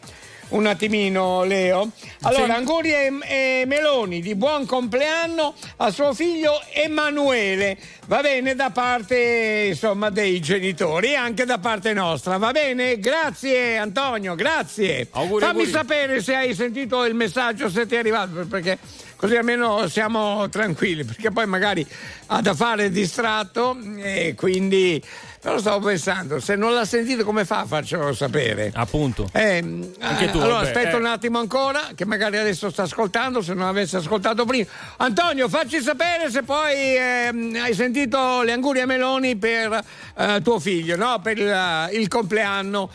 Un 0.49 0.65
attimino, 0.65 1.43
Leo. 1.43 1.91
Allora, 2.21 2.45
Sì. 2.45 2.51
auguri 2.61 2.93
e, 2.93 3.63
Meloni 3.65 4.21
di 4.21 4.33
buon 4.33 4.65
compleanno 4.65 5.53
a 5.77 5.91
suo 5.91 6.13
figlio 6.13 6.61
Emanuele. 6.71 7.77
Va 8.05 8.21
bene 8.21 8.55
da 8.55 8.69
parte 8.69 9.65
insomma 9.69 10.09
dei 10.09 10.39
genitori 10.39 11.09
e 11.11 11.15
anche 11.15 11.43
da 11.43 11.57
parte 11.57 11.91
nostra. 11.91 12.37
Va 12.37 12.51
bene? 12.51 12.97
Grazie 12.97 13.75
Antonio, 13.75 14.35
grazie. 14.35 15.07
Auguri, 15.11 15.43
Fammi 15.43 15.59
auguri. 15.63 15.69
sapere 15.69 16.21
se 16.23 16.33
hai 16.35 16.55
sentito 16.55 17.03
il 17.03 17.13
messaggio, 17.13 17.69
se 17.69 17.85
ti 17.85 17.95
è 17.95 17.97
arrivato, 17.97 18.45
perché 18.49 18.77
così 19.17 19.35
almeno 19.35 19.89
siamo 19.89 20.47
tranquilli, 20.47 21.03
perché 21.03 21.29
poi 21.29 21.45
magari 21.45 21.85
ha 22.27 22.39
da 22.41 22.53
fare 22.53 22.89
distratto 22.89 23.77
e 23.97 24.33
quindi 24.37 25.03
però 25.39 25.59
stavo 25.59 25.85
pensando, 25.85 26.39
se 26.39 26.55
non 26.55 26.73
l'ha 26.73 26.85
sentito 26.85 27.23
come 27.23 27.45
fa 27.45 27.59
a 27.59 27.65
farcelo 27.65 28.14
sapere? 28.14 28.72
Appunto. 28.73 29.30
Eh, 29.34 29.57
Anche 29.99 30.30
tu, 30.31 30.39
allora 30.39 30.55
vabbè, 30.55 30.68
aspetta 30.68 30.91
eh. 30.91 30.99
un 30.99 31.05
attimo 31.05 31.39
ancora, 31.39 31.91
che 31.95 32.05
magari 32.05 32.38
adesso 32.38 32.69
sta 32.69 32.84
ascoltando, 32.84 33.41
se 33.41 33.53
non 33.53 33.68
avesse 33.68 33.97
ascoltato 33.97 34.45
prima. 34.45 34.65
Antonio, 34.97 35.47
facci 35.47 35.81
sapere 35.81 36.30
se 36.31 36.43
poi 36.43 36.95
ehm, 36.97 37.57
hai 37.61 37.73
sentito 37.73 38.41
le 38.41 38.51
angurie 38.51 38.85
Meloni 38.85 39.35
per 39.35 39.84
eh, 40.18 40.41
tuo 40.43 40.59
figlio, 40.59 40.95
no? 40.95 41.19
Per 41.22 41.38
il, 41.38 41.89
il 41.93 42.07
compleanno. 42.07 42.89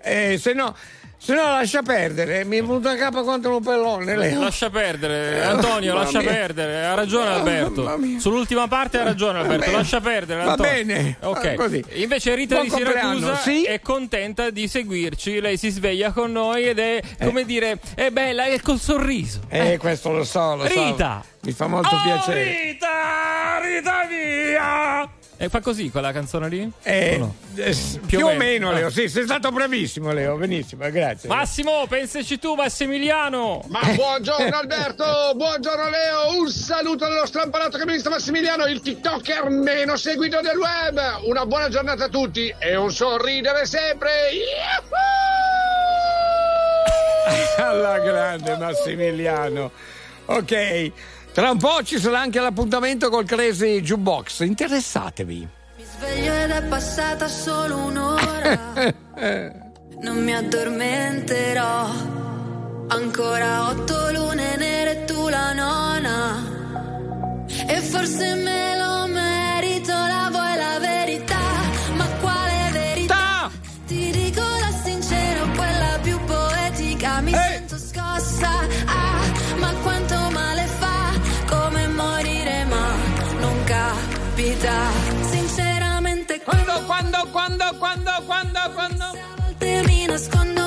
Eh, 0.00 0.38
se 0.40 0.52
no. 0.52 0.74
Se 1.20 1.34
no 1.34 1.42
lascia 1.50 1.82
perdere, 1.82 2.44
mi 2.44 2.58
è 2.58 2.60
venuto 2.62 2.88
a 2.88 2.94
capo 2.94 3.22
quanto 3.24 3.54
un 3.54 3.62
pellone, 3.62 4.16
Leo. 4.16 4.40
Lascia 4.40 4.70
perdere, 4.70 5.42
Antonio, 5.44 5.92
Mamma 5.92 6.04
lascia 6.04 6.20
mia. 6.20 6.28
perdere. 6.30 6.84
Ha 6.86 6.94
ragione 6.94 7.28
Alberto. 7.28 7.96
Mia. 7.98 8.20
Sull'ultima 8.20 8.68
parte 8.68 8.98
ha 9.00 9.02
ragione 9.02 9.40
Alberto, 9.40 9.70
lascia 9.70 10.00
perdere. 10.00 10.44
Va 10.44 10.50
Antonio. 10.52 10.72
bene. 10.72 11.16
Ok. 11.20 11.44
Ah, 11.44 11.54
così. 11.54 11.84
Invece 11.94 12.34
Rita 12.34 12.54
Buon 12.54 12.68
di 12.68 12.70
Siracusa 12.74 13.36
sì. 13.36 13.64
è 13.64 13.80
contenta 13.80 14.50
di 14.50 14.68
seguirci. 14.68 15.40
Lei 15.40 15.56
si 15.58 15.70
sveglia 15.70 16.12
con 16.12 16.30
noi 16.32 16.64
ed 16.68 16.78
è, 16.78 17.02
come 17.22 17.44
dire, 17.44 17.78
è 17.96 18.10
bella 18.10 18.46
e 18.46 18.60
col 18.62 18.78
sorriso. 18.78 19.40
Eh, 19.48 19.76
questo 19.76 20.12
lo 20.12 20.24
so, 20.24 20.54
lo 20.54 20.66
so. 20.68 20.84
Rita! 20.84 21.22
Mi 21.42 21.52
fa 21.52 21.66
molto 21.66 21.94
Oh, 21.94 22.00
piacere. 22.04 22.44
Rita! 22.44 23.60
Rita 23.60 24.06
mia! 24.08 25.10
E 25.40 25.48
fa 25.48 25.60
così 25.60 25.88
quella 25.90 26.10
canzone 26.10 26.48
lì? 26.48 26.68
Eh, 26.82 27.16
no? 27.16 27.36
eh, 27.54 27.72
s- 27.72 28.00
più, 28.04 28.26
o 28.26 28.34
meno, 28.34 28.72
Leo. 28.72 28.90
Sì, 28.90 29.08
sei 29.08 29.22
stato 29.22 29.52
bravissimo, 29.52 30.10
Leo. 30.12 30.34
Benissimo, 30.36 30.90
grazie. 30.90 31.28
Massimo, 31.28 31.86
pensaci 31.88 32.40
tu, 32.40 32.54
Massimiliano! 32.54 33.62
Ma 33.68 33.78
buongiorno 33.94 34.56
Alberto, 34.56 35.04
buongiorno 35.36 35.88
Leo, 35.90 36.36
un 36.40 36.48
saluto 36.50 37.06
dallo 37.06 37.24
strampalato 37.24 37.78
camionista 37.78 38.10
Massimiliano, 38.10 38.66
il 38.66 38.80
TikToker 38.80 39.48
meno 39.48 39.96
seguito 39.96 40.40
del 40.40 40.56
web. 40.58 41.00
Una 41.26 41.46
buona 41.46 41.68
giornata 41.68 42.06
a 42.06 42.08
tutti 42.08 42.52
e 42.58 42.74
un 42.74 42.90
sorridere 42.90 43.64
sempre. 43.64 44.10
Alla 47.58 47.98
grande 48.00 48.56
Massimiliano. 48.56 49.70
Ok, 50.26 50.92
tra 51.38 51.52
un 51.52 51.58
po' 51.58 51.84
ci 51.84 52.00
sarà 52.00 52.18
anche 52.18 52.40
l'appuntamento 52.40 53.10
col 53.10 53.24
Crazy 53.24 53.80
Jukebox. 53.80 54.40
Interessatevi. 54.40 55.46
Sveglio 55.76 56.34
ed 56.34 56.50
è 56.50 56.62
passata 56.64 57.28
solo 57.28 57.76
un'ora. 57.76 59.06
Non 60.00 60.22
mi 60.22 60.34
addormenterò. 60.34 61.90
Ancora 62.88 63.68
otto 63.68 64.10
lune 64.12 64.56
nere 64.56 65.02
e 65.02 65.04
tu 65.04 65.28
la 65.28 65.52
nona. 65.52 66.44
E 67.68 67.80
forse 67.82 68.34
me 68.34 68.76
lo 68.76 69.06
merito, 69.06 69.37
quando, 86.98 87.26
quando, 87.30 87.78
quando, 87.78 88.10
quando, 88.26 88.74
quando, 88.74 90.57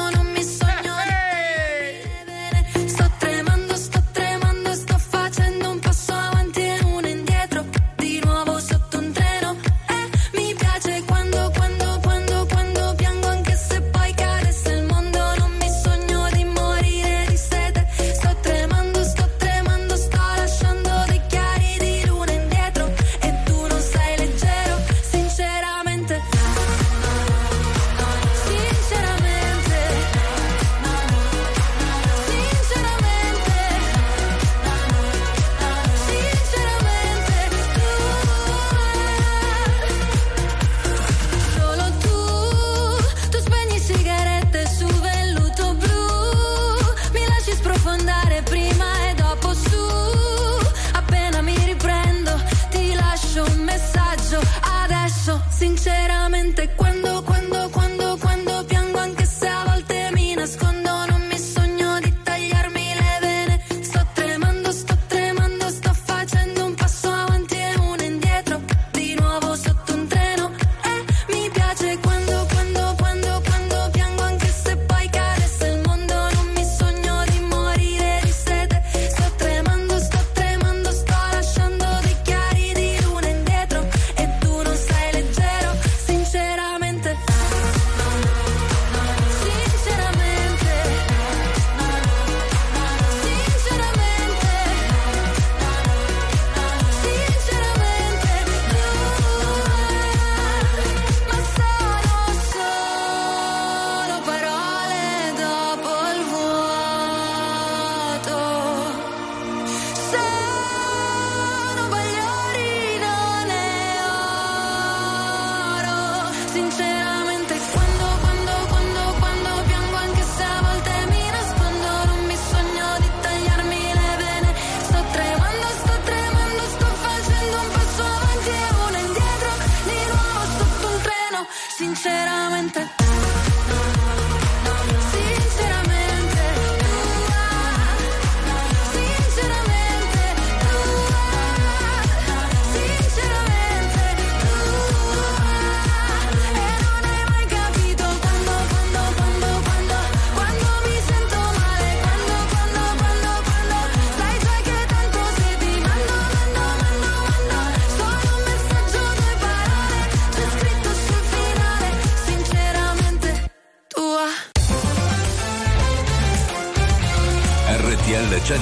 sinceramente. 131.82 133.01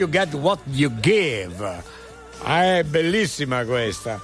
you 0.00 0.08
get 0.08 0.32
what 0.32 0.58
you 0.72 0.90
give. 1.00 1.82
Ah, 2.42 2.78
è 2.78 2.84
bellissima 2.84 3.64
questa. 3.64 4.18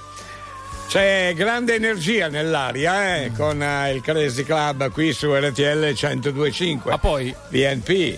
C'è 0.87 1.33
grande 1.35 1.75
energia 1.75 2.29
nell'aria 2.29 3.17
eh, 3.17 3.29
mm. 3.29 3.35
con 3.35 3.61
eh, 3.61 3.93
il 3.93 4.01
Crazy 4.01 4.43
Club 4.43 4.89
qui 4.91 5.13
su 5.13 5.31
RTL 5.31 5.93
1025. 5.93 6.89
Ma 6.89 6.97
poi 6.97 7.35
BNP. 7.49 8.17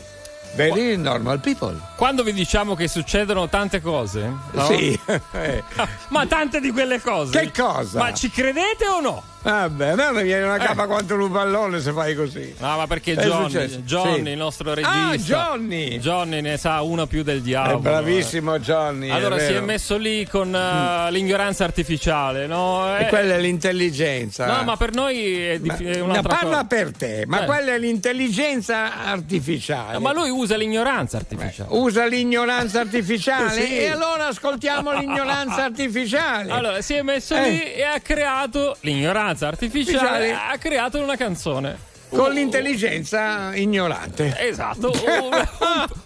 Very 0.55 0.93
Qu- 0.93 1.01
normal 1.01 1.39
people. 1.41 1.77
Quando 1.95 2.23
vi 2.23 2.31
diciamo 2.31 2.75
che 2.75 2.87
succedono 2.87 3.49
tante 3.49 3.81
cose? 3.81 4.33
No? 4.51 4.65
Sì. 4.65 4.97
Eh, 5.31 5.63
ma 6.09 6.25
tante 6.25 6.59
di 6.59 6.71
quelle 6.71 7.01
cose. 7.01 7.39
Che 7.39 7.51
cosa? 7.51 7.99
Ma 7.99 8.13
ci 8.13 8.29
credete 8.29 8.87
o 8.87 8.99
no? 9.01 9.23
Vabbè, 9.49 9.87
a 9.89 9.95
me 9.95 10.11
mi 10.13 10.23
viene 10.23 10.43
una 10.43 10.57
capa 10.57 10.83
Eh. 10.83 10.87
quanto 10.87 11.15
un 11.15 11.31
pallone 11.31 11.79
se 11.79 11.91
fai 11.91 12.15
così. 12.15 12.53
No, 12.59 12.77
ma 12.77 12.87
perché 12.87 13.13
È 13.13 13.23
Johnny? 13.25 13.81
Johnny, 13.83 14.23
Sì. 14.23 14.29
il 14.29 14.37
nostro 14.37 14.71
Ah, 14.71 14.75
regista. 14.75 15.33
Johnny! 15.49 15.97
Johnny 15.99 16.41
ne 16.41 16.57
sa 16.57 16.81
uno 16.81 17.07
più 17.07 17.23
del 17.23 17.39
È 17.39 17.41
diavolo. 17.41 17.79
bravissimo 17.79 18.59
Johnny. 18.59 19.07
è 19.09 19.11
Allora 19.11 19.37
si 19.39 19.45
è 19.45 19.47
vero. 19.53 19.61
Mm. 19.63 19.65
messo 19.65 19.97
lì 19.97 20.27
con 20.27 20.53
eh, 20.55 21.11
l'ignoranza 21.11 21.63
artificiale, 21.63 22.47
no? 22.47 22.95
E 22.97 23.03
Eh, 23.03 23.07
quella 23.07 23.35
è 23.35 23.39
l'intelligenza. 23.39 24.45
No, 24.45 24.63
ma 24.63 24.77
per 24.77 24.93
noi 24.93 25.37
è, 25.47 25.59
dif- 25.59 25.81
è 25.81 25.95
Ne 25.95 25.99
un'altra 25.99 26.35
parla 26.35 26.49
cosa. 26.49 26.65
per 26.65 26.91
te, 26.95 27.23
ma 27.27 27.41
Eh. 27.41 27.45
quella 27.45 27.73
è 27.73 27.77
l'intelligenza 27.79 29.05
artificiale. 29.05 29.99
Ma 29.99 30.13
lui 30.13 30.29
usa 30.29 30.55
l'ignoranza 30.57 31.17
artificiale. 31.17 31.69
Usa 31.71 32.05
l'ignoranza 32.05 32.79
artificiale 32.81 33.49
Sì. 33.65 33.77
e 33.79 33.87
allora 33.89 34.27
ascoltiamo 34.27 34.93
l'ignoranza 34.97 35.63
artificiale. 35.65 36.51
Allora 36.51 36.81
si 36.81 36.93
è 36.93 37.01
messo 37.01 37.35
Eh. 37.35 37.49
lì 37.49 37.73
e 37.73 37.83
ha 37.83 37.99
creato 37.99 38.75
l'ignoranza 38.81 39.38
artificiale, 39.47 40.07
Artificiale. 40.07 40.53
ha 40.53 40.57
creato 40.57 41.01
una 41.01 41.15
canzone. 41.15 41.87
Con 42.09 42.31
l'intelligenza 42.31 43.53
ignorante. 43.55 44.35
Esatto, 44.39 44.89
un- 44.89 45.47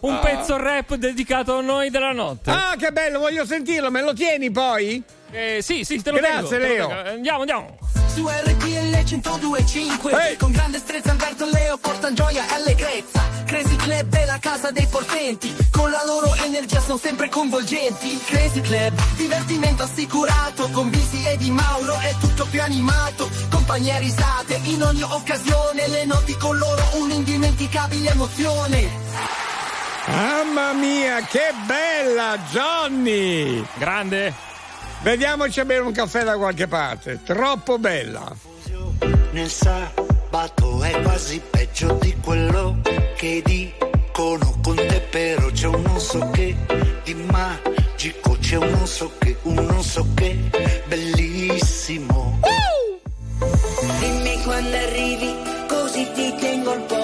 un 0.01 0.19
pezzo 0.19 0.57
rap 0.57 0.95
dedicato 0.95 1.57
a 1.57 1.61
noi 1.61 1.89
della 1.89 2.11
notte. 2.11 2.49
Ah, 2.51 2.75
che 2.77 2.91
bello, 2.91 3.19
voglio 3.19 3.45
sentirlo, 3.45 3.89
me 3.89 4.01
lo 4.01 4.13
tieni 4.13 4.51
poi? 4.51 5.01
Eh, 5.33 5.61
sì, 5.63 5.83
sì, 5.83 6.01
te 6.01 6.11
lo 6.11 6.17
Grazie, 6.17 6.35
tengo, 6.35 6.49
te 6.49 6.57
lo 6.59 6.67
Leo. 6.67 6.87
tengo. 6.87 7.09
Andiamo, 7.09 7.39
andiamo. 7.39 7.77
Su 8.13 8.27
RTL 8.27 8.95
102.5 9.03 10.37
Con 10.37 10.51
grande 10.51 10.77
strezza 10.77 11.09
Alberto 11.09 11.47
e 11.47 11.51
Leo 11.51 11.77
portano 11.77 12.13
gioia 12.13 12.47
e 12.47 12.53
allegrezza 12.53 13.23
Crazy 13.47 13.75
Club 13.75 14.15
è 14.15 14.25
la 14.25 14.37
casa 14.39 14.69
dei 14.69 14.85
portenti 14.85 15.51
Con 15.71 15.89
la 15.89 16.03
loro 16.05 16.31
energia 16.43 16.79
sono 16.79 16.97
sempre 16.99 17.27
coinvolgenti 17.29 18.19
Crazy 18.23 18.61
Club, 18.61 18.93
divertimento 19.15 19.81
assicurato 19.81 20.69
Con 20.69 20.91
Bisi 20.91 21.25
e 21.25 21.37
Di 21.37 21.49
Mauro 21.49 21.97
è 22.01 22.13
tutto 22.19 22.45
più 22.45 22.61
animato 22.61 23.27
Compagnia 23.49 23.95
e 23.95 23.99
risate 23.99 24.59
in 24.65 24.83
ogni 24.83 25.01
occasione 25.01 25.87
Le 25.87 26.05
noti 26.05 26.37
con 26.37 26.55
loro 26.55 26.83
un'indimenticabile 26.93 28.11
emozione 28.11 28.89
Mamma 30.05 30.73
mia, 30.73 31.21
che 31.21 31.51
bella, 31.65 32.37
Johnny! 32.51 33.65
Grande! 33.75 34.52
Vediamoci 35.03 35.59
a 35.59 35.65
bere 35.65 35.81
un 35.81 35.91
caffè 35.91 36.23
da 36.23 36.37
qualche 36.37 36.67
parte. 36.67 37.19
Troppo 37.23 37.77
bella. 37.77 38.33
nel 39.31 39.49
sabato 39.49 40.81
è 40.81 41.01
quasi 41.01 41.41
peggio 41.49 41.97
di 41.99 42.15
quello 42.23 42.79
che 43.15 43.41
dicono 43.43 44.59
con 44.63 44.75
te 44.75 45.01
però 45.09 45.49
c'è 45.51 45.67
un 45.67 45.81
non 45.81 45.99
so 45.99 46.29
che 46.31 46.55
di 47.03 47.13
magico 47.15 48.37
c'è 48.39 48.55
un 48.57 48.69
non 48.69 48.87
so 48.87 49.11
che 49.17 49.35
un 49.43 49.55
non 49.55 49.83
so 49.83 50.05
che 50.13 50.37
bellissimo 50.85 52.39
Dimmi 53.99 54.41
quando 54.43 54.77
arrivi, 54.77 55.35
così 55.67 56.09
ti 56.13 56.33
tengo 56.39 56.73
il 56.73 56.81
posto. 56.81 57.02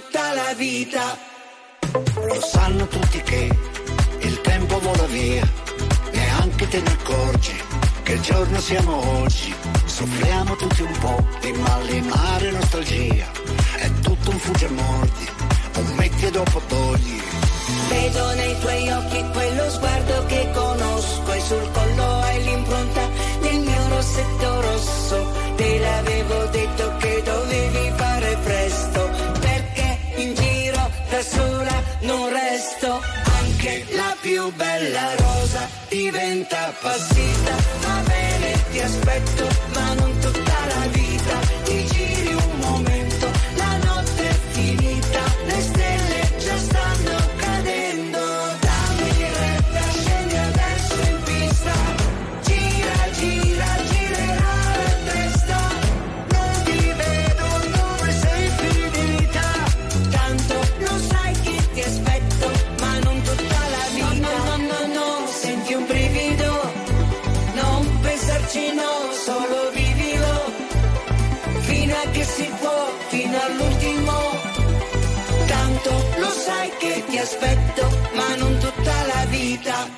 Tutta 0.00 0.32
la 0.32 0.54
vita. 0.54 1.18
lo 2.14 2.40
sanno 2.40 2.86
tutti 2.86 3.20
che 3.22 3.50
il 4.20 4.40
tempo 4.42 4.78
vola 4.78 5.06
via 5.06 5.44
neanche 6.12 6.68
te 6.68 6.80
ne 6.80 6.90
accorgi 6.90 7.56
che 8.04 8.20
giorno 8.20 8.60
siamo 8.60 9.22
oggi 9.22 9.52
soffriamo 9.86 10.54
tutti 10.54 10.82
un 10.82 10.98
po' 11.00 11.26
di 11.40 11.50
malinare 11.52 12.50
nostalgia 12.52 13.26
è 13.78 13.90
tutto 14.00 14.30
un 14.30 14.38
fugge 14.38 14.68
mordi 14.68 15.28
un 15.78 15.94
metti 15.96 16.26
e 16.26 16.30
dopo 16.30 16.60
togli 16.68 17.20
Vedo 17.88 18.34
nei 18.34 18.58
tuoi 18.60 18.90
occhi 18.90 19.24
quello 19.32 19.70
sguardo 19.70 20.26
che 20.26 20.50
conosco 20.54 21.32
e 21.32 21.40
sul 21.40 21.70
collo 21.72 22.20
hai 22.20 22.44
l'impronta 22.44 23.08
del 23.40 23.58
mio 23.60 23.88
rossetto 23.88 24.60
rosso. 24.60 25.32
Te 25.56 25.78
l'avevo 25.78 26.44
detto 26.46 26.96
che 26.98 27.07
da 31.18 31.24
sola 31.24 31.82
non 32.02 32.30
resto. 32.30 33.00
Anche 33.40 33.84
la 33.90 34.14
più 34.20 34.52
bella 34.54 35.14
rosa 35.16 35.68
diventa 35.88 36.72
passita. 36.80 37.54
Va 37.80 38.02
bene, 38.06 38.64
ti 38.70 38.80
aspetto, 38.80 39.47
la 79.68 79.97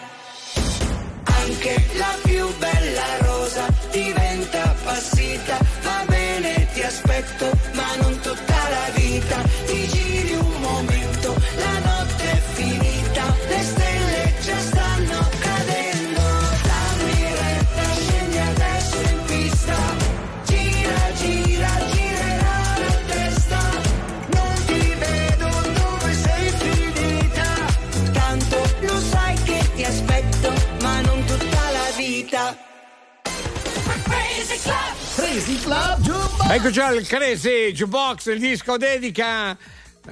Club! 35.71 36.01
Jukebox. 36.03 36.51
Eccoci 36.51 36.81
al 36.81 37.07
Crazy 37.07 37.73
Jukebox, 37.73 38.27
il 38.27 38.41
disco 38.41 38.77
dedica 38.77 39.57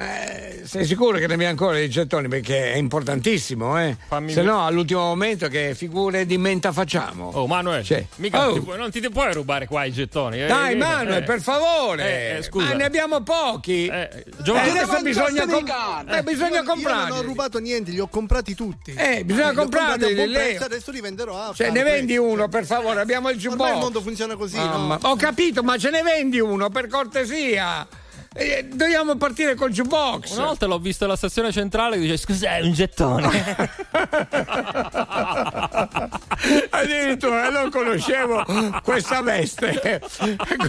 Eh, 0.01 0.63
sei 0.65 0.85
sicuro 0.87 1.19
che 1.19 1.27
ne 1.27 1.33
abbiamo 1.35 1.51
ancora 1.51 1.77
i 1.81 1.91
gettoni? 1.91 2.29
Perché 2.29 2.73
è 2.73 2.77
importantissimo, 2.77 3.77
eh? 3.81 3.97
Fammi- 4.07 4.33
Se 4.33 4.43
no, 4.43 4.65
all'ultimo 4.65 5.01
momento 5.01 5.49
che 5.49 5.75
figure 5.75 6.25
di 6.25 6.39
menta 6.39 6.71
facciamo? 6.71 7.31
Oh, 7.35 7.49
Manuel, 7.49 7.83
Cioè, 7.83 8.05
mica 8.17 8.49
oh. 8.49 8.53
ti 8.53 8.61
puoi- 8.61 8.79
non 8.79 8.91
ti, 8.93 9.01
puoi 9.11 9.33
rubare 9.33 9.67
qua 9.67 9.85
i 9.85 9.93
gettoni. 9.93 10.41
eh, 10.43 10.47
Dai, 10.47 10.75
eh, 10.75 10.77
Manuel, 10.77 11.17
eh. 11.19 11.23
per 11.25 11.41
favore! 11.41 12.05
Eh, 12.05 12.37
eh, 12.37 12.43
scusa. 12.43 12.67
Ma 12.67 12.73
ne 12.75 12.85
abbiamo 12.85 13.23
pochi. 13.23 13.87
Eh, 13.87 14.25
Giovanni- 14.41 14.79
adesso 14.79 15.01
bisogna, 15.03 15.47
com- 15.47 15.67
Eh, 16.09 16.19
eh, 16.19 16.23
bisogna 16.23 16.61
io- 16.61 16.65
Io 16.79 16.89
non 17.09 17.11
ho 17.19 17.23
rubato 17.23 17.59
niente, 17.59 17.91
li 17.91 17.99
ho 17.99 18.07
comprati 18.09 18.55
tutti. 18.55 18.95
Eh, 18.95 19.25
bisogna 19.25 19.53
comprarli, 19.53 20.15
prezzo, 20.31 20.65
adesso 20.65 20.91
li 20.93 21.01
venderò 21.01 21.37
a 21.49 21.53
Cioè, 21.55 21.71
ne 21.71 21.83
vendi 21.83 22.15
questo. 22.17 22.33
uno, 22.35 22.49
per 22.49 22.65
favore, 22.67 23.01
abbiamo 23.01 23.31
il 23.31 23.35
Ormai 23.37 23.53
il 23.53 23.57
jukebox. 23.59 23.83
mondo 23.83 24.01
funziona 24.01 24.37
così, 24.37 24.57
Mamma- 24.59 24.99
no? 25.03 25.09
Ho 25.09 25.17
capito, 25.17 25.63
ma 25.65 25.77
ce 25.77 25.91
ne 25.91 26.03
vendi 26.03 26.39
uno, 26.39 26.69
per 26.71 26.87
cortesia. 26.87 27.85
Eh, 28.41 28.69
dobbiamo 28.73 29.17
partire 29.17 29.57
col 29.57 29.73
jukebox. 29.73 30.37
Una 30.37 30.47
volta 30.47 30.67
l'ho 30.67 30.79
visto 30.79 31.05
alla 31.05 31.17
stazione 31.17 31.51
centrale 31.51 31.97
e 31.97 31.99
dice 31.99 32.17
scusa 32.17 32.57
è 32.57 32.61
un 32.61 32.73
gettone. 32.73 33.29
Addirittura 36.71 37.49
non 37.51 37.71
conoscevo 37.71 38.45
questa 38.83 39.23
veste, 39.23 40.01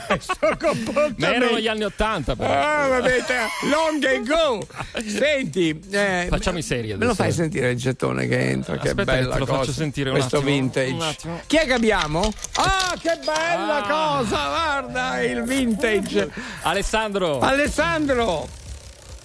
questo 0.07 0.35
comportamento. 0.59 1.15
Ma 1.17 1.33
erano 1.33 1.59
gli 1.59 1.67
anni 1.67 1.83
Ottanta 1.83 2.35
però. 2.35 2.51
Ah, 2.51 2.87
vabbè, 2.87 3.23
long 3.69 4.03
ago. 4.03 4.67
Senti, 5.05 5.79
eh, 5.91 6.27
Facciamo 6.29 6.57
i 6.57 6.61
seri 6.63 6.87
me 6.89 6.93
lo 6.95 7.03
adesso. 7.05 7.15
fai 7.15 7.31
sentire 7.31 7.71
il 7.71 7.77
gettone 7.77 8.27
che 8.27 8.49
entra? 8.49 8.77
Che 8.77 8.89
Aspetta 8.89 9.11
che 9.13 9.19
bella 9.21 9.33
te 9.33 9.39
lo 9.39 9.45
cosa. 9.45 9.57
faccio 9.59 9.71
sentire 9.71 10.09
Questo 10.11 10.37
attimo, 10.37 10.51
vintage. 10.51 11.19
Chi 11.47 11.57
è 11.57 11.65
che 11.65 11.73
abbiamo? 11.73 12.31
Ah, 12.55 12.95
che 12.99 13.19
bella 13.23 13.81
cosa! 13.87 14.47
Guarda 14.49 15.21
il 15.21 15.43
vintage. 15.43 16.29
Alessandro. 16.61 17.39
Alessandro. 17.39 18.47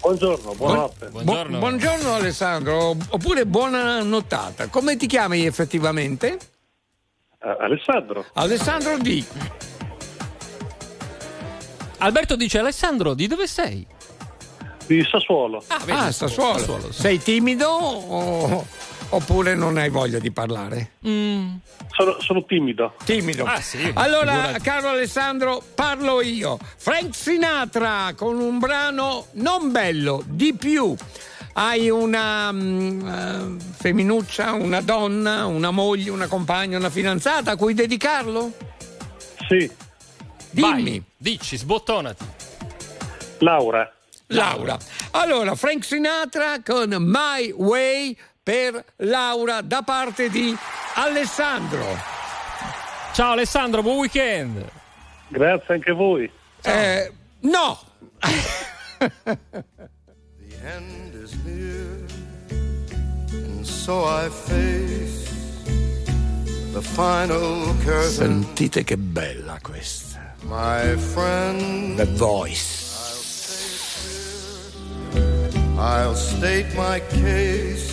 Buongiorno, 0.05 0.52
buonanotte. 0.52 1.06
Bu- 1.09 1.22
buongiorno 1.59 2.12
Alessandro, 2.12 2.94
oppure 3.09 3.47
buona 3.47 4.02
nottata. 4.02 4.68
Come 4.68 4.98
ti 4.98 5.06
chiami 5.06 5.47
effettivamente? 5.47 6.39
Eh, 7.43 7.56
Alessandro. 7.59 8.22
Alessandro 8.35 8.98
D. 8.98 9.24
Alberto 12.01 12.36
dice 12.36 12.59
Alessandro 12.59 13.14
di 13.14 13.26
dove 13.26 13.47
sei? 13.47 13.86
Di 14.86 15.02
Sassuolo. 15.10 15.64
Ah, 15.68 16.12
Sassuolo. 16.12 16.93
Sei 16.93 17.18
timido 17.22 17.66
o- 17.70 18.66
oppure 19.10 19.55
non 19.55 19.76
hai 19.76 19.90
voglia 19.90 20.18
di 20.18 20.31
parlare? 20.31 20.93
Sono, 21.01 22.20
sono 22.20 22.44
timido. 22.44 22.94
Timido. 23.05 23.44
Ah, 23.44 23.60
sì, 23.60 23.90
allora, 23.94 24.32
figurati. 24.32 24.60
caro 24.62 24.89
Alessandro, 24.89 25.62
parlo 25.74 26.20
io. 26.22 26.59
Frank 26.76 27.14
Sinatra 27.14 28.14
con 28.16 28.39
un 28.39 28.59
brano 28.59 29.26
non 29.32 29.70
bello, 29.70 30.22
di 30.26 30.55
più. 30.55 30.94
Hai 31.56 31.89
una 31.89 32.51
mm, 32.51 33.06
eh, 33.06 33.56
femminuccia, 33.76 34.52
una 34.52 34.81
donna, 34.81 35.47
una 35.47 35.70
moglie, 35.70 36.10
una 36.10 36.26
compagna, 36.26 36.76
una 36.76 36.90
fidanzata 36.90 37.52
a 37.52 37.56
cui 37.56 37.74
dedicarlo? 37.74 38.52
Sì. 39.48 39.70
Dimmi. 40.51 40.82
Vai, 40.82 41.02
dici, 41.16 41.56
sbottonati. 41.56 42.24
Laura. 43.39 43.93
Laura. 44.28 44.76
Allora, 45.12 45.55
Frank 45.55 45.85
Sinatra 45.85 46.60
con 46.64 46.94
My 46.98 47.52
Way 47.52 48.16
per 48.44 48.84
Laura 48.96 49.62
da 49.62 49.82
parte 49.82 50.28
di 50.28 50.54
Alessandro. 50.94 51.84
Ciao 53.14 53.32
Alessandro, 53.32 53.82
buon 53.82 53.96
weekend. 53.96 54.64
Grazie 55.28 55.74
anche 55.74 55.90
a 55.90 55.94
voi. 55.94 56.30
Eh, 56.62 57.10
no. 57.40 57.78
end 60.64 61.14
is 61.14 61.34
near, 61.44 62.06
and 63.32 63.66
so 63.66 64.04
I 64.04 64.28
face 64.28 65.28
the 66.72 66.80
final 66.80 67.74
curtain. 67.84 68.10
Sentite 68.10 68.84
che 68.84 68.96
bella 68.96 69.58
questa. 69.62 70.34
My 70.42 70.96
friend, 70.96 71.96
The 71.96 72.06
Voice. 72.16 72.82
I'll 75.76 76.14
state 76.14 76.72
my 76.74 77.00
case, 77.10 77.92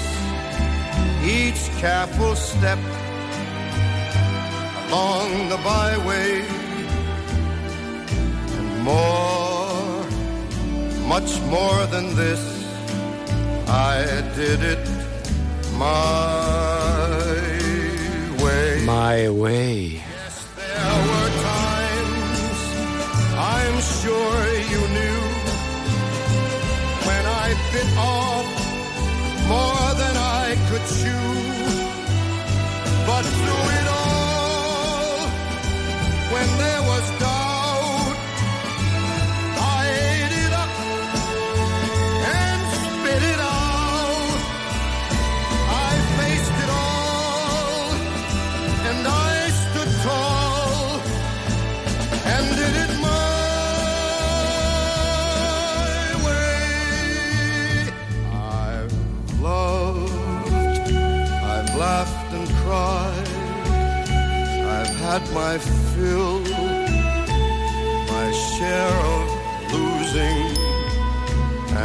each 1.23 1.69
careful 1.77 2.35
step 2.35 2.79
along 4.87 5.49
the 5.49 5.57
byway, 5.57 6.41
and 8.57 8.83
more, 8.83 10.05
much 11.07 11.39
more 11.41 11.85
than 11.87 12.15
this, 12.15 12.41
I 13.67 14.21
did 14.35 14.61
it 14.63 14.85
my 15.77 15.91
way. 18.43 18.81
My 18.85 19.29
Way. 19.29 20.01
There 20.57 21.01
were 21.09 21.31
times 21.53 22.59
I'm 23.37 23.77
sure 24.01 24.39
you 24.73 24.81
knew 24.95 25.21
when 27.07 27.23
I 27.43 27.47
bit 27.71 27.89
off 27.97 28.47
more 29.47 29.80
than 30.87 30.87
I 30.87 30.87
could 30.87 30.95
chew. 30.97 31.85
But 33.07 33.23
through 33.23 33.69
it 33.79 33.87
all, 33.87 35.27
when 36.33 36.57
there 36.57 36.81
was 36.83 37.19
doubt, 37.19 37.40
had 65.11 65.33
my 65.33 65.57
fill, 65.93 66.39
my 68.15 68.27
share 68.47 68.99
of 69.17 69.27
losing, 69.73 70.41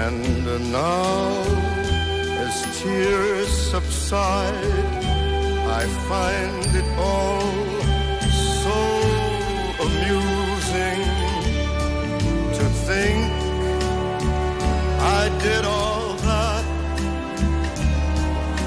and 0.03 0.45
now 0.71 1.43
as 2.45 2.55
tears 2.79 3.49
subside. 3.73 4.93
I 5.81 5.85
find 6.11 6.67
it 6.81 6.89
all 7.11 7.51
so 8.63 8.79
amusing 9.87 11.03
to 12.59 12.65
think 12.87 13.27
I 15.21 15.25
did 15.43 15.65
all 15.65 16.15
that. 16.29 16.65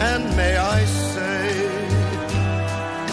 And 0.09 0.21
may 0.35 0.57
I 0.57 0.83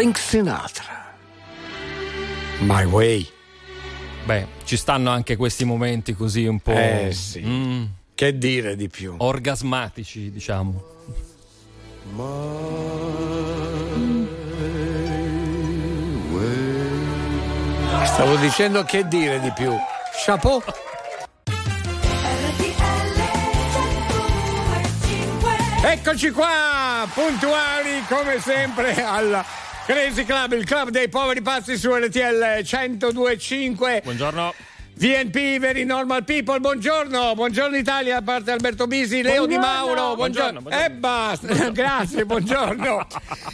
Frank 0.00 0.16
Sinatra. 0.16 1.12
My 2.60 2.84
Way. 2.86 3.28
Beh, 4.24 4.46
ci 4.64 4.78
stanno 4.78 5.10
anche 5.10 5.36
questi 5.36 5.66
momenti 5.66 6.14
così 6.14 6.46
un 6.46 6.58
po'. 6.58 6.72
Eh, 6.72 7.10
sì. 7.12 7.42
mm, 7.44 7.84
Che 8.14 8.38
dire 8.38 8.76
di 8.76 8.88
più? 8.88 9.14
orgasmatici, 9.18 10.30
diciamo. 10.30 10.82
Stavo 18.04 18.36
dicendo 18.36 18.84
che 18.84 19.06
dire 19.06 19.38
di 19.40 19.52
più. 19.52 19.70
Chapeau. 20.24 20.62
Eccoci 25.82 26.30
qua, 26.30 27.06
puntuali 27.12 28.02
come 28.08 28.40
sempre 28.40 29.04
al 29.04 29.44
Crazy 29.86 30.24
Club, 30.24 30.52
il 30.52 30.64
club 30.64 30.90
dei 30.90 31.08
poveri 31.08 31.42
pazzi 31.42 31.76
su 31.76 31.92
RTL 31.92 32.62
1025. 32.62 34.00
Buongiorno. 34.04 34.54
VNP, 34.94 35.58
Very 35.58 35.84
Normal 35.84 36.24
People, 36.24 36.60
buongiorno, 36.60 37.34
buongiorno 37.34 37.74
Italia, 37.76 38.18
a 38.18 38.22
parte 38.22 38.50
Alberto 38.50 38.86
Bisi, 38.86 39.22
Leo 39.22 39.46
Di 39.46 39.56
Buongiorno. 39.56 39.94
Mauro, 39.94 40.14
Buongiorno, 40.14 40.60
buongiorno. 40.60 40.86
E 40.86 40.90
basta, 40.90 41.46
grazie, 41.72 42.26
buongiorno. 42.26 43.06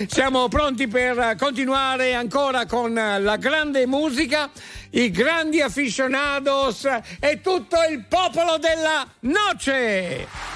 Siamo 0.08 0.48
pronti 0.48 0.88
per 0.88 1.36
continuare 1.38 2.14
ancora 2.14 2.66
con 2.66 2.92
la 2.92 3.36
grande 3.36 3.86
musica, 3.86 4.50
i 4.90 5.10
grandi 5.10 5.60
aficionados 5.60 6.84
e 7.20 7.40
tutto 7.40 7.76
il 7.88 8.04
popolo 8.08 8.58
della 8.58 9.06
noce. 9.20 10.55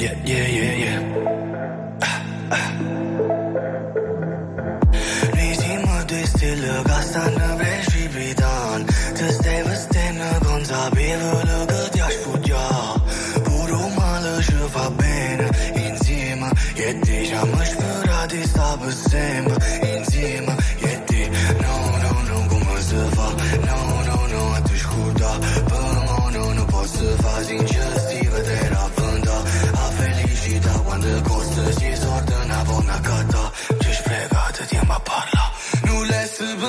Yeah, 0.00 0.16
yeah, 0.24 0.46
yeah, 0.58 0.74
yeah. 0.84 1.00
Ah, 2.00 2.20
ah. 2.56 2.68
Rizimadui 5.36 6.26
stile 6.26 6.74
ca 6.88 7.00
să 7.10 7.22
ne 7.36 7.48
vrei 7.56 7.82
și 7.90 8.02
bidan 8.14 8.80
Te 9.16 9.26
stai 9.32 9.62
văstenă 9.66 10.28
gonza 10.44 10.88
bilul 10.94 11.48
că 11.66 11.80
te-aș 11.90 12.14
putea 12.24 12.68
Puru 13.44 13.92
mală 13.96 14.40
și 14.40 14.56
va 14.72 14.92
bine 14.96 15.48
inzima 15.88 16.50
E 16.86 16.92
deja 17.04 17.42
mă 17.52 17.62
șpăra 17.70 18.20
de 18.28 18.40
stabă 18.46 18.90
semn 18.90 19.49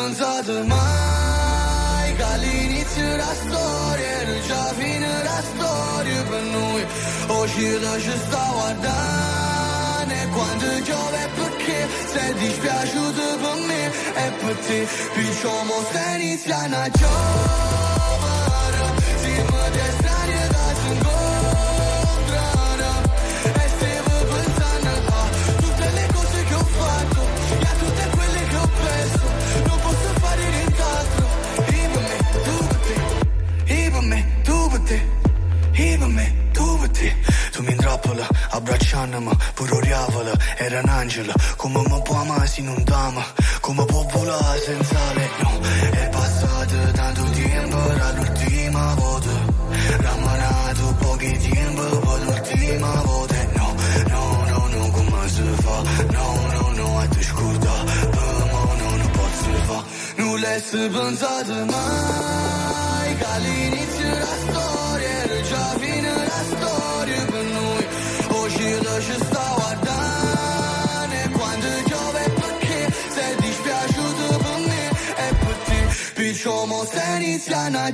l'hai 0.01 0.13
pensato 0.13 0.63
mai 0.65 2.15
Che 2.15 2.23
all'inizio 2.23 3.15
la 3.15 3.33
storia 3.33 4.07
era 4.21 4.39
già 4.47 4.73
fine 4.73 5.23
la 5.23 5.43
storia 5.53 6.23
per 6.23 6.41
noi 6.43 6.85
Oggi 7.27 7.79
ci 7.99 8.17
sta 8.25 8.49
guardando 8.51 10.13
E 10.13 10.27
quando 10.27 10.65
piove 10.83 11.29
perché 11.35 11.87
sei 12.13 12.33
dispiaciuto 12.33 13.21
per 13.41 13.65
me 13.67 13.85
E 13.85 14.31
per 14.39 14.55
te 14.65 14.87
Picciamo 15.13 15.73
stai 15.89 16.21
iniziando 16.21 16.75
a 16.75 16.89
giovere 16.89 17.90
capălă 38.01 38.27
Abraceană-mă, 38.49 39.31
puroreavălă 39.53 40.33
Era 40.65 40.79
un 40.83 40.89
angelo 40.89 41.33
come 41.57 41.79
mi 41.89 42.01
può 42.05 42.15
amare 42.21 42.47
se 42.53 42.61
non 42.61 42.81
dama 42.83 43.23
come 43.61 43.83
può 43.91 44.01
volare 44.13 44.59
senza 44.65 45.01
le 45.15 45.25
Nu, 45.41 45.51
e 46.01 46.05
passato 46.15 46.77
tanto 46.99 47.23
tempo 47.39 47.79
dall'ultima 47.99 48.85
volta 48.99 49.35
Ramanato 50.03 50.85
pochi 51.01 51.31
tempo 51.45 51.83
Pe 52.05 52.13
l'ultima 52.23 52.93
votă 53.05 53.39
no 53.57 53.67
no 54.11 54.23
no 54.49 54.59
nu, 54.73 54.81
cum 54.95 55.05
mă 55.13 55.23
fa? 55.63 55.77
No 56.15 56.27
no 56.53 56.63
no 56.77 56.87
atunci 57.03 57.31
te 57.63 57.75
Pe 58.15 58.25
mă, 58.51 58.61
nu, 58.79 58.87
nu 59.01 59.07
pot 59.15 59.33
se 59.41 59.53
fa 59.67 59.79
nulla 60.17 60.39
le-ai 60.41 60.59
săbânzat 60.69 61.47
mai 61.71 62.30
Pričamo 76.31 76.85
se 76.85 77.19
nic 77.19 77.47
ja 77.47 77.69
na 77.69 77.91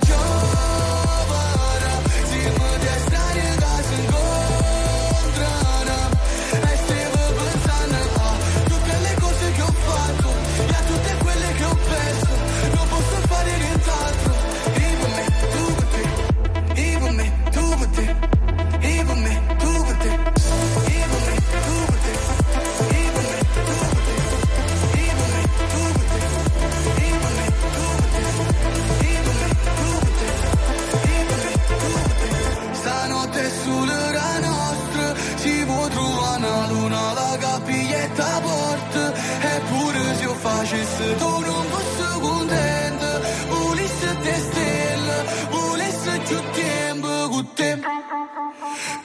gittim. 47.56 47.84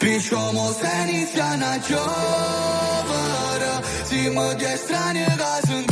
Pišomo 0.01 0.73
se 0.73 1.07
nisam 1.13 1.61
na 1.61 1.79
čovara 1.89 3.75
Zima 4.09 4.55
gdje 4.55 4.77
strane 4.77 5.27
razum 5.27 5.92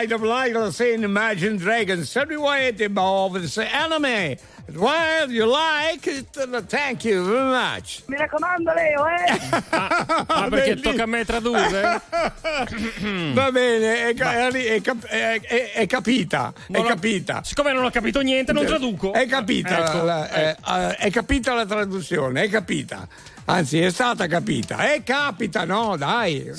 I 0.00 0.06
like 0.06 0.16
to 0.16 0.26
like 0.26 0.52
to 0.54 0.72
say 0.72 0.94
Imagine 0.94 1.58
Dragons. 1.58 2.10
Tell 2.12 2.24
me 2.26 2.36
why 2.36 2.60
it 2.68 2.80
evolved 2.80 3.36
and 3.36 3.48
say 3.48 3.66
anime. 3.66 4.36
Well, 4.74 5.30
you 5.30 5.44
like 5.46 6.06
it, 6.06 6.28
thank 6.68 7.04
you 7.04 7.24
very 7.24 7.50
much. 7.50 8.02
Mi 8.06 8.16
raccomando 8.16 8.72
Leo, 8.72 9.04
eh! 9.06 9.38
Ah, 10.32 10.46
perché 10.48 10.76
tocca 10.80 11.02
a 11.02 11.06
me 11.06 11.24
tradurre? 11.24 12.00
Va 13.34 13.50
bene, 13.50 14.08
è, 14.10 14.14
ca- 14.14 14.48
è 14.48 14.80
cap- 14.80 15.06
è- 15.06 15.40
è- 15.40 15.72
è 15.72 15.86
capita, 15.86 16.52
è 16.54 16.60
Non 16.72 16.84
ho- 16.84 16.88
capita. 16.88 17.42
Siccome 17.44 17.72
non 17.72 17.84
ho 17.84 17.90
capito 17.90 18.20
niente, 18.20 18.52
non 18.52 18.64
traduco. 18.64 19.12
È 19.12 19.26
capita, 19.26 19.78
Ecco, 19.86 20.04
la- 20.04 20.30
eh, 20.30 20.56
eh, 20.66 20.96
è 20.96 21.10
capita 21.10 21.52
la 21.52 21.66
traduzione, 21.66 22.42
è 22.44 22.48
capita. 22.48 23.06
Anzi, 23.46 23.80
è 23.80 23.90
stata 23.90 24.26
capita. 24.28 24.92
E 24.92 25.02
capita, 25.02 25.64
no, 25.64 25.96
dai. 25.96 26.50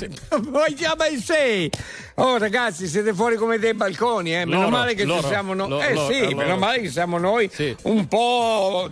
Poi 0.52 0.74
chiama 0.74 1.08
il 1.08 1.22
6. 1.22 1.70
Oh, 2.16 2.38
ragazzi, 2.38 2.88
siete 2.88 3.14
fuori 3.14 3.38
come 3.38 3.58
dei 3.60 3.74
balconi, 3.74 4.34
eh. 4.36 4.46
Meno 4.46 4.58
Loro, 4.64 4.70
male 4.70 4.94
che 4.94 5.06
loro, 5.06 5.22
ci 5.22 5.28
siamo 5.28 5.54
noi. 5.54 5.82
eh 5.82 5.96
sì, 6.12 6.20
eh, 6.20 6.36
meno 6.36 6.58
male 6.58 6.82
che 6.82 6.90
siamo 6.90 7.18
noi 7.18 7.50
un 7.84 8.08
po'. 8.08 8.90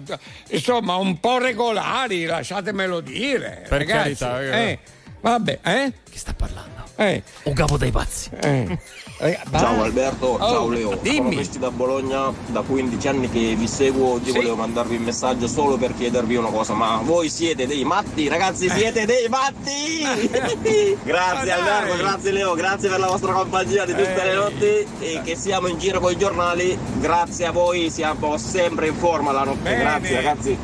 insomma, 0.49 0.95
un 0.95 1.19
po' 1.19 1.37
regolari, 1.39 2.23
lasciatemelo 2.25 3.01
dire. 3.01 3.65
Per 3.67 3.79
ragazzi. 3.79 4.15
carità, 4.15 4.41
eh. 4.41 4.69
Eh, 4.69 4.79
vabbè, 5.19 5.59
eh? 5.61 5.93
Chi 6.09 6.17
sta 6.17 6.33
parlando? 6.33 6.83
Eh. 6.95 7.21
Un 7.43 7.53
capo 7.53 7.77
dei 7.77 7.91
pazzi. 7.91 8.29
Eh. 8.41 8.77
Eh, 9.21 9.37
Ciao 9.51 9.83
Alberto, 9.83 10.27
Oh, 10.27 10.37
ciao 10.37 10.69
Leo. 10.69 10.89
Sono 10.91 11.01
Dimmi. 11.01 11.35
Cristi 11.35 11.59
da 11.59 11.71
Bologna, 11.71 12.31
da 12.47 12.61
15 12.61 13.07
anni 13.09 13.29
che 13.29 13.53
vi 13.53 13.67
seguo, 13.67 14.13
oggi 14.13 14.31
Sì. 14.31 14.37
volevo 14.37 14.55
mandarvi 14.55 14.95
un 14.95 15.03
messaggio 15.03 15.45
solo 15.47 15.75
per 15.75 15.93
chiedervi 15.93 16.35
una 16.37 16.47
cosa, 16.49 16.73
ma 16.73 17.01
voi 17.03 17.29
siete 17.29 17.67
dei 17.67 17.83
matti, 17.83 18.29
ragazzi, 18.29 18.69
siete 18.69 19.05
dei 19.05 19.27
matti! 19.27 20.97
grazie. 21.03 21.51
Alberto, 21.51 21.97
grazie 21.97 22.31
Leo, 22.31 22.53
grazie 22.53 22.87
per 22.89 22.99
la 22.99 23.07
vostra 23.07 23.33
compagnia 23.33 23.83
di 23.85 23.91
tutte 23.93 24.23
le 24.23 24.31
Eh. 24.31 24.35
notti 24.35 24.87
e 24.99 25.21
che 25.25 25.35
siamo 25.35 25.67
in 25.67 25.77
giro 25.77 25.99
con 25.99 26.11
i 26.13 26.17
giornali, 26.17 26.77
grazie 26.99 27.45
a 27.47 27.51
voi 27.51 27.89
siamo 27.89 28.37
sempre 28.37 28.87
in 28.87 28.95
forma 28.95 29.33
la 29.33 29.43
notte, 29.43 29.63
Bene. 29.63 29.79
grazie 29.83 30.15
ragazzi. 30.15 30.57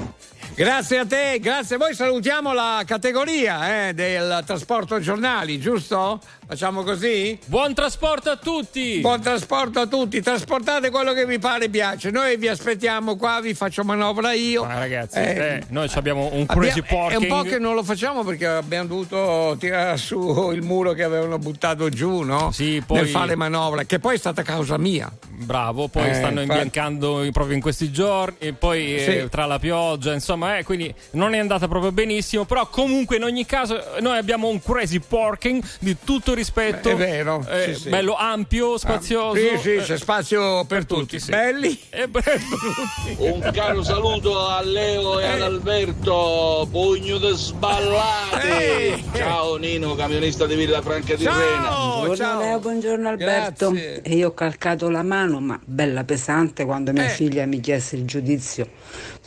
Grazie 0.56 1.00
a 1.00 1.06
te, 1.06 1.38
grazie 1.42 1.76
a 1.76 1.80
voi. 1.80 1.94
Salutiamo 1.94 2.54
la 2.54 2.82
categoria 2.86 3.90
eh, 3.90 3.94
del 3.94 4.42
trasporto 4.46 5.02
giornali, 5.02 5.60
giusto? 5.60 6.22
Facciamo 6.48 6.84
così? 6.84 7.40
Buon 7.46 7.74
trasporto 7.74 8.30
a 8.30 8.36
tutti! 8.38 9.00
Buon 9.00 9.20
trasporto 9.20 9.80
a 9.80 9.88
tutti, 9.88 10.22
trasportate 10.22 10.92
quello 10.92 11.12
che 11.14 11.26
vi 11.26 11.40
pare 11.40 11.66
e 11.66 11.70
piace. 11.70 12.12
Noi 12.12 12.38
vi 12.38 12.48
aspettiamo 12.48 13.16
qua, 13.16 13.40
vi 13.42 13.56
faccio 13.56 13.84
manovra 13.84 14.32
io. 14.34 14.64
Ma 14.64 14.78
ragazzi, 14.78 15.18
Eh, 15.18 15.24
eh, 15.24 15.64
noi 15.70 15.90
abbiamo 15.96 16.30
un 16.34 16.46
crazy 16.46 16.84
è 17.10 17.16
un 17.16 17.26
po' 17.26 17.42
che 17.42 17.58
non 17.58 17.74
lo 17.74 17.82
facciamo 17.82 18.24
perché 18.24 18.46
abbiamo 18.46 18.88
dovuto 18.88 19.56
tirare 19.60 19.98
su 19.98 20.52
il 20.54 20.62
muro 20.62 20.94
che 20.94 21.02
avevano 21.02 21.40
buttato 21.40 21.90
giù, 21.90 22.22
no? 22.22 22.52
Sì, 22.52 22.84
poi- 22.86 22.98
Nel 23.00 23.08
fare 23.10 23.36
manovra, 23.36 23.84
che 23.86 23.98
poi 23.98 24.14
è 24.14 24.20
stata 24.20 24.44
causa 24.44 24.78
mia. 24.78 25.12
Bravo, 25.28 25.88
poi 25.88 26.10
Eh, 26.10 26.14
stanno 26.14 26.42
infatti. 26.42 26.60
imbiancando 26.60 27.28
proprio 27.32 27.56
in 27.56 27.62
questi 27.62 27.92
giorni, 27.92 28.36
e 28.38 28.54
poi 28.54 28.96
eh, 28.96 29.22
Sì. 29.24 29.30
tra 29.32 29.48
la 29.48 29.58
pioggia, 29.58 30.14
insomma, 30.14 30.60
eh, 30.60 30.64
quindi 30.64 30.94
non 31.12 31.34
è 31.34 31.40
andata 31.40 31.68
proprio 31.68 31.92
benissimo, 31.92 32.46
però 32.46 32.68
comunque 32.68 33.16
in 33.16 33.24
ogni 33.24 33.48
caso 33.48 33.84
noi 34.02 34.16
abbiamo 34.18 34.48
un 34.48 34.62
crazy 34.62 35.00
porking 35.00 35.64
di 35.80 35.98
tutto 36.06 36.34
rispetto. 36.36 36.90
È 36.90 36.96
vero, 36.96 37.44
Eh, 37.50 37.74
sì, 37.74 37.82
sì. 37.82 37.90
Bello 37.90 38.16
ampio, 38.16 38.78
spazioso. 38.78 39.36
Sì, 39.40 39.58
sì, 39.62 39.74
Eh, 39.76 39.82
c'è 39.82 39.98
spazio 39.98 40.66
per, 40.66 40.86
tutti. 40.86 41.20
sì. 41.20 41.32
Belli 41.32 41.78
e 41.90 42.08
brutti. 42.08 43.16
Un 43.18 43.50
caro 43.54 43.82
saluto 43.84 44.46
a 44.48 44.62
Leo 44.62 45.20
e 45.20 45.26
ad 45.28 45.42
Alberto, 45.42 46.68
pugno 46.70 47.18
di 47.18 47.32
sballate. 47.36 49.04
Ciao 49.14 49.56
Nino, 49.56 49.96
camionista 49.96 50.46
di 50.46 50.56
Villa 50.56 50.82
Franca 50.82 51.16
di 51.16 51.26
Rena. 51.26 51.70
Buongiorno 52.04 52.40
Leo, 52.40 52.60
buongiorno 52.60 53.10
Alberto. 53.10 53.72
Grazie. 53.72 54.02
E 54.02 54.16
io 54.16 54.28
ho 54.30 54.34
calcato 54.34 54.90
la 54.90 55.04
mano, 55.04 55.40
ma 55.40 55.60
bella 55.64 56.04
pesante, 56.04 56.66
quando 56.66 56.92
mia 56.92 57.06
Eh. 57.06 57.10
figlia 57.10 57.46
mi 57.46 57.60
chiese 57.60 57.96
il 57.96 58.06
giudizio 58.06 58.68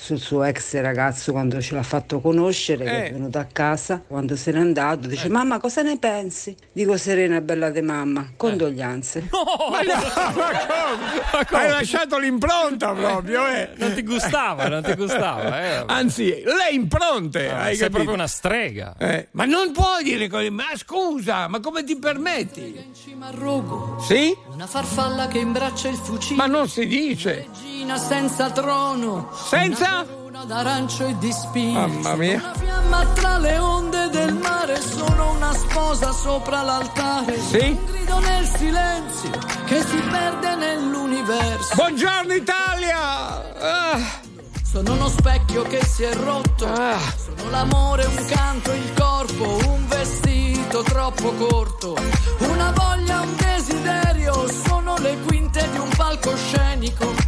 sul 0.00 0.20
suo 0.20 0.44
ex 0.44 0.80
ragazzo 0.80 1.32
quando 1.32 1.60
ce 1.60 1.74
l'ha 1.74 1.82
fatto 1.82 2.20
conoscere, 2.20 2.84
che 2.84 2.90
Eh. 3.04 3.08
è 3.08 3.12
venuto 3.12 3.38
a 3.38 3.46
casa, 3.50 4.00
quando 4.06 4.36
se 4.36 4.52
n'è 4.52 4.58
andato, 4.60 5.08
dice 5.08 5.28
mamma 5.28 5.58
cosa 5.58 5.82
ne 5.82 5.98
pensi? 5.98 6.54
Dico 6.72 6.96
Serena, 6.96 7.40
bella 7.40 7.70
di 7.70 7.80
mamma, 7.82 8.30
condoglianze. 8.36 9.28
Ma 9.70 9.80
no, 9.82 9.94
ma 11.32 11.44
come? 11.44 11.60
Hai 11.62 11.70
lasciato 11.70 12.16
l'impronta 12.18 12.92
proprio, 12.92 13.46
eh. 13.48 13.70
Non 13.76 13.92
ti 13.94 14.02
gustava, 14.04 14.68
non 14.68 14.82
ti 14.82 14.94
gustava, 14.94 15.62
eh. 15.64 15.84
Anzi, 15.86 16.26
le 16.44 16.70
impronte, 16.72 17.48
Ah, 17.50 17.62
hai 17.62 17.74
sei 17.74 17.78
capito? 17.78 17.90
proprio 17.90 18.14
una 18.14 18.26
strega. 18.26 18.94
Eh, 18.98 19.28
ma 19.32 19.44
non 19.44 19.72
puoi 19.72 20.04
dire 20.04 20.28
così, 20.28 20.48
ma 20.50 20.64
scusa, 20.76 21.48
ma 21.48 21.60
come 21.60 21.82
ti 21.84 21.98
permetti? 21.98 22.92
Sì? 24.06 24.36
una 24.52 24.66
farfalla 24.66 25.26
che 25.28 25.38
imbraccia 25.38 25.88
il 25.88 25.96
fucile. 25.96 26.36
Ma 26.36 26.46
non 26.46 26.68
si 26.68 26.86
dice. 26.86 27.46
Regina 27.78 27.96
senza 27.96 28.50
trono. 28.50 29.30
Senza? 29.32 30.04
Una 30.24 30.44
d'arancio 30.44 31.06
e 31.06 31.16
di 31.18 31.30
spine. 31.30 31.86
Mamma 31.86 32.16
mia. 32.16 32.38
Una 32.38 32.54
fiamma 32.54 33.04
tra 33.14 33.38
le 33.38 33.56
onde 33.56 34.08
del 34.08 34.34
mare. 34.34 34.80
Sono 34.80 35.30
una 35.30 35.52
sposa 35.52 36.10
sopra 36.10 36.62
l'altare. 36.62 37.40
Sì? 37.40 37.68
Un 37.68 37.84
grido 37.86 38.18
nel 38.18 38.46
silenzio 38.46 39.30
che 39.64 39.80
si 39.84 39.96
perde 40.10 40.56
nell'universo. 40.56 41.76
Buongiorno 41.76 42.32
Italia! 42.32 43.60
Ah. 43.60 44.00
Sono 44.64 44.94
uno 44.94 45.08
specchio 45.08 45.62
che 45.62 45.80
si 45.84 46.02
è 46.02 46.12
rotto. 46.14 46.66
Ah. 46.66 46.98
Sono 46.98 47.48
l'amore, 47.50 48.06
un 48.06 48.24
canto, 48.26 48.72
il 48.72 48.92
corpo, 48.94 49.56
un 49.68 49.86
vestito 49.86 50.82
troppo 50.82 51.32
corto. 51.34 51.96
Una 52.38 52.72
voglia, 52.72 53.20
un 53.20 53.36
desiderio. 53.36 54.48
Sono 54.66 54.96
le 54.98 55.16
quinte 55.24 55.64
di 55.70 55.78
un 55.78 55.88
palcoscenico. 55.96 57.27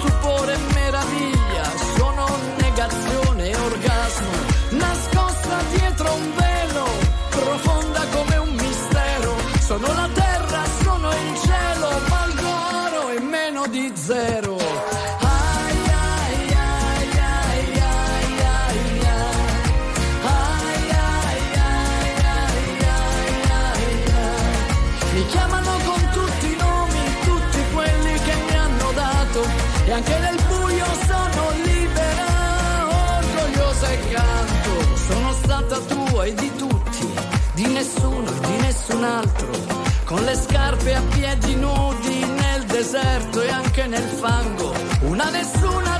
nessun 38.91 39.03
altro, 39.03 39.47
con 40.03 40.23
le 40.23 40.35
scarpe 40.35 40.95
a 40.95 41.01
piedi 41.01 41.55
nudi 41.55 42.25
nel 42.25 42.63
deserto 42.65 43.41
e 43.41 43.49
anche 43.49 43.87
nel 43.87 44.03
fango. 44.03 44.73
Una 45.01 45.29
nessuna, 45.29 45.99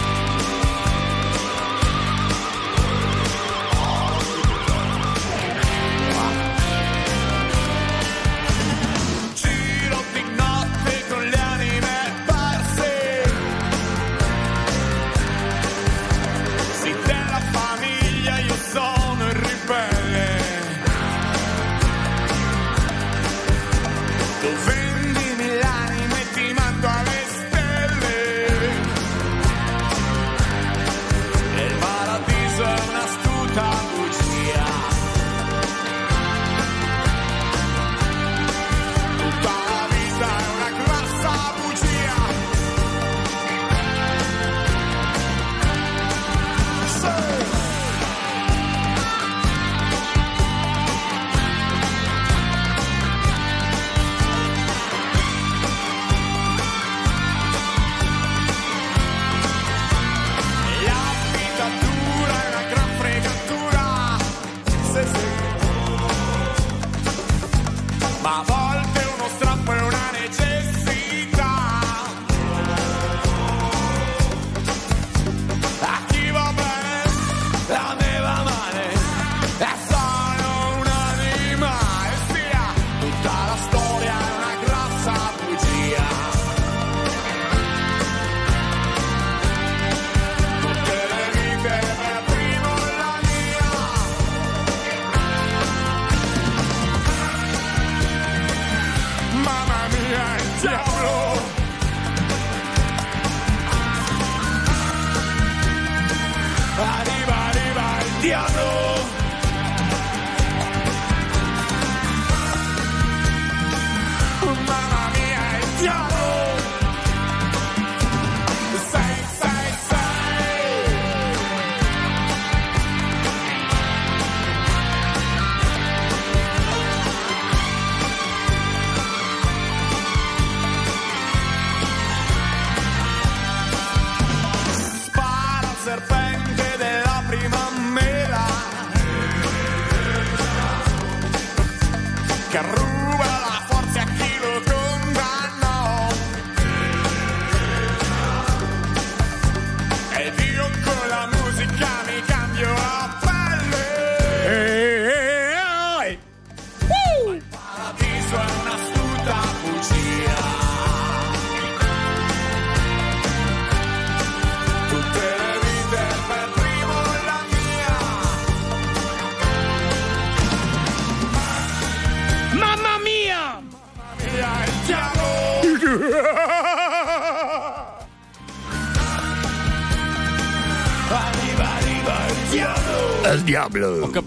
che 142.51 142.80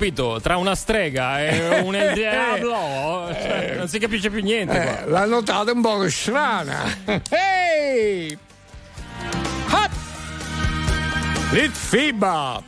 capito, 0.04 0.38
tra 0.42 0.58
una 0.58 0.74
strega 0.74 1.42
e 1.42 1.80
un 1.80 1.94
El 1.96 2.12
Diablo, 2.12 3.30
cioè, 3.32 3.74
non 3.76 3.88
si 3.88 3.98
capisce 3.98 4.28
più 4.28 4.42
niente 4.42 4.78
qua. 4.78 5.02
Eh, 5.02 5.08
l'ha 5.08 5.24
notata 5.24 5.72
un 5.72 5.80
po' 5.80 6.08
strana. 6.10 6.82
Ehi! 7.30 8.38
Hop! 9.70 9.90
Litfiba! 11.52 12.62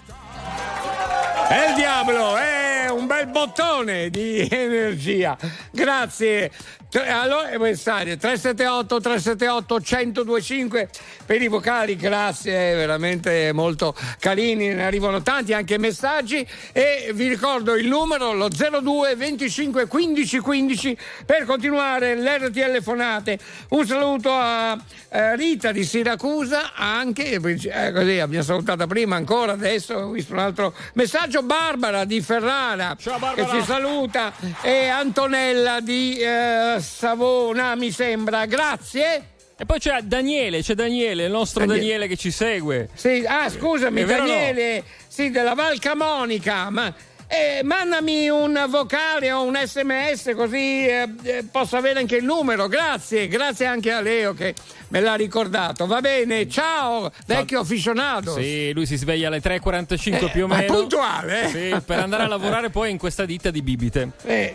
E 1.48 1.68
il 1.68 1.74
diavolo 1.74 2.36
è 2.36 2.88
un 2.90 3.06
bel 3.06 3.26
bottone 3.26 4.08
di 4.08 4.46
energia. 4.50 5.36
Grazie. 5.70 6.50
Allora, 7.04 7.58
messaggio 7.58 8.16
378 8.16 9.00
378 9.00 9.74
1025 9.74 10.88
per 11.26 11.42
i 11.42 11.48
vocali, 11.48 11.94
grazie, 11.96 12.74
veramente 12.74 13.52
molto 13.52 13.94
carini, 14.18 14.68
ne 14.68 14.84
arrivano 14.84 15.20
tanti 15.20 15.52
anche 15.52 15.76
messaggi. 15.76 16.46
E 16.72 17.10
vi 17.12 17.28
ricordo 17.28 17.74
il 17.74 17.86
numero 17.86 18.32
lo 18.32 18.48
02 18.48 19.14
25 19.14 19.86
15 19.86 20.38
15 20.38 20.98
per 21.26 21.44
continuare 21.44 22.16
l'RTL 22.16 22.82
Fonate. 22.82 23.38
Un 23.70 23.86
saluto 23.86 24.30
a 24.32 24.78
eh, 25.08 25.36
Rita 25.36 25.72
di 25.72 25.84
Siracusa, 25.84 26.72
anche 26.74 27.32
eh, 27.32 27.92
così 27.92 28.18
abbiamo 28.18 28.44
salutata 28.44 28.86
prima 28.86 29.16
ancora, 29.16 29.52
adesso 29.52 29.94
ho 29.94 30.10
visto 30.10 30.32
un 30.32 30.38
altro 30.38 30.74
messaggio, 30.94 31.42
Barbara 31.42 32.04
di 32.04 32.20
Ferrara 32.20 32.96
Barbara. 33.02 33.34
che 33.34 33.46
ci 33.48 33.62
saluta 33.64 34.32
e 34.62 34.88
Antonella 34.88 35.80
di 35.80 36.18
eh, 36.18 36.80
Savona 36.86 37.74
mi 37.74 37.90
sembra, 37.90 38.46
grazie. 38.46 39.28
E 39.58 39.64
poi 39.64 39.78
c'è 39.78 40.00
Daniele, 40.02 40.62
c'è 40.62 40.74
Daniele, 40.74 41.24
il 41.24 41.30
nostro 41.30 41.60
Daniele. 41.60 41.80
Daniele 41.80 42.06
che 42.08 42.16
ci 42.16 42.30
segue. 42.30 42.88
Sì, 42.94 43.24
ah, 43.26 43.48
scusami, 43.50 44.02
o 44.02 44.06
no? 44.06 44.12
Daniele, 44.12 44.84
sì, 45.08 45.30
della 45.30 45.54
Val 45.54 45.78
Camonica, 45.78 46.68
ma 46.70 46.92
eh, 47.26 47.62
mandami 47.64 48.28
un 48.28 48.66
vocale 48.68 49.32
o 49.32 49.42
un 49.42 49.58
sms 49.60 50.32
così 50.36 50.86
eh, 50.86 51.08
eh, 51.22 51.44
posso 51.50 51.76
avere 51.76 51.98
anche 52.00 52.16
il 52.16 52.24
numero. 52.24 52.68
Grazie, 52.68 53.28
grazie 53.28 53.64
anche 53.66 53.90
a 53.90 54.00
Leo 54.00 54.34
che 54.34 54.54
me 54.88 55.00
l'ha 55.00 55.14
ricordato. 55.14 55.86
Va 55.86 56.00
bene, 56.00 56.48
ciao, 56.50 57.10
vecchio 57.26 57.60
aficionato. 57.60 58.34
Sì, 58.34 58.72
lui 58.74 58.84
si 58.86 58.96
sveglia 58.96 59.28
alle 59.28 59.40
3.45 59.40 60.24
Eh, 60.26 60.30
più 60.30 60.44
o 60.44 60.46
ma 60.48 60.58
è 60.58 60.60
meno. 60.60 60.74
puntuale, 60.74 61.42
eh? 61.44 61.48
Sì, 61.48 61.80
per 61.84 61.98
andare 61.98 62.24
a 62.24 62.28
lavorare 62.28 62.68
poi 62.70 62.90
in 62.90 62.98
questa 62.98 63.24
ditta 63.24 63.50
di 63.50 63.62
bibite. 63.62 64.10
Eh, 64.24 64.54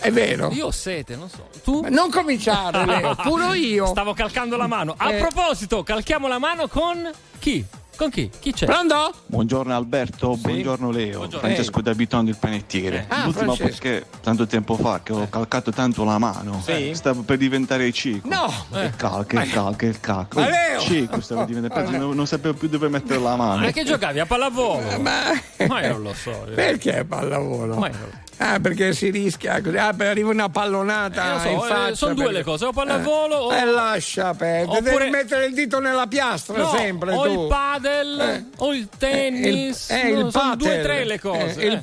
è 0.00 0.10
vero. 0.10 0.50
Io 0.52 0.66
ho 0.66 0.70
sete, 0.70 1.16
non 1.16 1.28
so. 1.28 1.48
Tu? 1.62 1.86
Non 1.90 2.10
cominciare, 2.10 2.84
Leo, 2.86 3.14
puro 3.22 3.52
io. 3.54 3.86
Stavo 3.86 4.12
calcando 4.14 4.56
la 4.56 4.66
mano. 4.66 4.94
A 4.96 5.12
Eh. 5.12 5.18
proposito, 5.18 5.82
calchiamo 5.82 6.26
la 6.28 6.38
mano 6.38 6.68
con 6.68 7.10
chi? 7.38 7.64
Con 7.96 8.08
chi? 8.08 8.30
Chi 8.40 8.54
c'è? 8.54 8.64
Pronto? 8.64 9.12
Buongiorno 9.26 9.76
Alberto, 9.76 10.34
buongiorno 10.34 10.90
Leo, 10.90 11.18
Buongiorno. 11.18 11.46
Francesco 11.46 11.82
da 11.82 11.92
Bitondo 11.94 12.30
il 12.30 12.36
panettiere. 12.38 13.04
Ah, 13.08 13.24
L'ultima 13.24 13.52
Francesco. 13.54 13.82
perché 13.82 14.06
tanto 14.22 14.46
tempo 14.46 14.74
fa 14.76 15.00
che 15.02 15.12
ho 15.12 15.28
calcato 15.28 15.70
tanto 15.70 16.02
la 16.04 16.16
mano, 16.16 16.62
Sì? 16.64 16.92
stavo 16.94 17.20
per 17.20 17.36
diventare 17.36 17.92
cico. 17.92 18.26
No! 18.26 18.50
Il 18.80 18.94
calco, 18.96 19.38
il 19.38 19.50
calco, 19.50 19.84
il 19.84 20.00
calco. 20.00 20.40
Ma 20.40 20.48
Leo! 20.48 20.80
Cico 20.80 21.20
stavo 21.20 21.44
diventando, 21.44 21.90
non, 21.98 22.14
non 22.16 22.26
sapevo 22.26 22.54
più 22.54 22.68
dove 22.70 22.88
mettere 22.88 23.20
la 23.20 23.36
mano. 23.36 23.60
Ma 23.66 23.70
che 23.70 23.84
giocavi 23.84 24.18
a 24.20 24.24
pallavolo? 24.24 24.98
Ma, 24.98 25.24
Ma 25.68 25.82
io 25.84 25.92
non 25.92 26.02
lo 26.04 26.14
so. 26.14 26.30
io. 26.30 26.54
Perché 26.54 27.04
pallavolo? 27.04 27.74
Ma 27.76 27.88
io 27.88 27.92
non 27.98 28.00
lo 28.08 28.10
so. 28.12 28.28
Ah, 28.42 28.58
perché 28.58 28.94
si 28.94 29.10
rischia 29.10 29.60
così. 29.60 29.76
Ah, 29.76 29.94
arriva 29.98 30.30
una 30.30 30.48
pallonata 30.48 31.36
Eh, 31.36 31.40
so, 31.58 31.66
eh, 31.88 31.94
sono 31.94 32.14
due 32.14 32.24
perché- 32.24 32.38
le 32.38 32.44
cose, 32.44 32.64
o 32.64 32.72
pallavolo 32.72 33.34
o- 33.36 33.52
Eh, 33.52 33.64
lascia 33.66 34.32
perdere. 34.32 34.78
Oppure- 34.78 34.98
Devi 34.98 35.10
mettere 35.10 35.44
il 35.44 35.52
dito 35.52 35.78
nella 35.78 36.06
piastra 36.06 36.56
No, 36.56 36.70
sempre 36.70 37.12
o 37.14 37.22
tu. 37.22 37.42
il 37.42 37.48
padel 37.48 38.18
Eh. 38.20 38.44
o 38.56 38.72
il 38.72 38.88
tennis. 38.96 39.90
Eh, 39.90 40.08
il, 40.08 40.16
eh, 40.16 40.20
il 40.20 40.30
sono 40.32 40.56
due 40.56 40.78
o 40.78 40.82
tre 40.82 41.04
le 41.04 41.20
cose. 41.20 41.60
Eh, 41.60 41.66
il 41.66 41.82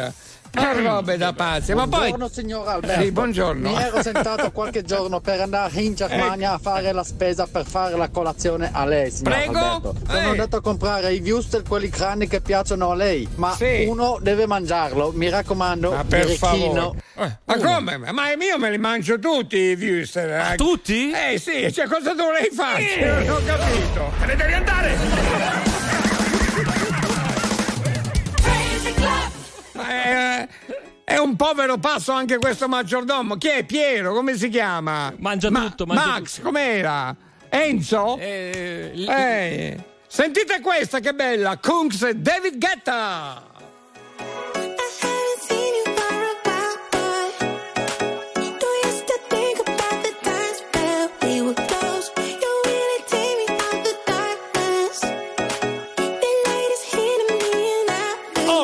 eh. 0.00 0.12
Patel. 0.52 0.78
Eh, 0.78 0.82
robe 0.88 1.16
da 1.16 1.32
pazzi. 1.32 1.74
Ma 1.74 1.86
poi. 1.86 1.98
Buongiorno 2.10 2.28
signor 2.28 2.68
Alberto. 2.68 3.02
Sì, 3.02 3.10
buongiorno. 3.12 3.68
Mi 3.70 3.80
ero 3.82 4.02
sentato 4.02 4.50
qualche 4.52 4.82
giorno 4.82 5.20
per 5.20 5.40
andare 5.40 5.80
in 5.80 5.94
Germania 5.94 6.52
a 6.52 6.58
fare 6.58 6.92
la 6.92 7.02
spesa 7.04 7.46
per 7.46 7.64
fare 7.66 7.96
la 7.96 8.08
colazione 8.08 8.70
a 8.72 8.84
lei, 8.84 9.10
signor 9.10 9.32
Prego? 9.34 9.58
Alberto. 9.58 9.94
Sono 10.06 10.18
Eh. 10.18 10.24
andato 10.24 10.56
a 10.56 10.60
comprare 10.60 11.12
i 11.14 11.20
wurstel, 11.20 11.62
quelli 11.66 11.88
grandi 11.88 12.26
che 12.28 12.40
piacciono 12.40 12.90
a 12.90 12.94
lei, 12.94 13.26
ma 13.36 13.54
Sì. 13.54 13.84
uno 13.88 14.18
deve 14.20 14.46
mangiarlo, 14.46 15.12
mi 15.14 15.28
raccomando, 15.28 15.90
Ma 15.92 16.04
per 16.04 16.26
birichino. 16.26 16.94
favore. 17.14 17.40
Ma 17.44 17.56
come? 17.56 17.96
Ma 18.12 18.32
io 18.32 18.58
me 18.58 18.70
li 18.70 18.78
mangio 18.78 19.18
tutti 19.18 19.56
i 19.56 19.74
Wuster. 19.74 20.52
eh. 20.52 20.56
tutti? 20.56 21.10
Eh 21.12 21.38
sì, 21.38 21.72
cioè 21.72 21.86
cosa 21.86 22.12
dovrei 22.14 22.50
farci? 22.52 23.00
Non 23.00 23.28
ho 23.30 23.40
capito. 23.44 24.12
Te 24.20 24.26
ne 24.26 24.36
devi 24.36 24.52
andare! 24.52 25.71
Eh, 30.04 30.48
è 31.04 31.16
un 31.18 31.36
povero 31.36 31.78
passo 31.78 32.12
anche 32.12 32.38
questo 32.38 32.68
maggiordomo. 32.68 33.36
Chi 33.36 33.48
è 33.48 33.64
Piero? 33.64 34.12
Come 34.14 34.36
si 34.36 34.48
chiama? 34.48 35.12
Mangia 35.18 35.50
Ma- 35.50 35.60
tutto, 35.60 35.86
mangia 35.86 36.06
Max, 36.06 36.40
com'era? 36.40 37.14
Enzo? 37.48 38.16
Eh, 38.18 38.90
l- 38.94 39.08
Eh, 39.08 39.84
Sentite 40.06 40.60
questa 40.60 41.00
che 41.00 41.14
bella! 41.14 41.56
Kungs 41.58 42.02
e 42.02 42.14
David 42.16 42.58
Guetta! 42.58 43.50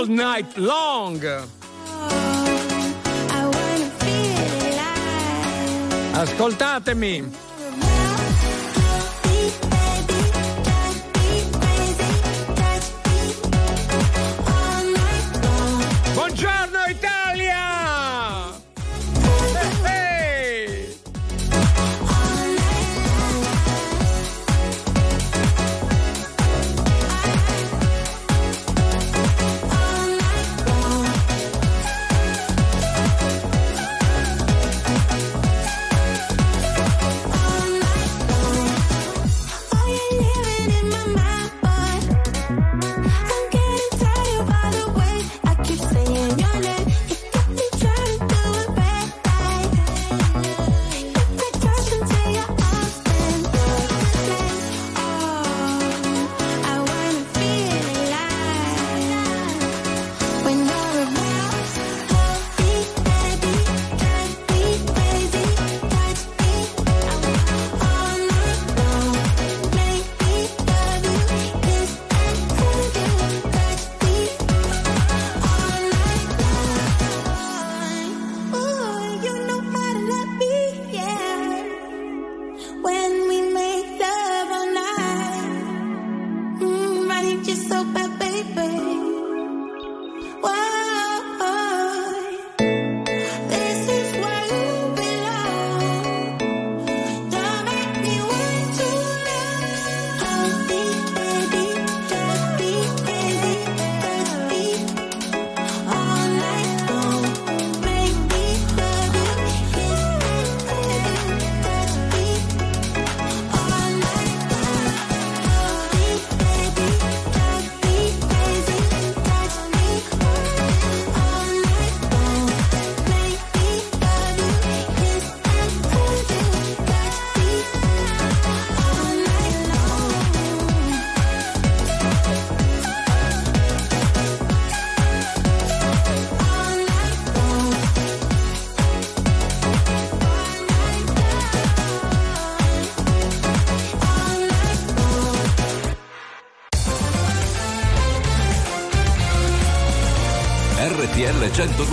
night 0.08 0.56
long. 0.56 1.20
Ascoltatemi. 6.14 7.47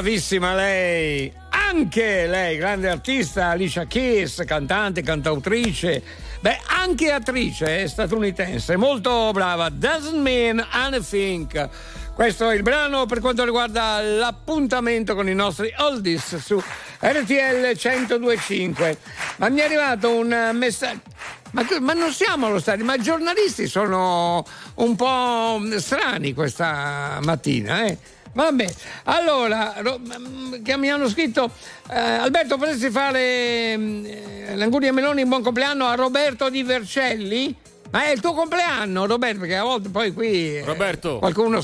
Bravissima 0.00 0.54
lei. 0.54 1.30
Anche 1.50 2.26
lei, 2.26 2.56
grande 2.56 2.88
artista, 2.88 3.48
Alicia 3.48 3.84
Keys, 3.84 4.42
cantante, 4.46 5.02
cantautrice. 5.02 6.02
Beh, 6.40 6.58
anche 6.68 7.12
attrice 7.12 7.82
eh, 7.82 7.86
statunitense, 7.86 8.76
molto 8.76 9.30
brava. 9.32 9.68
Doesn't 9.68 10.18
mean 10.22 10.66
anything. 10.70 11.68
Questo 12.14 12.48
è 12.48 12.54
il 12.54 12.62
brano 12.62 13.04
per 13.04 13.20
quanto 13.20 13.44
riguarda 13.44 14.00
l'appuntamento 14.00 15.14
con 15.14 15.28
i 15.28 15.34
nostri 15.34 15.70
oldies 15.76 16.36
su 16.36 16.56
RTL 17.00 17.76
1025. 17.76 18.96
Ma 19.36 19.50
mi 19.50 19.60
è 19.60 19.64
arrivato 19.64 20.14
un 20.14 20.50
messaggio. 20.54 21.02
Ma, 21.50 21.62
ma 21.80 21.92
non 21.92 22.10
siamo 22.10 22.46
allo 22.46 22.58
stadio, 22.58 22.86
ma 22.86 22.94
i 22.94 23.02
giornalisti 23.02 23.66
sono 23.66 24.46
un 24.76 24.96
po' 24.96 25.60
strani 25.78 26.32
questa 26.32 27.18
mattina, 27.20 27.84
eh? 27.84 27.98
Vabbè, 28.32 28.68
allora, 29.04 29.74
che 30.62 30.76
mi 30.76 30.90
hanno 30.90 31.08
scritto 31.08 31.50
eh, 31.90 31.98
Alberto, 31.98 32.56
potresti 32.56 32.90
fare 32.90 33.76
mm, 33.76 34.04
eh, 34.04 34.56
l'Anguria 34.56 34.92
Meloni 34.92 35.22
in 35.22 35.28
buon 35.28 35.42
compleanno 35.42 35.86
a 35.86 35.94
Roberto 35.94 36.48
Di 36.48 36.62
Vercelli? 36.62 37.54
Ma 37.90 38.04
è 38.04 38.10
il 38.10 38.20
tuo 38.20 38.32
compleanno, 38.34 39.06
Roberto, 39.06 39.40
perché 39.40 39.56
a 39.56 39.64
volte 39.64 39.88
poi 39.88 40.12
qui 40.12 40.58
eh, 40.58 40.64
Roberto. 40.64 41.18
qualcuno 41.18 41.60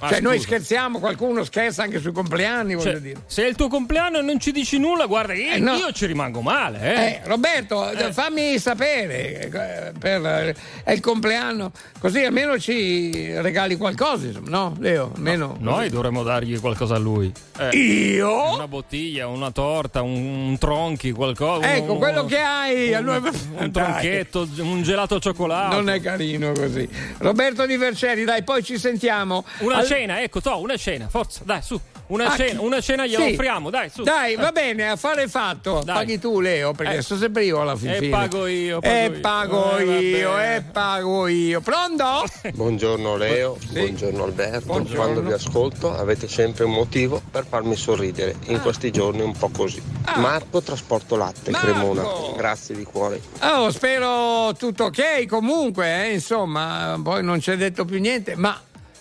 cioè 0.00 0.08
scusa. 0.18 0.20
noi 0.20 0.38
scherziamo, 0.40 0.98
qualcuno 0.98 1.44
scherza 1.44 1.82
anche 1.82 2.00
sui 2.00 2.12
compleanni, 2.12 2.74
voglio 2.74 2.90
Cioè, 2.90 3.00
dire. 3.00 3.20
se 3.26 3.44
è 3.44 3.48
il 3.48 3.54
tuo 3.54 3.68
compleanno 3.68 4.18
e 4.18 4.22
non 4.22 4.40
ci 4.40 4.50
dici 4.52 4.78
nulla, 4.78 5.06
guarda, 5.06 5.34
io, 5.34 5.52
Eh, 5.52 5.58
no. 5.58 5.74
io 5.76 5.92
ci 5.92 6.06
rimango 6.06 6.40
male, 6.40 6.80
eh. 6.94 7.00
Eh, 7.06 7.20
Roberto, 7.24 7.90
fammi 8.12 8.58
sapere 8.58 9.40
eh, 9.50 9.92
per, 9.98 10.24
eh, 10.26 10.54
è 10.84 10.92
il 10.92 11.00
compleanno, 11.00 11.72
così 11.98 12.24
almeno 12.24 12.58
ci 12.58 13.32
regali 13.40 13.76
qualcosa, 13.76 14.28
no, 14.44 14.74
Leo? 14.78 15.12
Almeno 15.14 15.56
Noi 15.60 15.88
dovremmo 15.90 16.22
dargli 16.22 16.58
qualcosa 16.60 16.94
a 16.94 16.98
lui. 16.98 17.32
Eh, 17.58 17.76
Io? 17.76 18.54
Una 18.54 18.68
bottiglia, 18.68 19.26
una 19.26 19.50
torta, 19.50 20.02
un, 20.02 20.48
un 20.48 20.58
tronchi, 20.58 21.12
qualcosa. 21.12 21.74
Ecco, 21.74 21.92
un- 21.92 21.98
quello 21.98 22.24
che 22.24 22.38
hai 22.38 22.94
a 22.94 23.00
noi- 23.00 23.20
Un 23.58 23.70
tronchetto, 23.72 24.48
un 24.58 24.82
gelato 24.82 25.14
al 25.16 25.20
cioccolato. 25.20 25.74
Non 25.76 25.90
è 25.90 26.00
carino 26.00 26.52
così. 26.52 26.88
Roberto 27.18 27.66
Di 27.66 27.76
Vercelli, 27.76 28.24
dai, 28.24 28.42
poi 28.42 28.62
ci 28.64 28.78
sentiamo. 28.78 29.44
Una 29.58 29.82
cena, 29.94 30.22
ecco, 30.22 30.40
to, 30.40 30.60
una 30.60 30.76
cena, 30.76 31.08
forza, 31.08 31.40
dai, 31.44 31.62
su. 31.62 31.80
Una 32.10 32.26
Ah, 32.32 32.36
cena, 32.36 32.58
chi- 32.58 32.64
una 32.64 32.80
cena 32.80 33.06
gliela 33.06 33.24
Sì. 33.24 33.32
offriamo, 33.32 33.70
dai, 33.70 33.88
su. 33.88 34.02
Dai, 34.02 34.32
Eh. 34.32 34.36
va 34.36 34.50
bene, 34.52 34.88
affare 34.90 35.28
fatto. 35.28 35.82
Dai. 35.84 35.94
Paghi 35.94 36.18
tu, 36.18 36.40
Leo, 36.40 36.72
perché 36.72 36.96
Eh. 36.96 37.02
sto 37.02 37.16
sempre 37.16 37.44
io 37.44 37.60
alla 37.60 37.76
fine. 37.76 37.96
E 37.98 38.08
pago 38.08 38.46
io, 38.46 38.80
pago 38.80 38.94
E 38.94 39.04
io. 39.12 39.20
pago 39.20 39.76
Eh, 39.78 39.84
io, 40.00 40.38
e 40.40 40.62
pago 40.72 41.26
io. 41.28 41.60
Pronto? 41.60 42.24
Buongiorno 42.54 43.16
Leo, 43.16 43.56
buongiorno 43.70 44.24
Alberto. 44.24 44.66
Buongiorno. 44.66 45.02
Quando 45.02 45.22
vi 45.22 45.32
ascolto 45.32 45.96
avete 45.96 46.26
sempre 46.28 46.64
un 46.64 46.72
motivo 46.72 47.20
per 47.30 47.46
farmi 47.48 47.76
sorridere. 47.76 48.34
In 48.46 48.56
Ah. 48.56 48.60
questi 48.60 48.90
giorni 48.90 49.20
un 49.22 49.36
po' 49.36 49.50
così. 49.56 49.80
Marco 50.16 50.60
Trasporto 50.62 51.14
Latte, 51.16 51.50
Marco! 51.52 51.66
Cremona. 51.66 52.02
Grazie 52.36 52.74
di 52.74 52.82
cuore. 52.84 53.20
Oh, 53.42 53.70
spero 53.70 54.52
tutto 54.58 54.84
ok 54.84 55.26
comunque, 55.26 56.06
eh, 56.06 56.12
insomma, 56.14 56.98
poi 57.02 57.22
non 57.22 57.38
c'è 57.38 57.56
detto 57.56 57.84
più 57.84 58.00
niente, 58.00 58.34
ma 58.34 58.60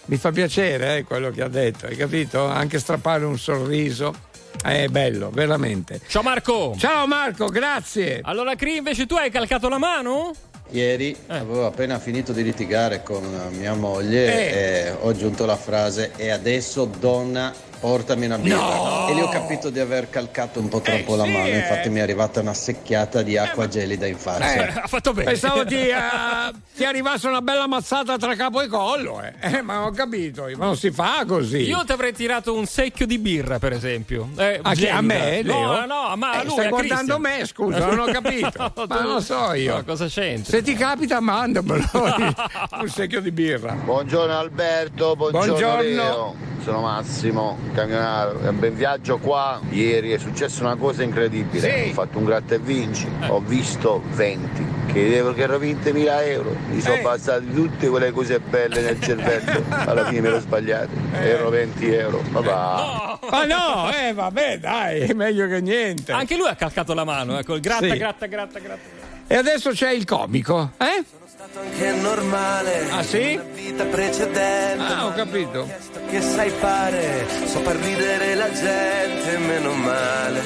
mi 0.10 0.18
fa 0.18 0.32
piacere 0.32 0.98
eh, 0.98 1.04
quello 1.04 1.30
che 1.30 1.44
ha 1.44 1.48
detto, 1.48 1.86
hai 1.86 1.96
capito? 1.96 2.46
Anche 2.46 2.80
strappare 2.80 3.26
un 3.26 3.38
sorriso. 3.38 4.28
È 4.62 4.88
bello, 4.88 5.30
veramente. 5.30 6.02
Ciao 6.08 6.24
Marco! 6.24 6.76
Ciao 6.78 7.06
Marco, 7.06 7.48
grazie. 7.48 8.20
Allora, 8.24 8.56
Cri, 8.56 8.78
invece 8.78 9.06
tu 9.06 9.16
hai 9.16 9.30
calcato 9.30 9.70
la 9.70 9.78
mano? 9.78 10.34
Ieri 10.72 11.16
avevo 11.28 11.68
appena 11.68 12.00
finito 12.00 12.34
di 12.34 12.44
litigare 12.44 13.04
con 13.04 13.24
mia 13.52 13.74
moglie 13.76 14.88
e 14.88 14.92
ho 14.92 15.10
aggiunto 15.10 15.46
la 15.46 15.56
frase 15.56 16.12
e 16.16 16.30
adesso 16.30 16.86
donna 16.86 17.54
portami 17.80 18.26
una 18.26 18.38
birra 18.38 18.58
No! 18.58 19.08
e 19.10 19.14
lì 19.14 19.22
ho 19.22 19.30
capito 19.30 19.70
di 19.70 19.80
aver 19.80 20.10
calcato 20.10 20.60
un 20.60 20.68
po' 20.68 20.82
troppo 20.82 21.16
la 21.16 21.24
sì, 21.24 21.32
mano 21.32 21.46
eh. 21.48 21.58
infatti 21.58 21.90
mi 21.90 22.00
è 22.00 22.02
arrivata 22.02 22.40
una 22.42 22.54
secchiata 22.54 23.22
di 23.22 23.38
acqua 23.38 23.68
gelida 23.68 24.06
in 24.06 24.18
faccia 24.18 24.54
Eh, 24.54 24.80
ha 24.84 24.88
fatto 24.88 25.14
bene. 25.14 25.30
Pensavo 25.32 25.66
ti, 25.66 25.76
eh, 25.88 25.94
ti 26.76 26.84
arrivasse 26.86 27.28
una 27.28 27.42
bella 27.42 27.68
mazzata 27.68 28.18
tra 28.18 28.36
capo 28.36 28.62
e 28.62 28.68
collo, 28.68 29.22
eh. 29.22 29.34
Eh, 29.40 29.62
ma 29.62 29.86
ho 29.86 29.92
capito, 29.92 30.44
ma 30.58 30.66
non 30.66 30.76
si 30.78 30.92
fa 30.92 31.24
così. 31.28 31.60
Io 31.62 31.84
ti 31.86 31.92
avrei 31.92 32.14
tirato 32.14 32.54
un 32.56 32.66
secchio 32.66 33.06
di 33.06 33.18
birra, 33.18 33.60
per 33.60 33.74
esempio. 33.74 34.30
Eh, 34.38 34.60
A, 34.62 34.74
chi- 34.74 34.88
a 34.88 35.02
me, 35.02 35.42
Leo? 35.44 35.56
No, 35.80 35.86
no, 35.86 36.16
ma 36.16 36.32
a 36.32 36.42
Eh, 36.42 36.44
lui, 36.44 36.52
stai 36.54 36.66
a 36.66 36.70
guardando 36.70 37.18
Christian. 37.18 37.22
me, 37.22 37.46
scusa, 37.46 37.86
non 37.86 38.00
ho 38.00 38.06
capito. 38.12 38.48
No, 38.60 38.72
ma 38.76 38.88
tu- 38.88 39.04
non 39.04 39.14
lo 39.14 39.22
so 39.22 39.54
io. 39.54 39.76
No, 39.76 39.84
cosa 39.84 40.08
c'entra? 40.08 40.52
Se 40.52 40.62
ti 40.62 40.74
capita, 40.74 41.20
mandamelo 41.20 41.86
un 42.82 42.88
secchio 42.90 43.22
di 43.22 43.32
birra. 43.32 43.74
Buongiorno 43.74 44.38
Alberto, 44.38 45.16
buongiorno, 45.16 45.48
Buongiorno. 45.48 45.82
Leo. 45.84 46.36
Sono 46.70 46.82
Massimo, 46.82 47.58
camionario. 47.74 48.42
È 48.42 48.48
un 48.50 48.60
ben 48.60 48.76
viaggio 48.76 49.18
qua. 49.18 49.60
Ieri 49.72 50.12
è 50.12 50.20
successa 50.20 50.62
una 50.64 50.76
cosa 50.76 51.02
incredibile. 51.02 51.68
Sì. 51.68 51.90
Ho 51.90 51.94
fatto 51.94 52.20
un 52.20 52.26
gratta 52.26 52.54
e 52.54 52.60
vinci. 52.60 53.10
Ho 53.28 53.40
visto 53.40 54.04
20. 54.12 54.64
Credevo 54.86 55.34
che 55.34 55.42
ero 55.42 55.58
20.000 55.58 56.28
euro. 56.28 56.56
Mi 56.70 56.80
sono 56.80 56.94
Eh. 56.94 57.00
passate 57.00 57.52
tutte 57.52 57.88
quelle 57.90 58.12
cose 58.12 58.40
belle 58.40 58.82
nel 58.82 59.02
cervello. 59.02 59.64
Alla 59.70 60.06
fine 60.06 60.22
mi 60.22 60.28
ero 60.28 60.40
sbagliato. 60.42 60.90
Erano 61.14 61.50
20 61.50 61.92
euro. 61.92 62.22
Papà. 62.32 63.20
Ma 63.32 63.46
no, 63.46 63.90
eh, 63.92 64.14
vabbè, 64.14 64.60
dai, 64.60 65.00
è 65.00 65.14
meglio 65.14 65.48
che 65.48 65.62
niente. 65.62 66.12
Anche 66.12 66.38
lui 66.38 66.48
ha 66.50 66.56
calcato 66.56 66.94
la 66.94 67.04
mano, 67.04 67.40
ecco, 67.40 67.56
il 67.56 67.62
gratta, 67.62 67.90
Sì. 67.90 67.98
gratta, 67.98 68.28
gratta, 68.28 68.60
gratta. 68.60 69.08
E 69.26 69.36
adesso 69.36 69.72
c'è 69.72 69.90
il 69.90 70.06
comico, 70.06 70.72
eh? 70.78 71.04
Che 71.52 71.86
è 71.86 71.94
normale. 71.94 72.90
Ah, 72.92 73.02
sì? 73.02 73.34
Una 73.34 73.44
vita 73.54 73.84
precedente. 73.86 74.84
Ah, 74.84 75.08
ho 75.08 75.14
capito. 75.14 75.68
Che 76.08 76.22
sai 76.22 76.50
fare? 76.52 77.26
So 77.46 77.60
far 77.62 77.76
ridere 77.76 78.36
la 78.36 78.52
gente, 78.52 79.38
meno 79.40 79.74
male. 79.74 80.42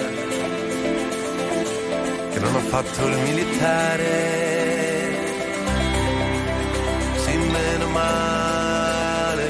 Che 2.32 2.40
non 2.40 2.56
ho 2.56 2.60
fatto 2.60 3.06
il 3.06 3.18
militare. 3.18 4.12
Sì, 7.18 7.36
meno 7.36 7.88
male. 7.88 9.48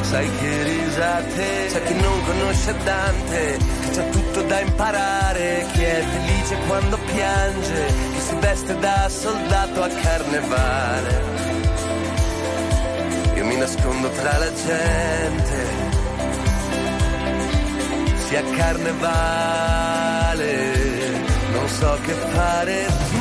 Sai 0.00 0.28
che 0.40 0.62
risate. 0.64 1.66
C'è 1.70 1.82
chi 1.84 1.94
non 1.94 2.24
conosce 2.24 2.74
Dante, 2.82 3.58
c'ha 3.96 4.02
tutto 4.10 4.42
da 4.42 4.60
imparare. 4.60 5.66
Chi 5.72 5.82
è 5.82 6.02
felice 6.02 6.56
quando 6.66 6.98
piange, 7.14 7.86
chi 8.12 8.20
si 8.20 8.34
veste 8.36 8.78
da 8.78 9.08
soldato 9.08 9.82
a 9.82 9.88
carnevale. 9.88 11.22
Io 13.36 13.44
mi 13.44 13.56
nascondo 13.56 14.10
tra 14.10 14.38
la 14.38 14.52
gente, 14.52 15.64
sia 18.26 18.42
carnevale, 18.56 20.44
non 21.52 21.68
so 21.68 21.98
che 22.04 22.12
fare. 22.12 22.86
Tu, 23.10 23.16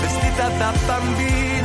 vestita 0.00 0.48
da 0.48 0.72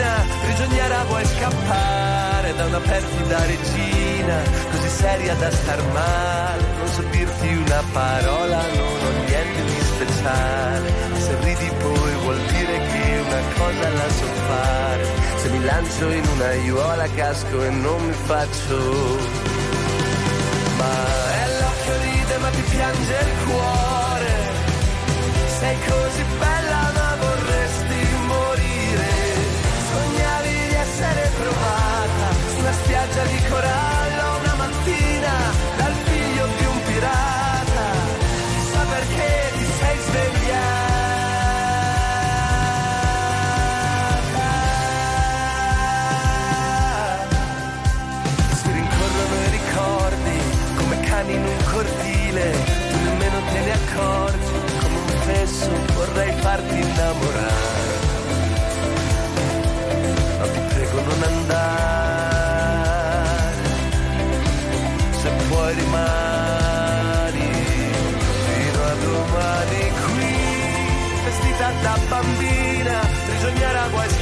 bambina, 0.04 0.26
prigioniera 0.42 1.04
vuoi 1.06 1.26
scappare 1.26 2.56
da 2.56 2.66
una 2.66 2.80
perfida 2.80 3.46
regina, 3.46 4.42
così 4.72 4.90
seria 4.90 5.34
da 5.36 5.50
star 5.52 5.82
male. 5.94 6.64
Non 6.78 6.88
so 6.88 7.02
dirti 7.12 7.48
una 7.48 7.84
parola, 7.92 8.62
non 8.76 9.06
ho 9.06 9.12
niente 9.26 9.64
di 9.64 9.80
speciale. 9.82 10.94
Se 11.18 11.36
ridi 11.44 11.72
poi 11.80 12.14
vuol 12.24 12.38
dire 12.38 12.78
che 12.92 13.20
una 13.26 13.42
cosa 13.58 13.90
la 13.90 14.10
so 14.10 14.26
fare. 14.48 15.08
Se 15.38 15.50
mi 15.50 15.64
lancio 15.64 16.10
in 16.10 16.26
una 16.36 16.48
aiuola 16.48 17.08
casco 17.16 17.64
e 17.64 17.70
non 17.70 18.06
mi 18.06 18.14
faccio 18.14 19.52
ma 20.78 20.94
è 21.44 21.48
l'occhio 21.60 21.94
ride 22.02 22.38
ma 22.38 22.50
ti 22.50 22.62
piange 22.62 23.14
il 23.14 23.46
cuore 23.46 24.32
sei 25.60 25.78
così 25.88 26.24
bella 26.40 26.93
spiaggia 33.14 33.30
di 33.30 33.42
corallo 33.48 34.40
una 34.40 34.56
mattina 34.56 35.32
dal 35.78 35.94
figlio 35.94 36.46
di 36.58 36.66
un 36.66 36.82
pirata. 36.84 37.86
Chissà 38.50 38.86
perché 38.90 39.52
ti 39.58 39.66
sei 39.80 39.98
svegliata? 40.00 40.52
Si 48.56 48.72
rincorrono 48.72 49.36
i 49.46 49.50
ricordi 49.52 50.38
come 50.76 51.00
cani 51.02 51.34
in 51.36 51.44
un 51.44 51.64
cortile, 51.72 52.52
tu 52.90 52.98
nemmeno 53.04 53.40
te 53.52 53.60
ne 53.60 53.72
accorgi, 53.72 54.54
come 54.82 54.98
un 54.98 55.08
fesso 55.26 55.70
vorrei 55.94 56.34
farti 56.42 56.80
innamorare. 56.80 57.93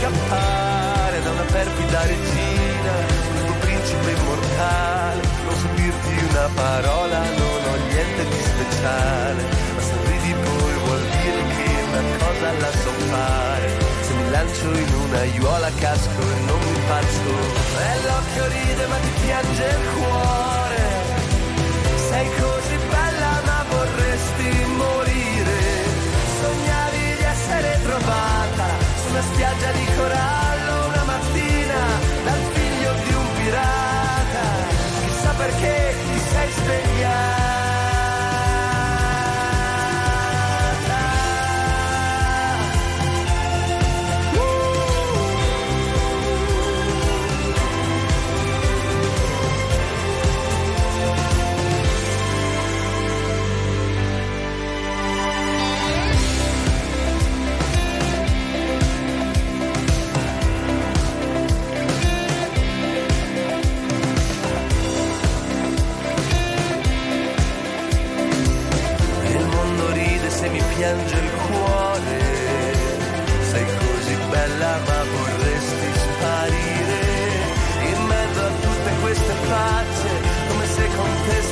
scappare 0.02 1.22
da 1.22 1.30
una 1.30 1.44
perfida 1.44 2.02
regina, 2.06 2.94
da 3.34 3.42
tuo 3.46 3.56
principe 3.60 4.12
immortale, 4.12 5.22
non 5.46 5.56
so 5.62 5.68
dirti 5.76 6.26
una 6.30 6.50
parola, 6.56 7.20
non 7.20 7.60
ho 7.70 7.76
niente 7.86 8.24
di 8.26 8.42
speciale, 8.42 9.42
ma 9.76 9.82
sorridi 9.82 10.34
poi 10.34 10.74
vuol 10.86 11.04
dire 11.22 11.42
che 11.54 11.70
una 11.86 12.04
cosa 12.18 12.52
la 12.64 12.72
so 12.82 12.92
fare, 13.14 13.70
se 14.02 14.14
mi 14.14 14.30
lancio 14.32 14.70
in 14.74 14.94
una 15.06 15.20
aiuola 15.20 15.70
casco 15.80 16.22
e 16.22 16.40
non 16.50 16.60
mi 16.66 16.80
faccio, 16.90 17.34
e 17.86 18.02
l'occhio 18.02 18.46
ride 18.48 18.86
ma 18.88 18.98
ti 19.06 19.12
piange 19.24 19.66
il 19.66 19.86
cuore, 19.94 20.82
sei 22.10 22.28
così 22.42 22.78
bella 22.90 23.34
ma 23.46 23.66
vorresti 23.70 24.66
morire, 24.82 25.60
sognavi 26.42 27.16
di 27.18 27.24
essere 27.24 27.80
trovata, 27.84 28.68
su 29.02 29.10
spiaggia 29.34 29.72
di 29.72 29.91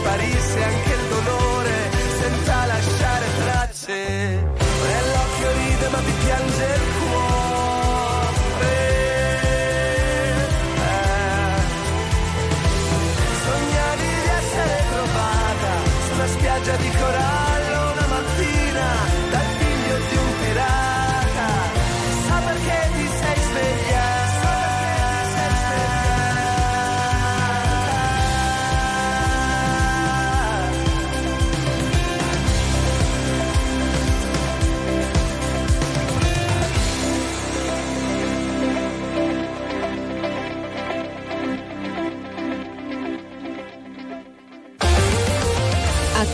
París, 0.10 0.44
sean 0.56 0.74
que 0.86 0.94
el 0.94 1.10
dolor 1.12 1.49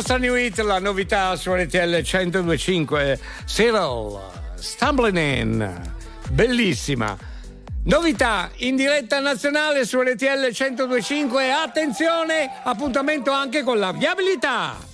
Nostra 0.00 0.16
new 0.16 0.34
hit, 0.34 0.58
la 0.60 0.78
novità 0.78 1.36
su 1.36 1.52
RTL 1.52 2.00
1025, 2.00 3.20
Cyril, 3.44 4.18
Stumbling 4.54 5.18
In, 5.18 5.92
bellissima. 6.30 7.14
Novità 7.84 8.48
in 8.58 8.76
diretta 8.76 9.20
nazionale 9.20 9.84
su 9.84 10.00
RTL 10.00 10.54
1025, 10.58 11.52
attenzione, 11.52 12.50
appuntamento 12.62 13.30
anche 13.30 13.62
con 13.62 13.78
la 13.78 13.92
viabilità. 13.92 14.89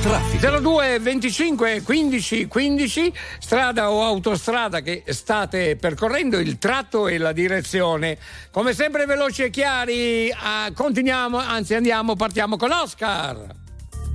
02 0.00 0.98
25 0.98 1.82
15 1.82 2.46
15 2.48 3.12
strada 3.38 3.90
o 3.90 4.02
autostrada 4.02 4.80
che 4.80 5.02
state 5.08 5.76
percorrendo 5.76 6.38
il 6.38 6.58
tratto 6.58 7.06
e 7.06 7.18
la 7.18 7.32
direzione. 7.32 8.16
Come 8.50 8.72
sempre 8.72 9.04
veloci 9.04 9.42
e 9.42 9.50
chiari 9.50 10.32
ah, 10.32 10.70
continuiamo 10.74 11.36
anzi 11.36 11.74
andiamo 11.74 12.16
partiamo 12.16 12.56
con 12.56 12.70
Oscar. 12.70 13.44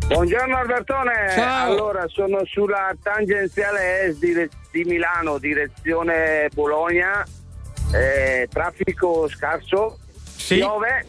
Buongiorno 0.07 0.57
Albertone, 0.57 1.31
Ciao. 1.35 1.71
allora 1.71 2.07
sono 2.07 2.41
sulla 2.45 2.95
tangenziale 3.01 4.05
est 4.05 4.19
dire- 4.19 4.49
di 4.71 4.83
Milano, 4.85 5.37
direzione 5.37 6.49
Bologna, 6.53 7.23
eh, 7.93 8.47
traffico 8.51 9.27
scarso, 9.27 9.99
piove 10.47 11.05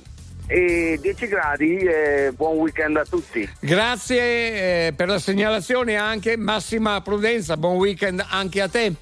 e 0.47 0.99
10 1.01 1.27
gradi, 1.27 1.77
eh, 1.79 2.33
buon 2.37 2.57
weekend 2.59 2.97
a 2.97 3.05
tutti. 3.05 3.49
grazie 3.61 4.87
eh, 4.87 4.93
per 4.95 5.09
la 5.09 5.19
segnalazione 5.19 5.97
anche. 5.97 6.37
Massima 6.37 7.01
prudenza 7.01 7.57
buon 7.57 7.77
weekend 7.77 8.25
anche 8.29 8.61
a 8.61 8.69
te. 8.69 8.93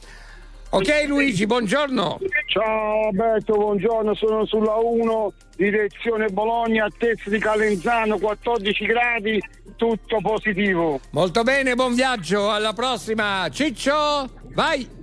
Ok 0.70 1.04
Luigi 1.06 1.46
buongiorno. 1.46 2.18
Ciao 2.46 3.06
Alberto, 3.08 3.54
buongiorno, 3.54 4.14
sono 4.14 4.44
sulla 4.44 4.74
1, 4.74 5.32
direzione 5.56 6.28
Bologna, 6.30 6.84
altezza 6.84 7.30
di 7.30 7.38
Calenzano, 7.38 8.18
14 8.18 8.84
gradi, 8.84 9.40
tutto 9.76 10.18
positivo. 10.20 11.00
molto 11.10 11.42
bene 11.42 11.74
buon 11.74 11.94
viaggio 11.94 12.50
alla 12.50 12.72
prossima 12.72 13.48
Ciccio 13.50 14.28
vai 14.54 15.02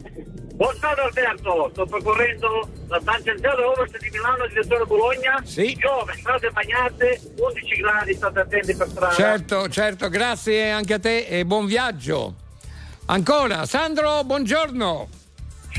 Buongiorno 0.61 1.03
Alberto, 1.06 1.69
sto 1.72 1.85
percorrendo 1.88 2.69
la 2.88 3.01
tangenziale 3.03 3.64
ovest 3.64 3.98
di 3.98 4.09
Milano, 4.11 4.45
direzione 4.45 4.85
Bologna. 4.85 5.41
Sì. 5.43 5.75
Piove, 5.75 6.14
strade 6.14 6.51
bagnate, 6.51 7.19
11 7.35 7.82
gradi, 7.82 8.14
state 8.14 8.40
attenti 8.41 8.75
per 8.75 8.88
strada. 8.88 9.14
Certo, 9.16 9.69
certo, 9.69 10.09
grazie 10.09 10.69
anche 10.69 10.93
a 10.93 11.00
te 11.00 11.25
e 11.25 11.45
buon 11.45 11.66
viaggio. 11.66 12.35
Ancora, 13.08 13.66
Sandro, 13.66 14.24
buongiorno. 14.24 15.20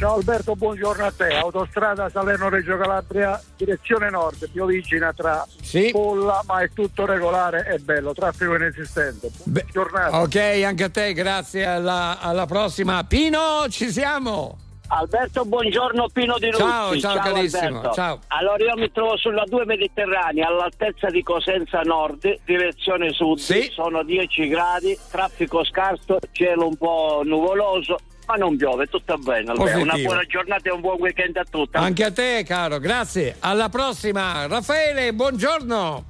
Ciao 0.02 0.14
Alberto, 0.16 0.56
buongiorno 0.56 1.04
a 1.04 1.12
te. 1.12 1.28
Autostrada 1.28 2.08
Salerno-Reggio 2.08 2.76
Calabria, 2.76 3.40
direzione 3.56 4.10
nord, 4.10 4.50
piovigina 4.50 5.12
tra 5.12 5.46
Polla, 5.92 6.42
ma 6.44 6.60
è 6.60 6.68
tutto 6.72 7.06
regolare 7.06 7.68
e 7.72 7.78
bello, 7.78 8.12
traffico 8.12 8.56
inesistente. 8.56 9.30
Buona 9.44 9.68
giornata. 9.70 10.20
Ok, 10.20 10.34
anche 10.66 10.82
a 10.82 10.88
te, 10.88 11.12
grazie, 11.12 11.64
alla, 11.64 12.18
alla 12.18 12.46
prossima. 12.46 13.04
Pino, 13.04 13.66
ci 13.68 13.92
siamo. 13.92 14.58
Alberto, 14.88 15.44
buongiorno 15.44 16.08
Pino 16.12 16.36
di 16.38 16.50
Ruzzi. 16.50 16.58
Ciao, 16.58 16.98
ciao, 16.98 17.18
carissimo, 17.18 17.76
Alberto. 17.76 17.92
ciao. 17.92 18.18
Allora 18.26 18.64
io 18.64 18.76
mi 18.76 18.90
trovo 18.90 19.16
sulla 19.16 19.44
2 19.46 19.64
Mediterranea 19.66 20.48
all'altezza 20.48 21.10
di 21.10 21.22
Cosenza 21.22 21.80
Nord, 21.82 22.40
direzione 22.44 23.12
sud, 23.12 23.38
sono 23.38 24.02
10 24.02 24.48
gradi, 24.48 24.98
traffico 25.12 25.64
scarso, 25.64 26.18
cielo 26.32 26.66
un 26.66 26.76
po' 26.76 27.22
nuvoloso, 27.24 27.98
ma 28.26 28.34
non 28.34 28.56
piove, 28.56 28.86
tutto 28.86 29.16
bene. 29.18 29.52
Positivo. 29.52 29.82
Una 29.82 29.96
buona 29.96 30.24
giornata 30.24 30.68
e 30.68 30.72
un 30.72 30.80
buon 30.80 31.00
weekend 31.00 31.36
a 31.36 31.44
tutti. 31.48 31.76
Anche 31.76 32.04
a 32.04 32.12
te, 32.12 32.44
caro, 32.46 32.78
grazie. 32.78 33.36
Alla 33.40 33.68
prossima. 33.68 34.46
Raffaele, 34.46 35.12
buongiorno. 35.12 36.04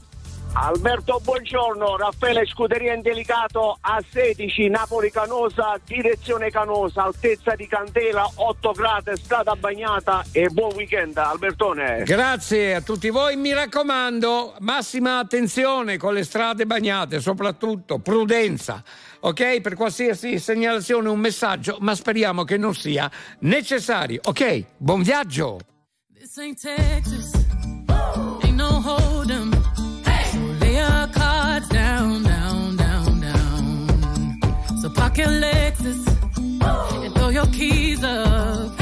Alberto, 0.55 1.19
buongiorno. 1.25 1.97
Raffaele 1.97 2.45
Scuderia 2.45 2.93
Indelicato 2.93 3.79
a 3.81 4.03
16, 4.07 4.69
Napoli 4.69 5.11
Canosa, 5.11 5.81
direzione 5.83 6.51
Canosa, 6.51 7.05
altezza 7.05 7.55
di 7.55 7.67
Candela, 7.67 8.29
8 8.35 8.73
gradi, 8.73 9.17
strada 9.17 9.55
bagnata 9.57 10.23
e 10.31 10.49
buon 10.51 10.75
weekend, 10.75 11.17
Albertone. 11.17 12.03
Grazie 12.05 12.75
a 12.75 12.81
tutti 12.83 13.09
voi, 13.09 13.37
mi 13.37 13.55
raccomando, 13.55 14.57
massima 14.59 15.21
attenzione 15.21 15.97
con 15.97 16.13
le 16.13 16.23
strade 16.23 16.67
bagnate, 16.67 17.19
soprattutto 17.21 17.99
prudenza, 18.01 18.85
ok? 19.23 19.61
Per 19.61 19.75
qualsiasi 19.75 20.39
segnalazione 20.39 21.09
un 21.09 21.19
messaggio, 21.19 21.79
ma 21.81 21.95
speriamo 21.95 22.45
che 22.45 22.57
non 22.57 22.75
sia 22.75 23.11
necessario, 23.41 24.21
ok? 24.25 24.65
Buon 24.77 25.03
viaggio! 25.03 25.59
This 26.19 26.39
ain't 26.39 26.61
Texas. 26.61 27.31
Ain't 28.43 28.57
no 28.57 28.81
hold 28.81 29.31
'em. 29.31 29.51
So 30.33 30.39
lay 30.61 30.77
your 30.77 31.09
cards 31.13 31.69
down, 31.69 32.23
down, 32.23 32.77
down, 32.77 33.21
down. 33.21 34.39
So 34.81 34.89
park 34.91 35.19
your 35.19 35.29
Lexus 35.29 36.07
and 37.05 37.15
throw 37.15 37.31
your 37.31 37.47
keys 37.49 38.03
up. 38.03 38.73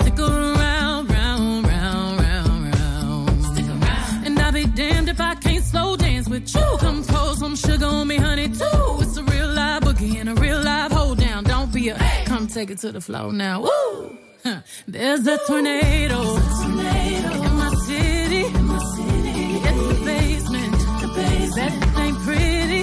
Stick 0.00 0.18
around, 0.18 1.10
round, 1.10 1.66
round, 1.66 2.20
round, 2.20 2.74
round. 2.74 3.44
Stick 3.52 3.66
around. 3.68 4.26
And 4.26 4.38
I'll 4.38 4.52
be 4.52 4.64
damned 4.66 5.08
if 5.08 5.20
I 5.20 5.34
can't 5.36 5.64
slow 5.64 5.96
dance 5.96 6.28
with 6.28 6.52
you. 6.54 6.76
Come 6.80 7.04
pour 7.04 7.34
some 7.36 7.54
sugar 7.54 7.86
on 7.86 8.06
me, 8.08 8.16
honey, 8.16 8.48
too. 8.48 8.87
Take 12.58 12.70
it 12.70 12.78
to 12.78 12.90
the 12.90 13.00
floor 13.00 13.32
now. 13.32 13.62
Woo! 13.62 14.18
There's 14.88 15.24
a 15.28 15.38
tornado, 15.46 16.20
in 16.66 16.74
my 17.62 17.70
city. 17.86 18.44
It's 19.68 19.82
the 19.90 19.96
basement. 20.04 20.74
Pretty. 22.24 22.82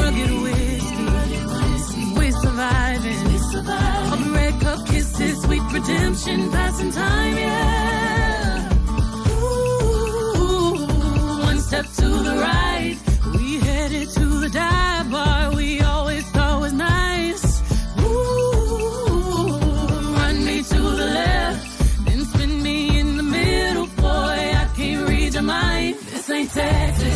Rugged 0.00 0.32
whiskey. 0.44 2.04
We 2.18 2.30
surviving. 2.30 3.24
Kisses, 4.86 5.42
sweet 5.42 5.62
redemption, 5.72 6.50
passing 6.50 6.92
time, 6.92 7.36
yeah. 7.36 8.72
Ooh, 9.42 10.86
one 11.50 11.60
step 11.60 11.86
to 12.00 12.08
the 12.26 12.34
right. 12.48 12.96
We 13.34 13.58
headed 13.60 14.08
to 14.10 14.24
the 14.40 14.48
dive 14.48 15.10
bar 15.10 15.54
we 15.54 15.80
I 26.36 26.44
Texas. 26.44 27.15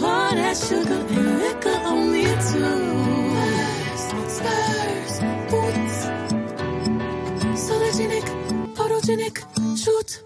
Pour 0.00 0.08
that 0.08 0.56
sugar 0.56 1.04
and 1.10 1.38
liquor 1.40 1.78
on 1.84 2.10
me 2.10 2.24
too. 2.24 2.72
Spurs, 4.28 5.20
boots, 5.50 6.08
sologenic, 7.54 8.24
photogenic, 8.74 9.44
shoot. 9.76 10.24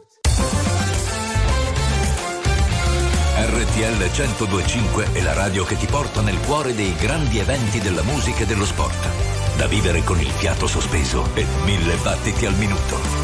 RTL 3.36 3.96
1025 3.98 5.08
è 5.12 5.22
la 5.22 5.32
radio 5.32 5.64
che 5.64 5.76
ti 5.76 5.86
porta 5.86 6.20
nel 6.20 6.38
cuore 6.46 6.72
dei 6.76 6.94
grandi 6.94 7.40
eventi 7.40 7.80
della 7.80 8.04
musica 8.04 8.44
e 8.44 8.46
dello 8.46 8.64
sport. 8.64 9.08
Da 9.56 9.66
vivere 9.66 10.04
con 10.04 10.20
il 10.20 10.30
fiato 10.30 10.68
sospeso 10.68 11.28
e 11.34 11.44
mille 11.64 11.96
battiti 11.96 12.46
al 12.46 12.54
minuto. 12.54 13.23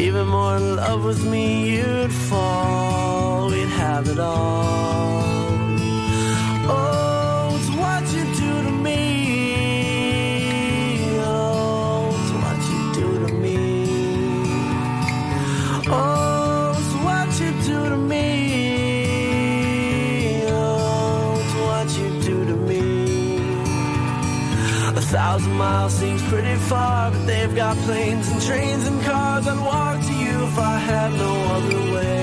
Even 0.00 0.28
more 0.28 0.56
in 0.56 0.76
love 0.76 1.04
with 1.04 1.22
me, 1.26 1.76
you'd 1.76 2.10
fall. 2.10 3.50
We'd 3.50 3.68
have 3.68 4.08
it 4.08 4.18
all. 4.18 5.58
Oh, 6.72 7.09
thousand 25.10 25.54
miles 25.54 25.92
seems 25.92 26.22
pretty 26.28 26.54
far, 26.70 27.10
but 27.10 27.26
they've 27.26 27.54
got 27.56 27.76
planes 27.78 28.28
and 28.30 28.40
trains 28.42 28.86
and 28.86 29.02
cars. 29.02 29.44
I'd 29.48 29.58
walk 29.58 29.98
to 30.06 30.14
you 30.14 30.44
if 30.44 30.56
I 30.58 30.78
had 30.78 31.10
no 31.24 31.32
other 31.56 31.80
way. 31.94 32.20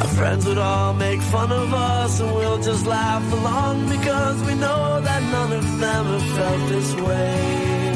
Our 0.00 0.10
friends 0.18 0.46
would 0.46 0.58
all 0.58 0.94
make 0.94 1.20
fun 1.20 1.52
of 1.52 1.72
us, 1.72 2.20
and 2.20 2.34
we'll 2.34 2.60
just 2.60 2.86
laugh 2.86 3.32
along 3.32 3.88
because 3.88 4.42
we 4.42 4.54
know 4.56 5.00
that 5.00 5.22
none 5.22 5.52
of 5.52 5.78
them 5.78 6.04
have 6.14 6.28
felt 6.36 6.68
this 6.70 6.94
way. 7.06 7.90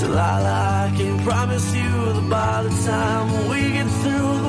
Delilah, 0.00 0.86
I 0.86 0.94
can 0.96 1.18
promise 1.24 1.74
you 1.74 1.90
that 2.14 2.28
by 2.30 2.62
the 2.62 2.74
time 2.86 3.48
we 3.50 3.60
get 3.72 3.88
through, 4.02 4.45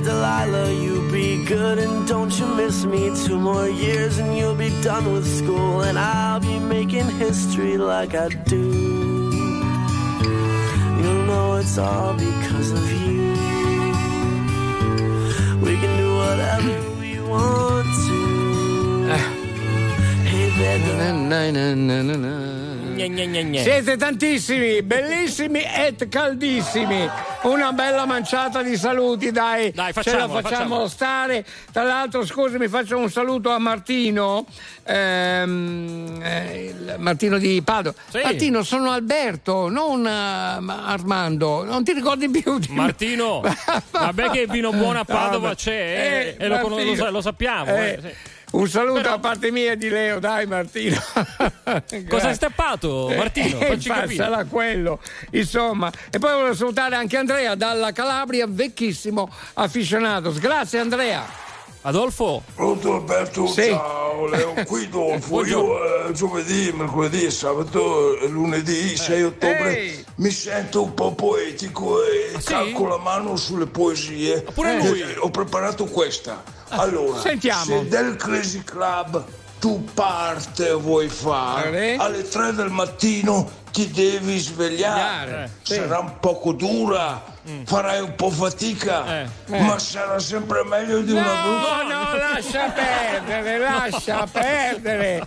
Hey 0.00 0.06
Delilah, 0.06 0.72
you 0.72 1.12
be 1.12 1.44
good 1.44 1.78
and 1.78 2.08
don't 2.08 2.32
you 2.38 2.46
miss 2.54 2.86
me. 2.86 3.12
Two 3.26 3.38
more 3.38 3.68
years 3.68 4.16
and 4.16 4.34
you'll 4.34 4.54
be 4.54 4.70
done 4.80 5.12
with 5.12 5.26
school, 5.26 5.82
and 5.82 5.98
I'll 5.98 6.40
be 6.40 6.58
making 6.58 7.06
history 7.18 7.76
like 7.76 8.14
I 8.14 8.28
do. 8.28 8.64
You'll 11.00 11.24
know 11.26 11.56
it's 11.56 11.76
all 11.76 12.14
because 12.14 12.72
of 12.72 12.90
you. 12.90 13.34
We 15.60 15.76
can 15.76 15.92
do 15.98 16.16
whatever 16.16 16.80
we 16.98 17.20
want 17.20 17.86
to. 18.08 19.12
Hey 20.24 20.48
there, 20.56 20.78
Delilah. 20.78 21.28
Gne, 22.96 23.08
gne, 23.08 23.26
gne, 23.28 23.42
gne. 23.52 23.64
Siete 23.64 23.96
tantissimi, 23.98 24.80
bellissimi 24.82 25.60
e 25.60 26.08
caldissimi. 26.08 27.10
Una 27.42 27.72
bella 27.72 28.04
manciata 28.04 28.62
di 28.62 28.76
saluti, 28.76 29.30
dai. 29.30 29.70
Dai, 29.70 29.92
Ce 29.94 30.14
la 30.14 30.28
facciamo 30.28 30.40
facciamo. 30.40 30.86
stare. 30.88 31.44
Tra 31.72 31.84
l'altro, 31.84 32.26
scusami, 32.26 32.68
faccio 32.68 32.98
un 32.98 33.10
saluto 33.10 33.50
a 33.50 33.58
Martino. 33.58 34.44
ehm, 34.84 36.20
eh, 36.22 36.74
Martino 36.98 37.38
di 37.38 37.62
Padova. 37.62 37.96
Sì. 38.10 38.20
Martino, 38.22 38.62
sono 38.62 38.90
Alberto, 38.90 39.68
non 39.70 40.06
eh, 40.06 40.10
Armando. 40.10 41.64
Non 41.64 41.82
ti 41.82 41.94
ricordi 41.94 42.28
più 42.28 42.58
di? 42.58 42.68
Martino, 42.72 43.40
vabbè 43.90 44.30
che 44.30 44.40
il 44.40 44.50
vino 44.50 44.70
buono 44.70 45.00
a 45.00 45.04
Padova 45.04 45.48
No, 45.48 45.54
c'è 45.56 45.70
eh, 45.70 46.36
eh, 46.38 46.44
e 46.44 46.48
lo, 46.48 46.68
lo 46.68 47.10
lo 47.10 47.20
sappiamo. 47.22 47.74
Eh, 47.74 47.90
eh, 47.90 48.00
sì. 48.02 48.14
Un 48.52 48.68
saluto 48.68 49.00
Però- 49.00 49.10
da 49.10 49.18
parte 49.18 49.50
mia 49.52 49.72
e 49.72 49.76
di 49.76 49.88
Leo, 49.88 50.18
dai 50.18 50.46
Martino. 50.46 50.96
Cosa 52.08 52.28
hai 52.28 52.34
stappato, 52.34 53.08
Martino? 53.16 53.60
Eh, 53.60 53.76
Facci 53.78 54.14
sarà 54.16 54.44
quello, 54.44 55.00
insomma. 55.30 55.90
E 56.10 56.18
poi 56.18 56.32
volevo 56.32 56.54
salutare 56.54 56.96
anche 56.96 57.16
Andrea 57.16 57.54
dalla 57.54 57.92
Calabria, 57.92 58.46
vecchissimo 58.48 59.30
aficionato. 59.54 60.32
Grazie 60.32 60.80
Andrea. 60.80 61.48
Adolfo? 61.82 62.42
Pronto 62.54 62.94
Alberto, 62.96 63.46
Sì. 63.46 63.68
ciao 63.68 64.26
Leo, 64.26 64.52
qui 64.66 64.86
Dolfo, 64.90 65.44
io 65.46 66.08
eh, 66.08 66.12
giovedì, 66.12 66.70
mercoledì, 66.74 67.30
sabato 67.30 68.18
e 68.18 68.28
lunedì 68.28 68.96
6 68.98 69.22
ottobre 69.22 69.78
Ehi. 69.78 70.04
mi 70.16 70.30
sento 70.30 70.82
un 70.82 70.92
po' 70.92 71.14
poetico 71.14 72.02
e 72.04 72.32
sì? 72.38 72.44
calco 72.48 72.86
la 72.86 72.98
mano 72.98 73.36
sulle 73.36 73.64
poesie. 73.66 74.42
pure 74.42 74.76
Eh, 74.78 74.86
lui? 74.86 75.02
ho 75.18 75.30
preparato 75.30 75.86
questa. 75.86 76.42
Allora, 76.68 77.18
sentiamo. 77.18 77.64
se 77.64 77.88
del 77.88 78.14
Crazy 78.16 78.62
Club 78.62 79.24
tu 79.58 79.82
parte 79.94 80.72
vuoi 80.72 81.08
fare, 81.08 81.96
alle 81.96 82.28
3 82.28 82.52
del 82.52 82.68
mattino 82.70 83.50
ti 83.72 83.90
devi 83.90 84.38
svegliare. 84.38 85.22
Svegliare, 85.30 85.50
sì. 85.62 85.74
Sarà 85.74 85.98
un 86.00 86.18
poco 86.20 86.52
dura, 86.52 87.22
farai 87.64 88.00
un 88.00 88.14
po' 88.14 88.30
fatica, 88.30 89.22
eh. 89.22 89.28
ma 89.46 89.78
sarà 89.78 90.18
sempre 90.18 90.62
meglio 90.64 91.00
di 91.00 91.12
una 91.12 91.42
No, 91.42 91.42
brutta. 91.42 91.82
no, 91.82 92.16
lascia 92.16 92.68
perdere, 92.70 93.58
lascia 93.58 94.26
perdere. 94.30 95.24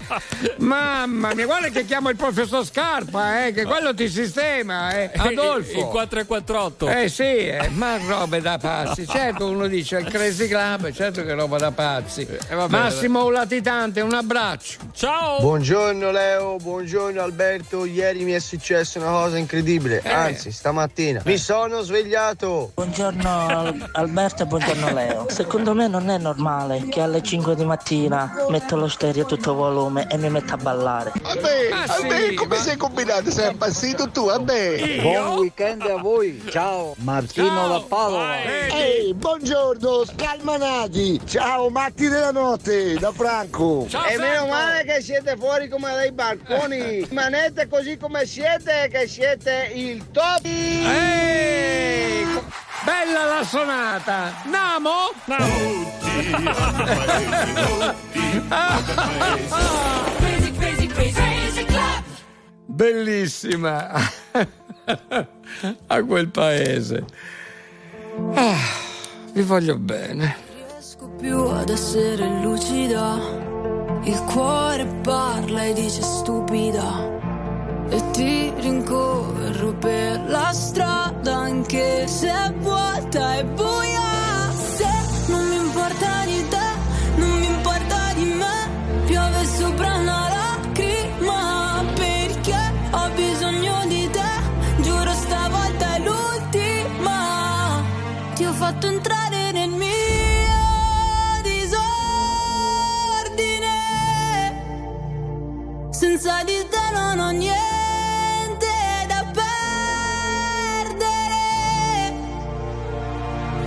Mamma 0.57 1.33
mia, 1.33 1.45
guarda 1.45 1.69
che 1.69 1.85
chiamo 1.85 2.09
il 2.09 2.15
professor 2.15 2.65
Scarpa, 2.65 3.45
eh, 3.45 3.51
che 3.53 3.63
quello 3.65 3.93
ti 3.93 4.07
sistema, 4.09 4.91
eh. 4.93 5.11
Adolfo. 5.15 5.79
Il 5.79 5.85
448. 5.85 6.87
Eh 6.89 7.09
sì, 7.09 7.23
eh, 7.23 7.69
ma 7.69 7.97
robe 7.97 8.41
da 8.41 8.57
pazzi. 8.57 9.07
Certo 9.07 9.47
uno 9.49 9.67
dice 9.67 9.97
il 9.97 10.05
Crazy 10.07 10.47
Club, 10.47 10.91
certo 10.91 11.23
che 11.23 11.33
roba 11.33 11.57
da 11.57 11.71
pazzi. 11.71 12.27
vabbè, 12.49 12.69
Massimo 12.77 13.29
Latitante, 13.29 14.01
un 14.01 14.13
abbraccio. 14.13 14.77
Ciao. 14.93 15.39
Buongiorno 15.39 16.11
Leo, 16.11 16.57
buongiorno 16.57 17.21
Alberto. 17.21 17.85
Ieri 17.85 18.23
mi 18.23 18.33
è 18.33 18.39
successa 18.39 18.99
una 18.99 19.09
cosa 19.09 19.37
incredibile, 19.37 20.01
Eh. 20.03 20.09
anzi 20.11 20.51
stamattina. 20.51 21.21
Mi 21.25 21.37
sono 21.37 21.81
svegliato. 21.81 22.01
Buongiorno 22.15 23.47
Al- 23.47 23.89
Alberto 23.93 24.43
e 24.43 24.45
buongiorno 24.45 24.93
Leo. 24.93 25.25
Secondo 25.29 25.73
me 25.73 25.87
non 25.87 26.11
è 26.11 26.19
normale 26.19 26.85
che 26.87 27.01
alle 27.01 27.23
5 27.23 27.55
di 27.55 27.65
mattina 27.65 28.31
metto 28.49 28.75
lo 28.75 28.87
stereo 28.87 29.23
a 29.23 29.25
tutto 29.25 29.55
volume 29.55 30.05
e 30.07 30.17
mi 30.17 30.29
metto 30.29 30.53
a 30.53 30.57
ballare. 30.57 31.11
Vabbè, 31.19 31.69
Ma 31.71 31.85
vabbè, 31.87 32.27
sì, 32.27 32.35
come 32.35 32.57
sei 32.57 32.77
combinato? 32.77 33.31
Sei 33.31 33.49
impazzito 33.49 34.09
tu, 34.11 34.25
vabbè. 34.25 34.99
Buon 35.01 35.37
weekend 35.39 35.81
a 35.81 35.97
voi. 35.97 36.39
Ciao, 36.51 36.93
Martino 36.97 37.67
da 37.67 37.81
Padova. 37.87 38.43
Ehi, 38.43 39.11
buongiorno, 39.15 40.05
scalmanati. 40.05 41.19
Ciao, 41.25 41.69
Matti 41.69 42.09
della 42.09 42.31
notte, 42.31 42.93
da 42.93 43.11
Franco. 43.11 43.87
E 44.07 44.17
meno 44.19 44.45
male 44.45 44.83
che 44.83 45.01
siete 45.01 45.35
fuori 45.35 45.67
come 45.67 45.91
dai 45.91 46.11
balconi. 46.11 47.05
Rimanete 47.09 47.67
così 47.67 47.97
come 47.97 48.27
siete, 48.27 48.87
che 48.91 49.07
siete 49.07 49.71
il 49.73 50.11
top. 50.11 50.41
Ehi, 50.45 51.92
bella 52.83 53.23
la 53.25 53.43
sonata. 53.43 54.33
Namo? 54.45 55.11
Crazy, 60.17 60.51
crazy, 60.57 60.87
crazy, 60.87 61.13
crazy 61.13 61.65
club. 61.65 62.03
Bellissima. 62.65 63.91
A 65.87 66.03
quel 66.03 66.29
paese. 66.29 67.05
Ah, 68.33 68.57
vi 69.31 69.41
voglio 69.41 69.77
bene. 69.77 70.35
riesco 70.67 71.07
più 71.09 71.45
ad 71.45 71.69
essere 71.69 72.27
lucida. 72.41 73.17
Il 74.03 74.21
cuore 74.23 74.85
parla 75.01 75.63
e 75.63 75.73
dice 75.73 76.01
stupida. 76.01 77.32
E 77.89 78.11
ti 78.11 78.53
rincorro 78.57 79.73
per 79.79 80.23
la 80.27 80.51
strada 80.51 81.35
anche 81.35 82.07
se 82.07 82.53
vuota 82.59 83.35
e 83.35 83.45
buia. 83.45 84.51
Se 84.75 84.87
non 85.27 85.47
mi 85.47 85.55
importa 85.55 86.25
di 86.25 86.47
te, 86.49 86.67
non 87.17 87.39
mi 87.39 87.45
importa 87.45 88.13
di 88.15 88.25
me. 88.25 89.05
Piove 89.05 89.45
sopra 89.45 89.95
una 89.95 90.29
lacrima 90.29 91.83
perché 91.93 92.71
ho 92.91 93.09
bisogno 93.15 93.85
di 93.87 94.09
te. 94.09 94.81
Giuro 94.81 95.13
stavolta 95.13 95.95
è 95.95 95.99
l'ultima. 95.99 97.83
Ti 98.33 98.45
ho 98.45 98.53
fatto 98.53 98.87
entrare. 98.87 99.13
Senza 106.03 106.43
di 106.43 106.67
te 106.69 106.91
non 106.91 107.17
ho 107.17 107.29
niente 107.29 107.62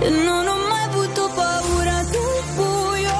Non 0.09 0.47
ho 0.47 0.57
mai 0.69 0.83
avuto 0.85 1.29
paura 1.35 2.01
del 2.03 2.43
buio, 2.55 3.13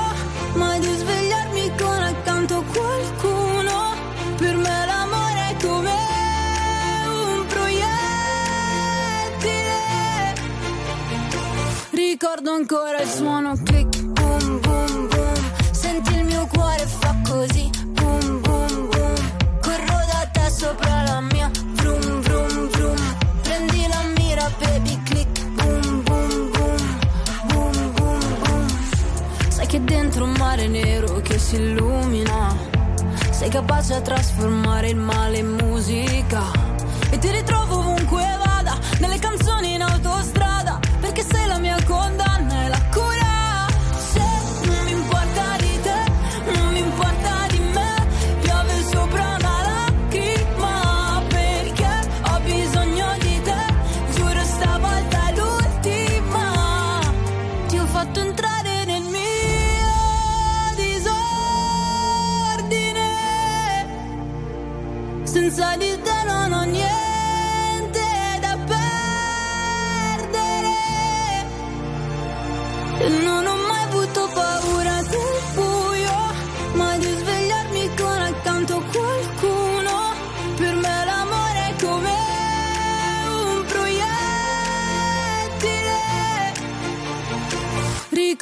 mai 0.54 0.80
di 0.80 0.96
svegliarmi 0.96 1.72
con 1.78 2.02
accanto 2.02 2.64
qualcuno. 2.72 3.96
Per 4.38 4.56
me 4.56 4.86
l'amore 4.86 5.50
è 5.50 5.56
come 5.62 5.96
un 7.08 7.46
proiettile. 7.46 7.96
Ricordo 11.90 12.52
ancora 12.52 13.02
il 13.02 13.10
suono 13.10 13.54
click, 13.64 13.87
si 31.48 31.56
illumina, 31.56 32.54
sei 33.30 33.48
capace 33.48 33.94
a 33.94 34.02
trasformare 34.02 34.90
il 34.90 34.98
male 34.98 35.38
in 35.38 35.48
musica. 35.48 36.42
E 37.10 37.18
ti 37.20 37.32
ritrovo 37.32 37.67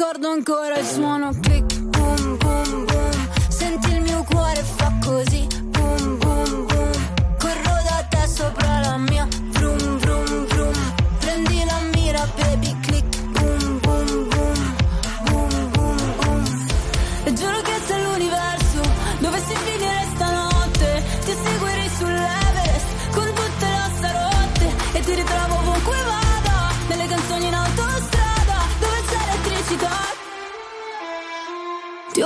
Ricordo 0.08 0.30
ancora 0.30 0.78
il 0.78 0.86
suono 0.86 1.34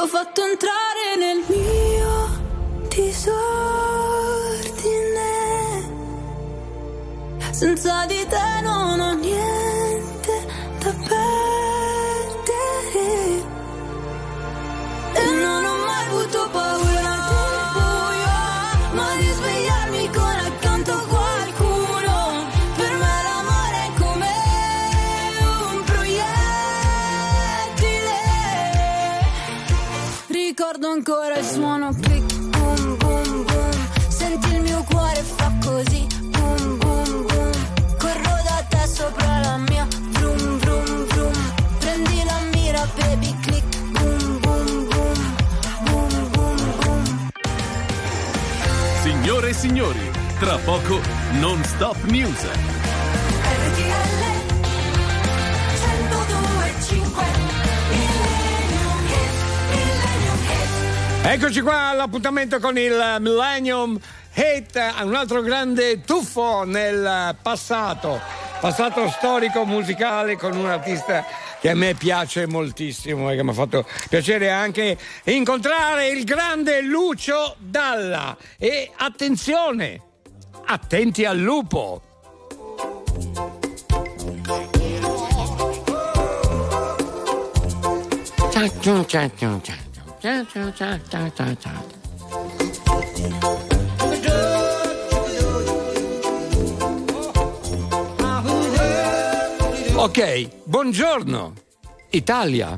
ho 0.01 0.07
fatto 0.07 0.41
entrare 0.45 1.17
nel 1.17 1.43
mio 1.47 2.87
disordine. 2.87 3.27
Senza 7.51 8.05
di 8.05 8.25
te 8.29 8.61
non 8.61 8.99
ho 9.01 9.13
niente 9.15 9.38
ancora 30.99 31.37
il 31.37 31.45
suono 31.45 31.93
click, 32.01 32.35
boom, 32.49 32.97
boom, 32.97 33.45
boom. 33.45 33.87
Senti 34.09 34.53
il 34.53 34.61
mio 34.63 34.83
cuore 34.83 35.23
fa 35.23 35.49
così, 35.63 36.05
boom, 36.27 36.77
boom, 36.77 37.25
boom. 37.25 37.51
Corro 37.97 38.35
da 38.43 38.65
te 38.67 38.85
sopra 38.85 39.39
la 39.39 39.57
mia, 39.69 39.87
vroom, 40.09 40.57
vroom, 40.59 41.05
vroom. 41.07 41.53
Prendi 41.79 42.23
la 42.25 42.39
mira, 42.53 42.85
baby, 42.97 43.33
click, 43.39 43.91
boom, 43.91 44.39
boom, 44.39 44.87
boom. 44.89 45.35
Boom, 45.85 46.29
boom, 46.31 46.79
boom. 46.81 47.31
Signore 49.01 49.49
e 49.49 49.53
signori, 49.53 50.11
tra 50.39 50.57
poco 50.57 50.99
non 51.39 51.63
stop 51.63 51.95
news. 52.07 52.45
Eccoci 61.21 61.61
qua 61.61 61.89
all'appuntamento 61.89 62.59
con 62.59 62.77
il 62.77 63.17
Millennium 63.19 63.99
Hate, 64.33 64.93
un 65.03 65.15
altro 65.15 65.41
grande 65.41 66.01
tuffo 66.01 66.63
nel 66.63 67.35
passato, 67.41 68.19
passato 68.59 69.09
storico 69.09 69.65
musicale 69.65 70.37
con 70.37 70.55
un 70.55 70.67
artista 70.67 71.25
che 71.59 71.69
a 71.69 71.75
me 71.75 71.93
piace 71.93 72.47
moltissimo 72.47 73.29
e 73.29 73.35
che 73.35 73.43
mi 73.43 73.49
ha 73.49 73.53
fatto 73.53 73.85
piacere 74.07 74.49
anche 74.49 74.97
incontrare 75.25 76.07
il 76.07 76.23
grande 76.23 76.81
Lucio 76.81 77.55
Dalla. 77.57 78.35
E 78.57 78.89
attenzione, 78.95 80.01
attenti 80.65 81.25
al 81.25 81.37
lupo. 81.37 82.01
Ok, 99.95 100.49
buongiorno, 100.65 101.53
Italia. 102.09 102.77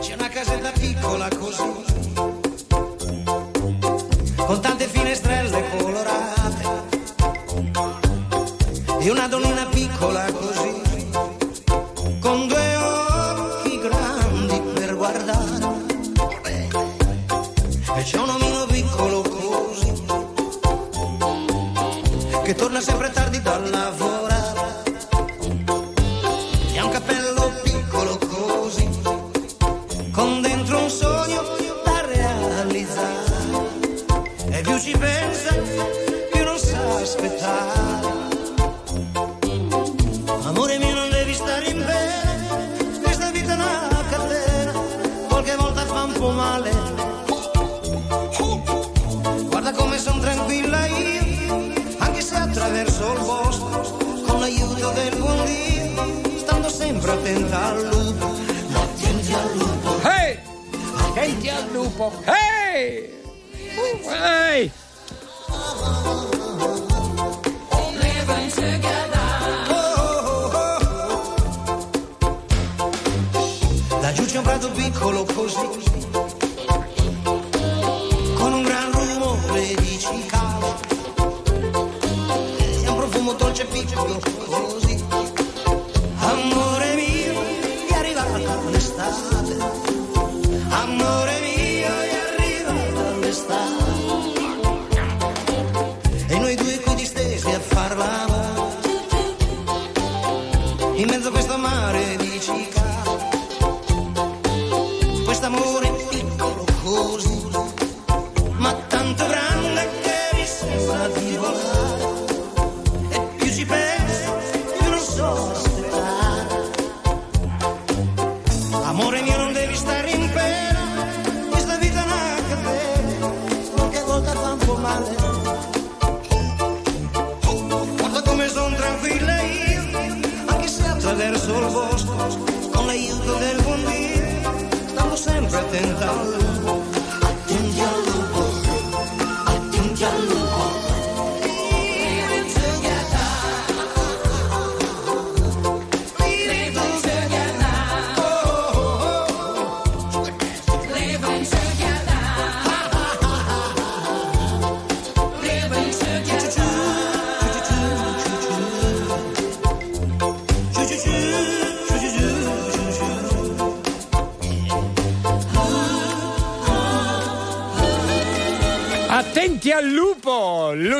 C'è 0.00 0.14
una 0.14 0.28
casetta 0.28 0.72
piccola 0.72 1.28
così, 1.28 1.84
con 4.36 4.60
tante 4.60 4.88
finestrelle 4.88 5.64
colorate, 5.76 6.66
e 8.98 9.10
una 9.10 9.28
donnina 9.28 9.64
piccola 9.66 10.24
così, 10.32 10.47
che 22.78 22.84
torna 22.84 22.92
sempre 22.92 23.10
tardi 23.10 23.40
dal 23.40 23.70
lavorare, 23.70 24.26
e 24.26 24.27
Attenti 62.00 62.30
al 62.76 63.10
lupo. 63.74 64.47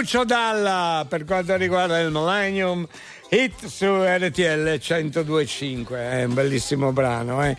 Lucio 0.08 0.24
Dalla 0.24 1.04
per 1.06 1.26
quanto 1.26 1.54
riguarda 1.56 2.00
il 2.00 2.10
Millennium 2.10 2.88
Hit 3.28 3.66
su 3.66 3.84
RTL 3.84 4.80
1025, 4.80 5.98
è 5.98 6.24
un 6.24 6.32
bellissimo 6.32 6.92
brano. 6.92 7.44
Eh. 7.44 7.54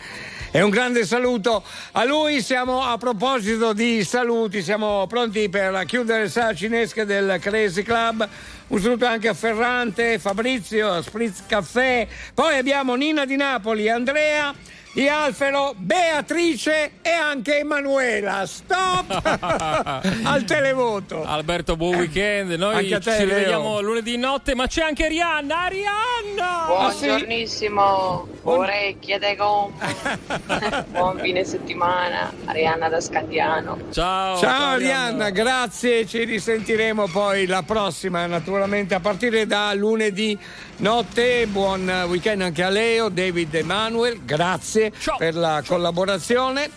E 0.49 0.63
un 0.63 0.71
grande 0.71 1.05
saluto 1.05 1.63
a 1.91 2.03
lui, 2.05 2.41
siamo 2.41 2.81
a 2.81 2.97
proposito 2.97 3.73
di 3.73 4.03
saluti, 4.03 4.63
siamo 4.63 5.05
pronti 5.05 5.47
per 5.47 5.85
chiudere 5.85 6.23
le 6.23 6.29
sala 6.29 6.55
cinesche 6.55 7.05
del 7.05 7.37
Crazy 7.39 7.83
Club. 7.83 8.27
Un 8.69 8.81
saluto 8.81 9.05
anche 9.05 9.27
a 9.27 9.35
Ferrante, 9.35 10.17
Fabrizio, 10.17 10.89
a 10.91 11.03
Spritz 11.03 11.43
Caffè, 11.45 12.07
poi 12.33 12.57
abbiamo 12.57 12.95
Nina 12.95 13.25
di 13.25 13.35
Napoli, 13.35 13.91
Andrea 13.91 14.55
di 14.91 15.07
Alfero, 15.07 15.73
Beatrice 15.77 16.93
e 17.01 17.11
anche 17.11 17.59
Emanuela. 17.59 18.45
Stop 18.47 19.21
al 20.23 20.43
televoto. 20.45 21.23
Alberto, 21.23 21.75
buon 21.77 21.95
weekend. 21.95 22.51
Noi 22.53 22.75
Anche 22.75 22.95
a 22.95 22.99
te, 22.99 23.11
ci 23.19 23.25
Leo. 23.25 23.35
rivediamo 23.35 23.81
lunedì 23.81 24.17
notte, 24.17 24.55
ma 24.55 24.65
c'è 24.67 24.81
anche 24.81 25.07
Rihanna. 25.07 25.67
Rihanna! 25.67 26.65
Buongiornissimo, 26.67 28.27
orecchie 28.43 29.19
de 29.19 29.35
gomma. 29.35 30.85
Buon 30.89 31.19
fine 31.19 31.43
settimana, 31.43 32.33
Arianna 32.45 32.89
da 32.89 32.99
Scandiano. 32.99 33.77
Ciao. 33.91 34.37
Ciao 34.39 34.73
Arianna, 34.73 35.29
grazie, 35.29 36.07
ci 36.07 36.23
risentiremo 36.23 37.07
poi 37.07 37.45
la 37.45 37.61
prossima, 37.61 38.25
naturalmente 38.25 38.95
a 38.95 38.99
partire 38.99 39.45
da 39.45 39.71
lunedì 39.75 40.37
notte. 40.77 41.45
Buon 41.47 42.05
weekend 42.07 42.41
anche 42.41 42.63
a 42.63 42.69
Leo, 42.69 43.09
David 43.09 43.53
Emanuel, 43.53 44.19
grazie 44.25 44.78
per 45.17 45.35
la 45.35 45.61
collaborazione. 45.65 46.69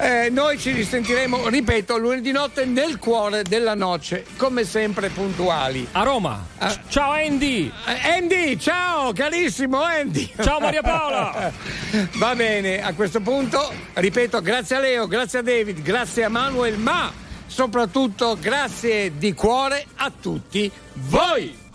Eh, 0.00 0.30
noi 0.30 0.58
ci 0.58 0.70
risentiremo, 0.70 1.48
ripeto, 1.48 1.98
lunedì 1.98 2.30
notte 2.30 2.64
nel 2.64 2.98
cuore 2.98 3.42
della 3.42 3.74
noce, 3.74 4.24
come 4.36 4.62
sempre 4.62 5.08
puntuali. 5.08 5.88
A 5.90 6.04
Roma. 6.04 6.46
Ciao 6.88 7.10
Andy! 7.10 7.70
Andy, 7.84 8.56
ciao 8.58 9.12
carissimo 9.12 9.82
Andy! 9.82 10.32
Ciao 10.40 10.60
Maria 10.60 10.82
Paola! 10.82 11.52
Va 12.14 12.34
bene, 12.36 12.80
a 12.80 12.94
questo 12.94 13.18
punto, 13.20 13.72
ripeto, 13.94 14.40
grazie 14.40 14.76
a 14.76 14.78
Leo, 14.78 15.08
grazie 15.08 15.40
a 15.40 15.42
David, 15.42 15.82
grazie 15.82 16.22
a 16.22 16.28
Manuel, 16.28 16.78
ma 16.78 17.12
soprattutto 17.48 18.38
grazie 18.40 19.18
di 19.18 19.34
cuore 19.34 19.84
a 19.96 20.12
tutti 20.16 20.70
voi. 20.92 21.66